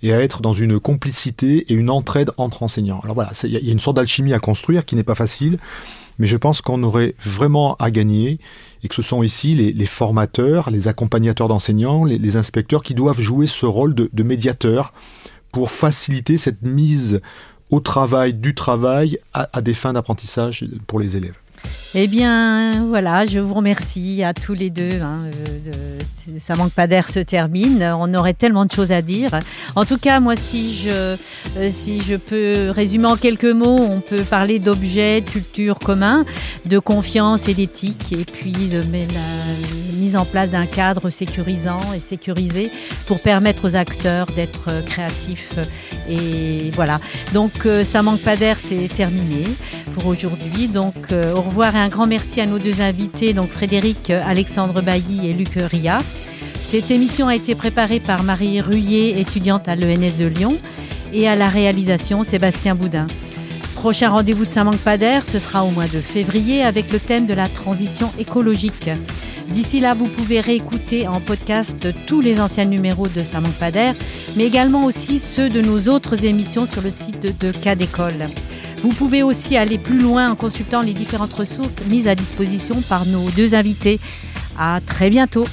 et 0.03 0.13
à 0.13 0.21
être 0.21 0.43
dans 0.43 0.53
une 0.53 0.81
complicité 0.81 1.73
et 1.73 1.75
une 1.75 1.91
entraide 1.91 2.31
entre 2.37 2.63
enseignants. 2.63 3.01
Alors 3.03 3.15
voilà, 3.15 3.33
il 3.45 3.51
y 3.51 3.69
a 3.69 3.73
une 3.73 3.81
sorte 3.81 3.97
d'alchimie 3.97 4.35
à 4.35 4.39
construire 4.39 4.85
qui 4.85 4.97
n'est 4.97 5.03
pas 5.03 5.15
facile, 5.15 5.59
mais 6.19 6.27
je 6.27 6.37
pense 6.37 6.61
qu'on 6.61 6.83
aurait 6.83 7.15
vraiment 7.25 7.77
à 7.77 7.91
gagner 7.91 8.39
et 8.83 8.89
que 8.89 8.95
ce 8.95 9.03
sont 9.03 9.23
ici 9.23 9.55
les, 9.55 9.87
formateurs, 9.87 10.71
les 10.71 10.89
accompagnateurs 10.89 11.49
d'enseignants, 11.49 12.05
les, 12.05 12.37
inspecteurs 12.37 12.83
qui 12.83 12.95
doivent 12.95 13.21
jouer 13.21 13.47
ce 13.47 13.67
rôle 13.67 13.95
de, 13.95 14.23
médiateur 14.23 14.93
pour 15.53 15.71
faciliter 15.71 16.37
cette 16.37 16.63
mise 16.63 17.21
au 17.71 17.81
travail 17.81 18.35
du 18.35 18.55
travail 18.55 19.19
à 19.33 19.63
des 19.63 19.75
fins 19.75 19.93
d'apprentissage 19.93 20.65
pour 20.87 20.99
les 21.01 21.17
élèves. 21.17 21.42
Eh 21.95 22.07
bien, 22.07 22.87
voilà, 22.87 23.27
je 23.27 23.39
vous 23.39 23.53
remercie 23.53 24.23
à 24.23 24.33
tous 24.33 24.55
les 24.55 24.71
deux. 24.71 25.03
Hein, 25.03 25.25
euh, 25.27 25.99
de, 25.99 26.39
ça 26.39 26.55
manque 26.55 26.73
pas 26.73 26.87
d'air 26.87 27.07
se 27.07 27.21
termine. 27.21 27.83
On 27.99 28.15
aurait 28.15 28.33
tellement 28.33 28.65
de 28.65 28.73
choses 28.73 28.93
à 28.93 29.03
dire. 29.03 29.39
En 29.77 29.85
tout 29.85 29.99
cas, 29.99 30.19
moi, 30.19 30.35
si 30.35 30.75
je, 30.75 31.17
euh, 31.59 32.19
peux 32.27 32.71
résumer 32.71 33.07
en 33.07 33.17
quelques 33.17 33.45
mots, 33.45 33.79
on 33.79 34.01
peut 34.01 34.23
parler 34.23 34.59
d'objets, 34.59 35.21
de 35.21 35.29
culture 35.29 35.79
commun, 35.79 36.25
de 36.65 36.79
confiance 36.79 37.49
et 37.49 37.55
d'éthique, 37.55 38.13
et 38.13 38.25
puis 38.25 38.53
de 38.53 38.83
mise 40.03 40.17
en 40.17 40.25
place 40.25 40.51
d'un 40.51 40.67
cadre 40.67 41.11
sécurisant 41.11 41.81
et 41.95 42.01
sécurisé 42.01 42.73
pour 43.07 43.21
permettre 43.21 43.69
aux 43.69 43.77
acteurs 43.77 44.27
d'être 44.27 44.85
créatifs. 44.85 45.55
Et 46.09 46.73
voilà. 46.75 46.99
Donc, 47.33 47.67
euh, 47.67 47.85
ça 47.85 48.03
manque 48.03 48.21
pas 48.21 48.37
d'air, 48.37 48.57
c'est 48.59 48.89
terminé 48.89 49.45
pour 49.95 50.07
aujourd'hui. 50.07 50.67
Donc, 50.67 50.95
euh, 51.13 51.35
au 51.35 51.43
revoir 51.43 51.77
et 51.77 51.79
un 51.79 51.89
grand 51.89 52.09
merci 52.09 52.41
à 52.41 52.47
nos 52.47 52.59
deux 52.59 52.81
invités, 52.81 53.33
donc 53.33 53.51
Frédéric 53.51 54.11
Alexandre 54.11 54.83
Bailly 54.83 55.31
et 55.31 55.33
Luc 55.35 55.55
Ria. 55.55 55.99
Cette 56.61 56.91
émission 56.91 57.29
a 57.29 57.37
été 57.37 57.55
préparée 57.55 58.01
par 58.01 58.25
Marie 58.25 58.61
Ruyer, 58.61 59.21
étudiante 59.21 59.69
à 59.69 59.77
l'ENS 59.77 60.19
de 60.19 60.27
Lyon, 60.27 60.59
et 61.13 61.29
à 61.29 61.37
la 61.37 61.49
réalisation 61.49 62.25
Sébastien 62.25 62.75
Boudin. 62.75 63.07
Prochain 63.75 64.11
rendez-vous 64.11 64.47
de 64.47 64.51
Ça 64.51 64.65
manque 64.65 64.79
pas 64.79 64.97
d'air, 64.97 65.25
ce 65.25 65.39
sera 65.39 65.65
au 65.65 65.71
mois 65.71 65.89
de 65.89 66.01
février 66.01 66.63
avec 66.63 66.93
le 66.93 67.01
thème 67.01 67.27
de 67.27 67.35
la 67.35 67.49
transition 67.49 68.13
écologique. 68.19 68.89
D'ici 69.53 69.81
là, 69.81 69.93
vous 69.93 70.07
pouvez 70.07 70.41
réécouter 70.41 71.07
en 71.07 71.21
podcast 71.21 71.87
tous 72.07 72.23
les 72.23 72.41
anciens 72.41 72.65
numéros 72.65 73.07
de 73.07 73.23
Ça 73.23 73.39
manque 73.39 73.53
pas 73.53 73.71
d'air, 73.71 73.95
mais 74.35 74.47
également 74.47 74.87
aussi 74.87 75.19
ceux 75.19 75.51
de 75.51 75.61
nos 75.61 75.89
autres 75.93 76.25
émissions 76.25 76.65
sur 76.65 76.81
le 76.81 76.89
site 76.89 77.39
de 77.39 77.53
Cas 77.53 77.75
d'école. 77.75 78.31
Vous 78.83 78.89
pouvez 78.89 79.23
aussi 79.23 79.59
aller 79.59 79.77
plus 79.77 79.99
loin 79.99 80.31
en 80.31 80.37
consultant 80.37 80.81
les 80.81 80.95
différentes 80.95 81.35
ressources 81.35 81.85
mises 81.87 82.09
à 82.09 82.15
disposition 82.15 82.81
par 82.81 83.05
nos 83.05 83.29
deux 83.31 83.55
invités. 83.55 84.01
À 84.59 84.81
très 84.87 85.11
bientôt. 85.11 85.45